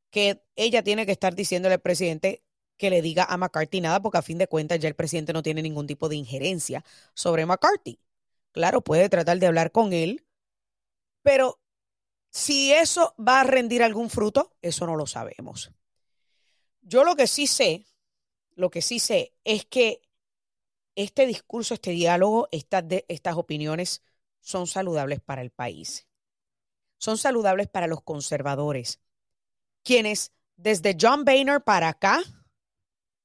que 0.09 0.43
ella 0.57 0.83
tiene 0.83 1.05
que 1.05 1.13
estar 1.13 1.35
diciéndole 1.35 1.75
al 1.75 1.81
presidente 1.83 2.44
que 2.77 2.91
le 2.91 3.03
diga 3.03 3.25
a 3.25 3.37
McCarthy 3.37 3.81
nada, 3.81 4.01
porque 4.01 4.19
a 4.19 4.23
fin 4.23 4.39
de 4.39 4.49
cuentas 4.49 4.79
ya 4.81 4.89
el 4.89 4.95
presidente 4.95 5.33
no 5.33 5.43
tiene 5.43 5.63
ningún 5.63 5.87
tipo 5.87 6.09
de 6.09 6.17
injerencia 6.17 6.85
sobre 7.15 7.47
McCarthy. 7.47 7.99
Claro, 8.53 8.83
puede 8.83 9.09
tratar 9.09 9.39
de 9.39 9.47
hablar 9.47 9.73
con 9.73 9.93
él, 9.93 10.25
pero 11.23 11.61
si 12.31 12.73
eso 12.73 13.15
va 13.17 13.41
a 13.41 13.45
rendir 13.45 13.83
algún 13.83 14.11
fruto, 14.11 14.53
eso 14.61 14.87
no 14.87 14.97
lo 14.97 15.07
sabemos. 15.07 15.71
Yo 16.83 17.05
lo 17.05 17.17
que 17.17 17.27
sí 17.27 17.47
sé, 17.47 17.87
lo 18.55 18.71
que 18.71 18.83
sí 18.83 18.99
sé 18.99 19.33
es 19.45 19.65
que 19.65 20.03
este 20.97 21.27
discurso, 21.27 21.75
este 21.75 21.93
diálogo, 21.93 22.49
estas, 22.53 22.85
estas 23.09 23.37
opiniones 23.37 24.03
son 24.41 24.67
saludables 24.67 25.21
para 25.21 25.43
el 25.43 25.51
país. 25.51 26.07
Son 26.99 27.19
saludables 27.19 27.69
para 27.69 27.87
los 27.87 28.03
conservadores, 28.03 29.01
quienes 29.83 30.33
desde 30.57 30.97
John 31.01 31.25
Boehner 31.25 31.63
para 31.63 31.89
acá 31.89 32.23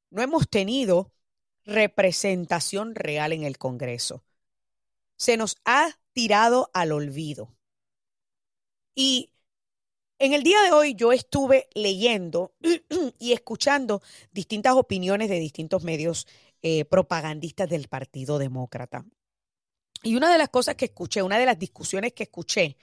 no 0.10 0.22
hemos 0.22 0.50
tenido 0.50 1.12
representación 1.66 2.96
real 2.96 3.34
en 3.34 3.44
el 3.44 3.58
Congreso. 3.58 4.24
Se 5.16 5.38
nos 5.38 5.58
ha 5.66 6.00
tirado 6.14 6.70
al 6.74 6.92
olvido. 6.92 7.56
Y 8.96 9.32
en 10.18 10.34
el 10.34 10.44
día 10.44 10.62
de 10.64 10.72
hoy 10.72 10.96
yo 10.96 11.12
estuve 11.12 11.70
leyendo 11.74 12.54
y 13.20 13.34
escuchando 13.34 14.02
distintas 14.32 14.74
opiniones 14.74 15.30
de 15.30 15.40
distintos 15.40 15.84
medios 15.84 16.28
eh, 16.62 16.86
propagandistas 16.86 17.70
del 17.70 17.88
Partido 17.88 18.38
Demócrata. 18.38 19.06
Y 20.04 20.16
una 20.16 20.32
de 20.32 20.38
las 20.38 20.50
cosas 20.50 20.76
que 20.76 20.86
escuché, 20.86 21.22
una 21.22 21.38
de 21.38 21.46
las 21.46 21.60
discusiones 21.60 22.14
que 22.14 22.24
escuché, 22.24 22.78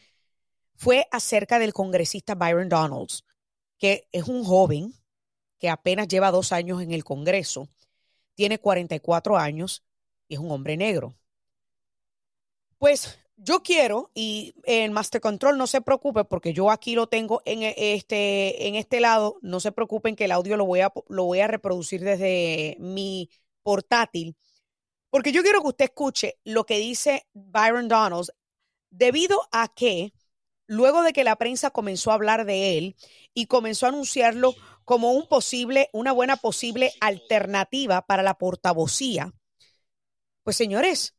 fue 0.74 1.09
acerca 1.11 1.59
del 1.59 1.72
congresista 1.72 2.35
Byron 2.35 2.68
Donalds, 2.68 3.24
que 3.79 4.09
es 4.12 4.24
un 4.24 4.45
joven 4.45 4.95
que 5.59 5.69
apenas 5.69 6.09
lleva 6.09 6.31
dos 6.31 6.53
años 6.53 6.83
en 6.83 6.93
el 6.93 7.05
Congreso, 7.05 7.69
tiene 8.35 8.59
44 8.59 9.37
años 9.37 9.83
y 10.29 10.35
es 10.35 10.41
un 10.41 10.51
hombre 10.51 10.77
negro. 10.77 11.15
Pues 12.79 13.19
yo 13.37 13.63
quiero, 13.63 14.11
y 14.15 14.55
el 14.65 14.91
Master 14.91 15.21
Control 15.21 15.59
no 15.59 15.67
se 15.67 15.81
preocupe, 15.81 16.25
porque 16.25 16.53
yo 16.53 16.71
aquí 16.71 16.95
lo 16.95 17.07
tengo 17.07 17.43
en 17.45 17.63
este, 17.63 18.67
en 18.67 18.75
este 18.75 19.01
lado, 19.01 19.39
no 19.43 19.61
se 19.61 19.73
preocupen 19.73 20.17
que 20.17 20.25
el 20.25 20.33
audio 20.33 20.57
lo 20.57 20.65
voy 20.65 20.81
a, 20.81 20.93
lo 21.09 21.25
voy 21.25 21.41
a 21.41 21.47
reproducir 21.47 22.03
desde 22.03 22.77
mi 22.79 23.31
portátil, 23.63 24.37
porque 25.11 25.33
yo 25.33 25.43
quiero 25.43 25.61
que 25.61 25.69
usted 25.69 25.85
escuche 25.87 26.39
lo 26.45 26.65
que 26.65 26.79
dice 26.79 27.27
Byron 27.35 27.89
Donalds, 27.89 28.33
debido 28.91 29.41
a 29.53 29.69
que 29.69 30.13
luego 30.67 31.03
de 31.03 31.13
que 31.13 31.25
la 31.25 31.37
prensa 31.37 31.71
comenzó 31.71 32.11
a 32.11 32.15
hablar 32.15 32.45
de 32.45 32.79
él 32.79 32.97
y 33.35 33.47
comenzó 33.47 33.87
a 33.87 33.91
anunciarlo 33.91 34.55
como 34.87 35.12
un 35.12 35.28
posible, 35.28 35.91
una 35.93 36.12
buena 36.12 36.37
posible 36.37 36.93
alternativa 37.01 38.07
para 38.07 38.22
la 38.22 38.39
portavocía, 38.39 39.34
pues 40.45 40.57
señores, 40.57 41.16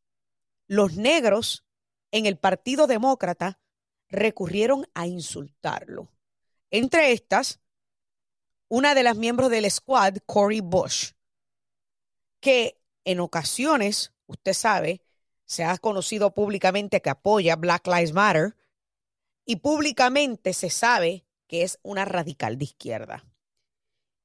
los 0.68 0.96
negros 0.96 1.66
en 2.12 2.26
el 2.26 2.38
Partido 2.38 2.88
Demócrata 2.88 3.60
recurrieron 4.08 4.88
a 4.94 5.06
insultarlo. 5.06 6.10
Entre 6.72 7.12
estas, 7.12 7.60
una 8.70 8.96
de 8.96 9.04
las 9.04 9.18
miembros 9.18 9.52
del 9.52 9.70
squad, 9.70 10.16
Cory 10.26 10.62
Bush, 10.62 11.12
que 12.40 12.82
en 13.04 13.20
ocasiones, 13.20 14.14
usted 14.28 14.54
sabe, 14.54 15.02
se 15.44 15.66
ha 15.66 15.78
conocido 15.78 16.34
públicamente 16.34 17.02
que 17.02 17.10
apoya 17.10 17.58
Black 17.58 17.86
Lives 17.86 18.14
Matter 18.14 18.56
y 19.46 19.58
públicamente 19.58 20.54
se 20.54 20.70
sabe 20.70 21.26
que 21.48 21.64
es 21.64 21.80
una 21.84 22.06
radical 22.06 22.58
de 22.58 22.64
izquierda. 22.64 23.27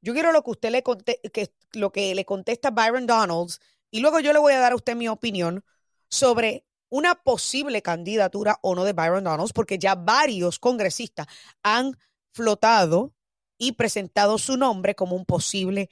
Yo 0.02 0.12
quiero 0.12 0.32
lo 0.32 0.42
que 0.42 0.50
usted 0.50 0.70
le 0.70 0.82
que 0.82 1.54
lo 1.72 1.90
que 1.90 2.14
le 2.14 2.24
contesta 2.24 2.70
Byron 2.70 3.06
Donalds 3.06 3.60
y 3.90 4.00
luego 4.00 4.20
yo 4.20 4.32
le 4.32 4.38
voy 4.38 4.52
a 4.52 4.58
dar 4.58 4.72
a 4.72 4.76
usted 4.76 4.96
mi 4.96 5.08
opinión 5.08 5.64
sobre 6.08 6.66
una 6.88 7.14
posible 7.14 7.80
candidatura 7.80 8.58
o 8.62 8.74
no 8.74 8.84
de 8.84 8.92
Byron 8.92 9.24
Donalds, 9.24 9.54
porque 9.54 9.78
ya 9.78 9.94
varios 9.94 10.58
congresistas 10.58 11.26
han 11.62 11.96
flotado 12.32 13.14
y 13.56 13.72
presentado 13.72 14.36
su 14.36 14.56
nombre 14.56 14.94
como 14.94 15.16
un 15.16 15.24
posible 15.24 15.88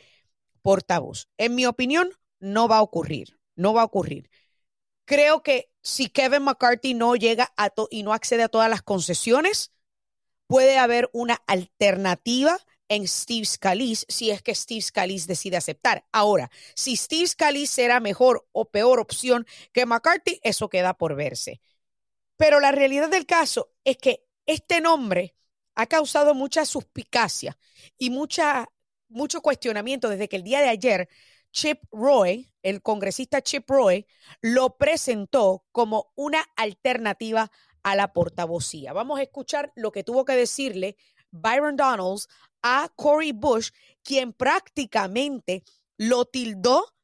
portavoz. 0.61 1.28
En 1.38 1.54
mi 1.54 1.64
opinión, 1.64 2.11
no 2.38 2.68
va 2.68 2.78
a 2.78 2.82
ocurrir, 2.82 3.38
no 3.54 3.72
va 3.72 3.82
a 3.82 3.84
ocurrir. 3.84 4.30
Creo 5.06 5.42
que 5.42 5.70
si 5.82 6.08
Kevin 6.08 6.42
McCarthy 6.42 6.94
no 6.94 7.16
llega 7.16 7.52
a 7.56 7.72
y 7.90 8.02
no 8.02 8.12
accede 8.12 8.42
a 8.42 8.48
todas 8.48 8.68
las 8.68 8.82
concesiones, 8.82 9.72
puede 10.46 10.78
haber 10.78 11.08
una 11.12 11.42
alternativa 11.46 12.58
en 12.91 13.07
Steve 13.09 13.47
Scalise 13.47 14.05
si 14.09 14.30
es 14.30 14.43
que 14.43 14.55
Steve 14.55 14.82
Scalise 14.82 15.26
decide 15.26 15.57
aceptar. 15.57 16.05
Ahora, 16.12 16.51
si 16.74 16.97
Steve 16.97 17.26
Scalise 17.28 17.72
será 17.72 18.01
mejor 18.01 18.47
o 18.53 18.70
peor 18.70 18.99
opción 18.99 19.47
que 19.72 19.86
McCarthy, 19.86 20.41
eso 20.43 20.68
queda 20.68 20.93
por 20.93 21.14
verse. 21.14 21.62
Pero 22.36 22.61
la 22.61 22.72
realidad 22.72 23.09
del 23.09 23.26
caso 23.26 23.72
es 23.84 23.97
que 23.97 24.26
este 24.45 24.80
nombre 24.80 25.34
ha 25.76 25.86
causado 25.86 26.34
mucha 26.34 26.66
suspicacia 26.66 27.57
y 27.97 28.11
mucha 28.11 28.68
mucho 29.09 29.41
cuestionamiento 29.41 30.09
desde 30.09 30.28
que 30.28 30.36
el 30.36 30.45
día 30.45 30.61
de 30.61 30.68
ayer 30.68 31.09
Chip 31.53 31.82
Roy, 31.91 32.53
el 32.62 32.80
congresista 32.82 33.43
Chip 33.43 33.68
Roy, 33.68 34.07
lo 34.41 34.76
presentó 34.76 35.64
como 35.72 36.12
una 36.14 36.45
alternativa 36.57 37.51
a 37.82 37.97
la 37.97 38.12
portavocía. 38.12 38.93
Vamos 38.93 39.18
a 39.18 39.22
escuchar 39.22 39.72
lo 39.74 39.91
que 39.91 40.05
tuvo 40.05 40.24
que 40.24 40.34
decirle 40.34 40.97
Byron 41.30 41.76
Donalds 41.76 42.28
a 42.62 42.90
Cory 42.96 43.32
Bush, 43.32 43.70
quien 44.02 44.32
prácticamente 44.32 45.64
lo 45.96 46.24
tildó 46.24 46.94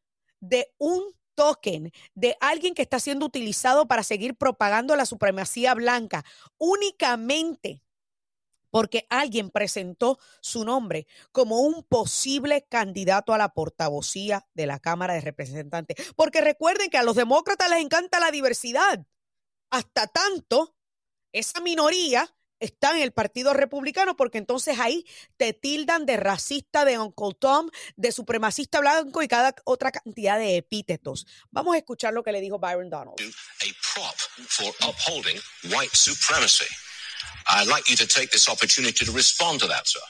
de 0.40 0.72
un 0.78 1.02
token 1.34 1.92
de 2.14 2.36
alguien 2.40 2.74
que 2.74 2.82
está 2.82 2.98
siendo 2.98 3.26
utilizado 3.26 3.86
para 3.86 4.02
seguir 4.02 4.36
propagando 4.36 4.96
la 4.96 5.06
supremacía 5.06 5.74
blanca 5.74 6.24
únicamente 6.56 7.82
porque 8.76 9.06
alguien 9.08 9.50
presentó 9.50 10.18
su 10.42 10.64
nombre 10.64 11.06
como 11.32 11.60
un 11.60 11.82
posible 11.82 12.66
candidato 12.68 13.32
a 13.32 13.38
la 13.38 13.54
portavocía 13.54 14.46
de 14.52 14.66
la 14.66 14.80
Cámara 14.80 15.14
de 15.14 15.22
Representantes. 15.22 15.96
Porque 16.14 16.42
recuerden 16.42 16.90
que 16.90 16.98
a 16.98 17.02
los 17.02 17.16
demócratas 17.16 17.70
les 17.70 17.80
encanta 17.80 18.20
la 18.20 18.30
diversidad. 18.30 19.06
Hasta 19.70 20.08
tanto, 20.08 20.76
esa 21.32 21.62
minoría 21.62 22.36
está 22.60 22.92
en 22.92 23.02
el 23.02 23.12
Partido 23.12 23.52
Republicano 23.54 24.16
porque 24.16 24.38
entonces 24.38 24.78
ahí 24.78 25.04
te 25.36 25.52
tildan 25.52 26.06
de 26.06 26.16
racista, 26.16 26.84
de 26.84 26.98
Uncle 26.98 27.36
Tom, 27.38 27.68
de 27.96 28.12
supremacista 28.12 28.80
blanco 28.80 29.22
y 29.22 29.28
cada 29.28 29.54
otra 29.64 29.92
cantidad 29.92 30.38
de 30.38 30.56
epítetos. 30.56 31.26
Vamos 31.50 31.74
a 31.74 31.78
escuchar 31.78 32.12
lo 32.12 32.22
que 32.22 32.32
le 32.32 32.40
dijo 32.40 32.58
Byron 32.58 32.90
Donald. 32.90 33.20
A 33.20 33.94
prop 33.94 34.16
for 34.48 34.72
upholding 34.88 35.38
white 35.70 35.94
supremacy. 35.94 36.66
I'd 37.48 37.68
like 37.68 37.88
you 37.88 37.96
to 37.96 38.06
take 38.06 38.30
this 38.30 38.48
opportunity 38.48 39.04
to 39.04 39.12
respond 39.12 39.60
to 39.60 39.68
that, 39.68 39.86
sir. 39.86 40.00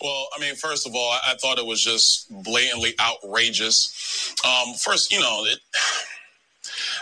Well, 0.00 0.28
I 0.36 0.40
mean, 0.40 0.56
first 0.56 0.86
of 0.86 0.94
all, 0.94 1.12
I, 1.12 1.34
thought 1.40 1.58
it 1.58 1.66
was 1.66 1.80
just 1.80 2.26
blatantly 2.42 2.94
outrageous. 3.00 4.34
Um, 4.44 4.74
first, 4.74 5.12
you 5.12 5.20
know, 5.20 5.44
it, 5.44 5.58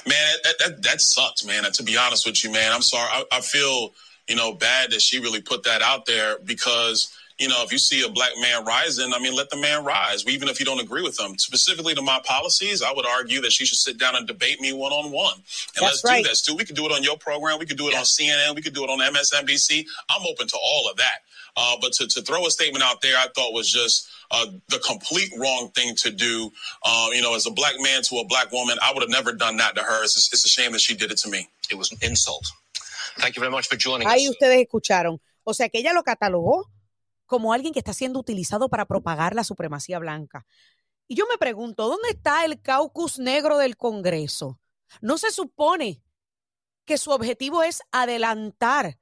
man, 0.07 0.35
that, 0.45 0.55
that 0.59 0.83
that 0.83 1.01
sucks, 1.01 1.45
man. 1.45 1.65
To 1.71 1.83
be 1.83 1.97
honest 1.97 2.27
with 2.27 2.43
you, 2.45 2.51
man, 2.51 2.73
I'm 2.73 2.83
sorry. 2.83 3.09
I, 3.11 3.25
I 3.33 3.41
feel 3.41 3.95
you 4.29 4.37
know 4.37 4.53
bad 4.53 4.91
that 4.93 5.03
she 5.03 5.21
really 5.21 5.41
put 5.41 5.65
that 5.65 5.83
out 5.83 6.07
there 6.07 6.39
because 6.45 7.13
you 7.41 7.49
know, 7.49 7.63
if 7.65 7.73
you 7.73 7.79
see 7.79 8.05
a 8.05 8.09
black 8.11 8.33
man 8.39 8.67
rising, 8.67 9.15
I 9.15 9.19
mean, 9.19 9.35
let 9.35 9.49
the 9.49 9.57
man 9.57 9.83
rise, 9.83 10.27
even 10.29 10.47
if 10.49 10.61
you 10.61 10.67
don't 10.67 10.79
agree 10.79 11.01
with 11.01 11.17
them. 11.17 11.39
Specifically 11.39 11.95
to 11.95 12.03
my 12.03 12.21
policies, 12.23 12.83
I 12.83 12.93
would 12.93 13.07
argue 13.07 13.41
that 13.41 13.51
she 13.51 13.65
should 13.65 13.79
sit 13.79 13.97
down 13.97 14.15
and 14.15 14.27
debate 14.27 14.61
me 14.61 14.75
one 14.75 14.93
on 14.93 15.11
one. 15.11 15.33
And 15.35 15.43
That's 15.77 15.83
let's 15.83 16.05
right. 16.05 16.23
do 16.23 16.29
that, 16.29 16.37
Stu. 16.37 16.55
We 16.55 16.67
could 16.67 16.77
do 16.77 16.85
it 16.85 16.93
on 16.93 17.03
your 17.03 17.17
program. 17.17 17.59
We 17.59 17.65
could 17.65 17.79
do 17.79 17.89
it 17.89 17.97
on 17.97 18.03
CNN. 18.03 18.55
We 18.55 18.61
could 18.61 18.75
do 18.75 18.85
it 18.85 18.91
on 18.91 18.99
MSNBC. 18.99 19.87
I'm 20.11 20.27
open 20.27 20.49
to 20.49 20.57
all 20.63 20.91
of 20.91 20.99
that. 20.99 21.25
Uh, 21.57 21.77
but 21.81 21.93
to, 21.93 22.07
to 22.07 22.23
throw 22.23 22.47
a 22.47 22.51
statement 22.51 22.85
out 22.85 23.01
there, 23.03 23.17
I 23.17 23.27
thought 23.35 23.53
was 23.53 23.71
just 23.71 24.09
uh, 24.31 24.47
the 24.69 24.79
complete 24.79 25.33
wrong 25.39 25.71
thing 25.75 25.95
to 25.97 26.11
do. 26.11 26.51
Um, 26.85 27.13
you 27.13 27.23
know, 27.23 27.35
as 27.35 27.47
a 27.47 27.51
black 27.51 27.75
man 27.79 28.03
to 28.03 28.17
a 28.19 28.27
black 28.27 28.53
woman, 28.53 28.79
I 28.83 28.93
would 28.93 29.03
have 29.03 29.11
never 29.11 29.33
done 29.33 29.57
that 29.59 29.75
to 29.77 29.83
her. 29.83 30.05
It's, 30.05 30.33
it's 30.33 30.45
a 30.45 30.49
shame 30.49 30.73
that 30.73 30.81
she 30.81 30.95
did 30.95 31.11
it 31.11 31.19
to 31.19 31.29
me. 31.29 31.49
It 31.71 31.77
was 31.77 31.93
an 31.93 31.99
insult. 32.03 32.47
Thank 33.19 33.37
you 33.37 33.41
very 33.41 33.53
much 33.53 33.69
for 33.69 33.77
joining 33.77 34.07
Ahí 34.09 34.27
us. 34.29 34.31
ustedes 34.31 34.61
escucharon. 34.61 35.21
O 35.45 35.55
sea 35.55 35.69
que 35.69 35.81
ella 35.81 35.93
lo 35.93 36.03
catalogó 36.05 36.71
como 37.27 37.53
alguien 37.53 37.73
que 37.73 37.81
está 37.81 37.93
siendo 37.93 38.19
utilizado 38.19 38.69
para 38.69 38.87
propagar 38.87 39.35
la 39.35 39.45
supremacía 39.45 39.99
blanca. 39.99 40.47
Y 41.09 41.17
yo 41.17 41.27
me 41.27 41.39
pregunto, 41.39 41.89
¿dónde 41.89 42.11
está 42.11 42.45
el 42.45 42.61
caucus 42.61 43.19
negro 43.19 43.59
del 43.59 43.77
Congreso? 43.77 44.61
No 45.01 45.19
se 45.19 45.31
supone 45.31 46.03
que 46.85 46.99
su 46.99 47.11
objetivo 47.11 47.63
es 47.63 47.83
adelantar 47.93 48.99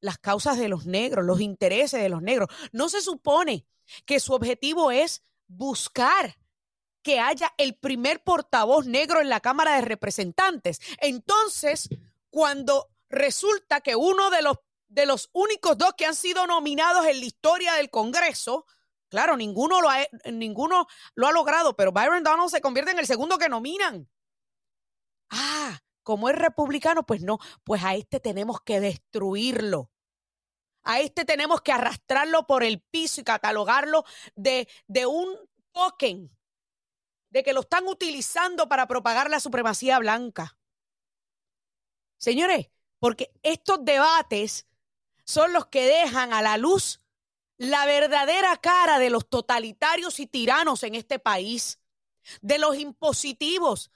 las 0.00 0.18
causas 0.18 0.58
de 0.58 0.68
los 0.68 0.86
negros, 0.86 1.24
los 1.24 1.40
intereses 1.40 2.00
de 2.00 2.08
los 2.08 2.22
negros. 2.22 2.48
No 2.72 2.88
se 2.88 3.00
supone 3.00 3.66
que 4.04 4.20
su 4.20 4.32
objetivo 4.32 4.90
es 4.90 5.22
buscar 5.46 6.38
que 7.02 7.20
haya 7.20 7.52
el 7.56 7.74
primer 7.74 8.22
portavoz 8.22 8.86
negro 8.86 9.20
en 9.20 9.28
la 9.28 9.40
Cámara 9.40 9.76
de 9.76 9.82
Representantes. 9.82 10.80
Entonces, 11.00 11.88
cuando 12.30 12.90
resulta 13.08 13.80
que 13.80 13.96
uno 13.96 14.30
de 14.30 14.42
los 14.42 14.58
de 14.88 15.06
los 15.06 15.28
únicos 15.32 15.76
dos 15.76 15.92
que 15.96 16.06
han 16.06 16.14
sido 16.14 16.46
nominados 16.46 17.06
en 17.06 17.20
la 17.20 17.26
historia 17.26 17.74
del 17.74 17.90
Congreso, 17.90 18.66
claro, 19.08 19.36
ninguno 19.36 19.80
lo 19.80 19.90
ha, 19.90 19.98
ninguno 20.32 20.86
lo 21.14 21.26
ha 21.26 21.32
logrado, 21.32 21.76
pero 21.76 21.92
Byron 21.92 22.22
Donald 22.22 22.50
se 22.50 22.60
convierte 22.60 22.92
en 22.92 22.98
el 22.98 23.06
segundo 23.06 23.38
que 23.38 23.48
nominan. 23.48 24.08
Ah, 25.30 25.78
como 26.08 26.30
es 26.30 26.36
republicano, 26.36 27.04
pues 27.04 27.20
no, 27.20 27.38
pues 27.64 27.84
a 27.84 27.94
este 27.94 28.18
tenemos 28.18 28.62
que 28.62 28.80
destruirlo. 28.80 29.90
A 30.82 31.00
este 31.00 31.26
tenemos 31.26 31.60
que 31.60 31.70
arrastrarlo 31.70 32.46
por 32.46 32.62
el 32.64 32.80
piso 32.80 33.20
y 33.20 33.24
catalogarlo 33.24 34.06
de, 34.34 34.70
de 34.86 35.04
un 35.04 35.36
token, 35.70 36.34
de 37.28 37.42
que 37.42 37.52
lo 37.52 37.60
están 37.60 37.86
utilizando 37.86 38.70
para 38.70 38.88
propagar 38.88 39.28
la 39.28 39.38
supremacía 39.38 39.98
blanca. 39.98 40.56
Señores, 42.16 42.70
porque 43.00 43.30
estos 43.42 43.84
debates 43.84 44.66
son 45.26 45.52
los 45.52 45.66
que 45.66 45.84
dejan 45.84 46.32
a 46.32 46.40
la 46.40 46.56
luz 46.56 47.02
la 47.58 47.84
verdadera 47.84 48.56
cara 48.56 48.98
de 48.98 49.10
los 49.10 49.28
totalitarios 49.28 50.20
y 50.20 50.26
tiranos 50.26 50.84
en 50.84 50.94
este 50.94 51.18
país, 51.18 51.80
de 52.40 52.56
los 52.56 52.78
impositivos, 52.78 53.90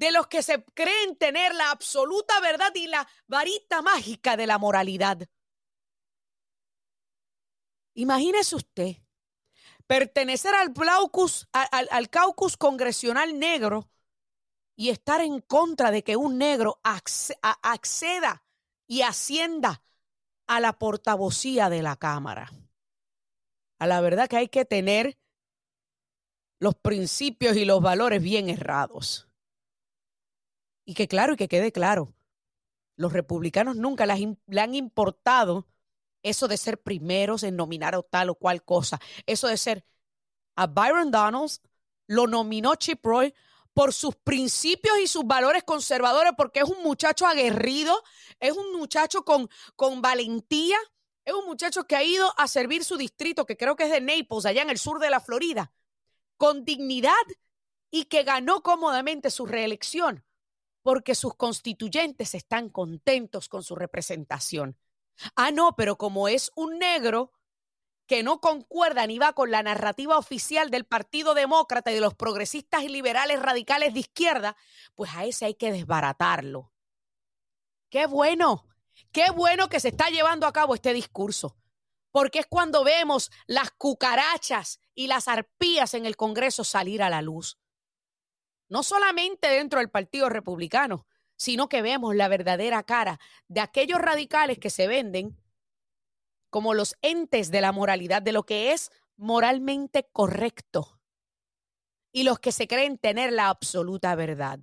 de 0.00 0.12
los 0.12 0.28
que 0.28 0.42
se 0.42 0.64
creen 0.72 1.14
tener 1.16 1.54
la 1.54 1.70
absoluta 1.70 2.40
verdad 2.40 2.72
y 2.74 2.86
la 2.86 3.06
varita 3.26 3.82
mágica 3.82 4.38
de 4.38 4.46
la 4.46 4.56
moralidad. 4.56 5.28
Imagínese 7.92 8.56
usted 8.56 8.96
pertenecer 9.86 10.54
al, 10.54 10.72
caucus, 10.72 11.48
al, 11.52 11.86
al 11.90 12.08
caucus 12.08 12.56
congresional 12.56 13.38
negro 13.38 13.90
y 14.74 14.88
estar 14.88 15.20
en 15.20 15.42
contra 15.42 15.90
de 15.90 16.02
que 16.02 16.16
un 16.16 16.38
negro 16.38 16.80
acceda 16.82 18.42
y 18.86 19.02
ascienda 19.02 19.82
a 20.46 20.60
la 20.60 20.78
portavocía 20.78 21.68
de 21.68 21.82
la 21.82 21.96
Cámara. 21.96 22.50
A 23.78 23.86
la 23.86 24.00
verdad 24.00 24.30
que 24.30 24.38
hay 24.38 24.48
que 24.48 24.64
tener 24.64 25.18
los 26.58 26.74
principios 26.74 27.54
y 27.58 27.66
los 27.66 27.82
valores 27.82 28.22
bien 28.22 28.48
errados. 28.48 29.29
Y 30.90 30.94
que 30.94 31.06
claro, 31.06 31.34
y 31.34 31.36
que 31.36 31.46
quede 31.46 31.70
claro, 31.70 32.12
los 32.96 33.12
republicanos 33.12 33.76
nunca 33.76 34.02
han- 34.02 34.40
le 34.48 34.60
han 34.60 34.74
importado 34.74 35.68
eso 36.24 36.48
de 36.48 36.56
ser 36.56 36.82
primeros 36.82 37.44
en 37.44 37.54
nominar 37.54 37.94
a 37.94 38.02
tal 38.02 38.30
o 38.30 38.34
cual 38.34 38.64
cosa. 38.64 38.98
Eso 39.24 39.46
de 39.46 39.56
ser 39.56 39.84
a 40.56 40.66
Byron 40.66 41.12
Donalds 41.12 41.62
lo 42.08 42.26
nominó 42.26 42.74
Chip 42.74 43.06
Roy 43.06 43.32
por 43.72 43.92
sus 43.92 44.16
principios 44.16 44.98
y 44.98 45.06
sus 45.06 45.24
valores 45.24 45.62
conservadores, 45.62 46.32
porque 46.36 46.58
es 46.58 46.68
un 46.68 46.82
muchacho 46.82 47.24
aguerrido, 47.24 47.94
es 48.40 48.56
un 48.56 48.76
muchacho 48.76 49.24
con, 49.24 49.48
con 49.76 50.02
valentía, 50.02 50.76
es 51.24 51.34
un 51.34 51.46
muchacho 51.46 51.84
que 51.84 51.94
ha 51.94 52.02
ido 52.02 52.34
a 52.36 52.48
servir 52.48 52.82
su 52.82 52.96
distrito, 52.96 53.46
que 53.46 53.56
creo 53.56 53.76
que 53.76 53.84
es 53.84 53.92
de 53.92 54.00
Naples, 54.00 54.44
allá 54.44 54.62
en 54.62 54.70
el 54.70 54.78
sur 54.78 54.98
de 54.98 55.10
la 55.10 55.20
Florida, 55.20 55.72
con 56.36 56.64
dignidad 56.64 57.12
y 57.92 58.06
que 58.06 58.24
ganó 58.24 58.64
cómodamente 58.64 59.30
su 59.30 59.46
reelección, 59.46 60.24
porque 60.90 61.14
sus 61.14 61.36
constituyentes 61.36 62.34
están 62.34 62.68
contentos 62.68 63.48
con 63.48 63.62
su 63.62 63.76
representación. 63.76 64.76
Ah, 65.36 65.52
no, 65.52 65.76
pero 65.76 65.96
como 65.96 66.26
es 66.26 66.50
un 66.56 66.80
negro 66.80 67.30
que 68.08 68.24
no 68.24 68.40
concuerda 68.40 69.06
ni 69.06 69.20
va 69.20 69.32
con 69.32 69.52
la 69.52 69.62
narrativa 69.62 70.18
oficial 70.18 70.68
del 70.68 70.86
Partido 70.86 71.34
Demócrata 71.34 71.92
y 71.92 71.94
de 71.94 72.00
los 72.00 72.14
progresistas 72.14 72.82
y 72.82 72.88
liberales 72.88 73.40
radicales 73.40 73.94
de 73.94 74.00
izquierda, 74.00 74.56
pues 74.96 75.14
a 75.14 75.24
ese 75.24 75.44
hay 75.44 75.54
que 75.54 75.70
desbaratarlo. 75.70 76.72
Qué 77.88 78.06
bueno, 78.06 78.66
qué 79.12 79.30
bueno 79.30 79.68
que 79.68 79.78
se 79.78 79.90
está 79.90 80.08
llevando 80.08 80.48
a 80.48 80.52
cabo 80.52 80.74
este 80.74 80.92
discurso, 80.92 81.56
porque 82.10 82.40
es 82.40 82.46
cuando 82.46 82.82
vemos 82.82 83.30
las 83.46 83.70
cucarachas 83.70 84.80
y 84.96 85.06
las 85.06 85.28
arpías 85.28 85.94
en 85.94 86.04
el 86.04 86.16
Congreso 86.16 86.64
salir 86.64 87.00
a 87.00 87.10
la 87.10 87.22
luz. 87.22 87.60
No 88.70 88.82
solamente 88.82 89.48
dentro 89.48 89.80
del 89.80 89.90
Partido 89.90 90.30
Republicano, 90.30 91.06
sino 91.36 91.68
que 91.68 91.82
vemos 91.82 92.14
la 92.14 92.28
verdadera 92.28 92.82
cara 92.82 93.20
de 93.48 93.60
aquellos 93.60 94.00
radicales 94.00 94.58
que 94.58 94.70
se 94.70 94.86
venden 94.86 95.36
como 96.50 96.74
los 96.74 96.96
entes 97.02 97.50
de 97.50 97.60
la 97.60 97.72
moralidad, 97.72 98.22
de 98.22 98.32
lo 98.32 98.44
que 98.44 98.72
es 98.72 98.90
moralmente 99.16 100.08
correcto, 100.12 101.00
y 102.12 102.24
los 102.24 102.40
que 102.40 102.52
se 102.52 102.66
creen 102.66 102.98
tener 102.98 103.32
la 103.32 103.48
absoluta 103.48 104.14
verdad. 104.14 104.60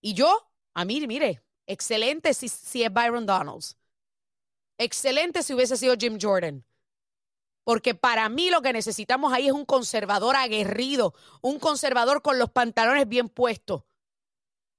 Y 0.00 0.14
yo, 0.14 0.50
a 0.74 0.84
mí, 0.84 1.06
mire, 1.06 1.42
excelente 1.66 2.34
si, 2.34 2.48
si 2.48 2.82
es 2.82 2.92
Byron 2.92 3.26
Donalds, 3.26 3.76
excelente 4.78 5.42
si 5.42 5.54
hubiese 5.54 5.76
sido 5.76 5.94
Jim 5.98 6.18
Jordan. 6.20 6.64
Porque 7.64 7.94
para 7.94 8.28
mí 8.28 8.50
lo 8.50 8.62
que 8.62 8.72
necesitamos 8.72 9.32
ahí 9.32 9.46
es 9.46 9.52
un 9.52 9.64
conservador 9.64 10.36
aguerrido, 10.36 11.14
un 11.40 11.58
conservador 11.58 12.22
con 12.22 12.38
los 12.38 12.50
pantalones 12.50 13.08
bien 13.08 13.28
puestos. 13.28 13.84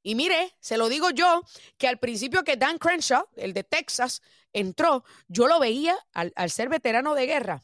Y 0.04 0.14
mire, 0.14 0.56
se 0.60 0.78
lo 0.78 0.88
digo 0.88 1.10
yo, 1.10 1.42
que 1.80 1.88
al 1.88 1.98
principio 1.98 2.44
que 2.44 2.58
Dan 2.58 2.78
Crenshaw, 2.78 3.28
el 3.38 3.54
de 3.54 3.64
Texas, 3.64 4.22
entró, 4.54 5.04
yo 5.28 5.48
lo 5.48 5.60
veía 5.60 5.98
al, 6.14 6.52
ser 6.52 6.70
veterano 6.70 7.16
de 7.16 7.26
guerra 7.26 7.64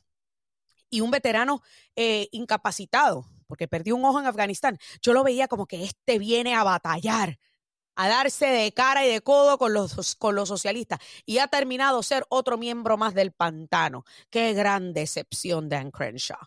y 0.89 1.01
un 1.01 1.11
veterano 1.11 1.61
eh, 1.95 2.29
incapacitado, 2.31 3.27
porque 3.45 3.67
perdió 3.67 3.95
un 3.95 4.03
ojo 4.05 4.19
en 4.19 4.25
Afganistán, 4.25 4.79
yo 5.03 5.13
lo 5.13 5.23
veía 5.23 5.47
como 5.47 5.67
que 5.67 5.83
este 5.83 6.17
viene 6.17 6.55
a 6.55 6.63
batallar, 6.63 7.37
a 7.95 8.07
darse 8.07 8.47
de 8.47 8.71
cara 8.73 9.05
y 9.05 9.11
de 9.11 9.21
codo 9.21 9.57
con 9.57 9.73
los, 9.73 10.15
con 10.15 10.35
los 10.35 10.49
socialistas 10.49 10.99
y 11.25 11.39
ha 11.39 11.47
terminado 11.47 12.01
ser 12.03 12.25
otro 12.29 12.57
miembro 12.57 12.97
más 12.97 13.13
del 13.13 13.31
pantano. 13.31 14.05
Qué 14.29 14.53
gran 14.53 14.93
decepción, 14.93 15.69
Dan 15.69 15.91
Crenshaw. 15.91 16.39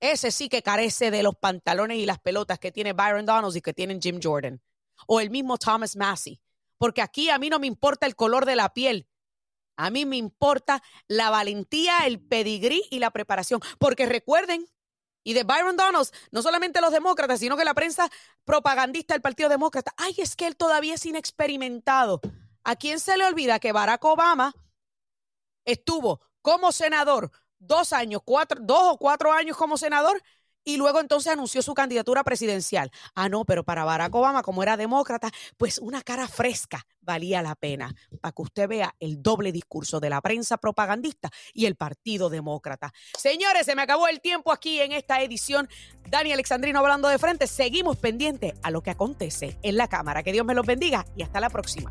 Ese 0.00 0.32
sí 0.32 0.48
que 0.48 0.62
carece 0.62 1.12
de 1.12 1.22
los 1.22 1.36
pantalones 1.36 1.98
y 1.98 2.06
las 2.06 2.18
pelotas 2.18 2.58
que 2.58 2.72
tiene 2.72 2.92
Byron 2.92 3.24
Donalds 3.24 3.54
y 3.56 3.60
que 3.60 3.72
tienen 3.72 4.02
Jim 4.02 4.18
Jordan. 4.20 4.60
O 5.06 5.20
el 5.20 5.30
mismo 5.30 5.58
Thomas 5.58 5.94
Massey. 5.94 6.40
Porque 6.76 7.02
aquí 7.02 7.30
a 7.30 7.38
mí 7.38 7.48
no 7.48 7.60
me 7.60 7.68
importa 7.68 8.06
el 8.06 8.16
color 8.16 8.44
de 8.44 8.56
la 8.56 8.74
piel. 8.74 9.06
A 9.76 9.90
mí 9.90 10.04
me 10.04 10.16
importa 10.16 10.82
la 11.06 11.30
valentía, 11.30 12.00
el 12.06 12.20
pedigrí 12.20 12.82
y 12.90 12.98
la 12.98 13.12
preparación. 13.12 13.60
Porque 13.78 14.06
recuerden, 14.06 14.66
y 15.24 15.34
de 15.34 15.44
Byron 15.44 15.76
Donalds, 15.76 16.12
no 16.30 16.42
solamente 16.42 16.80
los 16.80 16.92
demócratas, 16.92 17.40
sino 17.40 17.56
que 17.56 17.64
la 17.64 17.74
prensa 17.74 18.10
propagandista 18.44 19.14
del 19.14 19.22
Partido 19.22 19.48
Demócrata, 19.48 19.94
ay, 19.96 20.14
es 20.18 20.36
que 20.36 20.46
él 20.46 20.56
todavía 20.56 20.94
es 20.94 21.06
inexperimentado. 21.06 22.20
¿A 22.64 22.76
quién 22.76 23.00
se 23.00 23.16
le 23.16 23.26
olvida 23.26 23.58
que 23.58 23.72
Barack 23.72 24.04
Obama 24.04 24.54
estuvo 25.64 26.20
como 26.42 26.72
senador 26.72 27.30
dos 27.58 27.92
años, 27.92 28.22
cuatro, 28.24 28.60
dos 28.62 28.94
o 28.94 28.98
cuatro 28.98 29.32
años 29.32 29.56
como 29.56 29.76
senador 29.76 30.22
y 30.64 30.76
luego 30.76 31.00
entonces 31.00 31.32
anunció 31.32 31.62
su 31.62 31.74
candidatura 31.74 32.24
presidencial. 32.24 32.90
Ah, 33.14 33.28
no, 33.28 33.44
pero 33.44 33.64
para 33.64 33.84
Barack 33.84 34.14
Obama, 34.14 34.42
como 34.42 34.62
era 34.62 34.76
demócrata, 34.76 35.30
pues 35.56 35.78
una 35.78 36.02
cara 36.02 36.28
fresca 36.28 36.86
valía 37.00 37.42
la 37.42 37.54
pena 37.54 37.94
para 38.20 38.32
que 38.32 38.42
usted 38.42 38.68
vea 38.68 38.94
el 39.00 39.22
doble 39.22 39.52
discurso 39.52 40.00
de 40.00 40.10
la 40.10 40.20
prensa 40.20 40.56
propagandista 40.56 41.30
y 41.52 41.66
el 41.66 41.74
Partido 41.74 42.30
Demócrata. 42.30 42.92
Señores, 43.18 43.66
se 43.66 43.74
me 43.74 43.82
acabó 43.82 44.08
el 44.08 44.20
tiempo 44.20 44.52
aquí 44.52 44.80
en 44.80 44.92
esta 44.92 45.20
edición. 45.20 45.68
Dani 46.08 46.32
Alexandrino 46.32 46.78
hablando 46.78 47.08
de 47.08 47.18
frente. 47.18 47.46
Seguimos 47.46 47.96
pendientes 47.96 48.54
a 48.62 48.70
lo 48.70 48.82
que 48.82 48.90
acontece 48.90 49.58
en 49.62 49.76
la 49.76 49.88
Cámara. 49.88 50.22
Que 50.22 50.32
Dios 50.32 50.46
me 50.46 50.54
los 50.54 50.66
bendiga 50.66 51.04
y 51.16 51.22
hasta 51.22 51.40
la 51.40 51.50
próxima. 51.50 51.90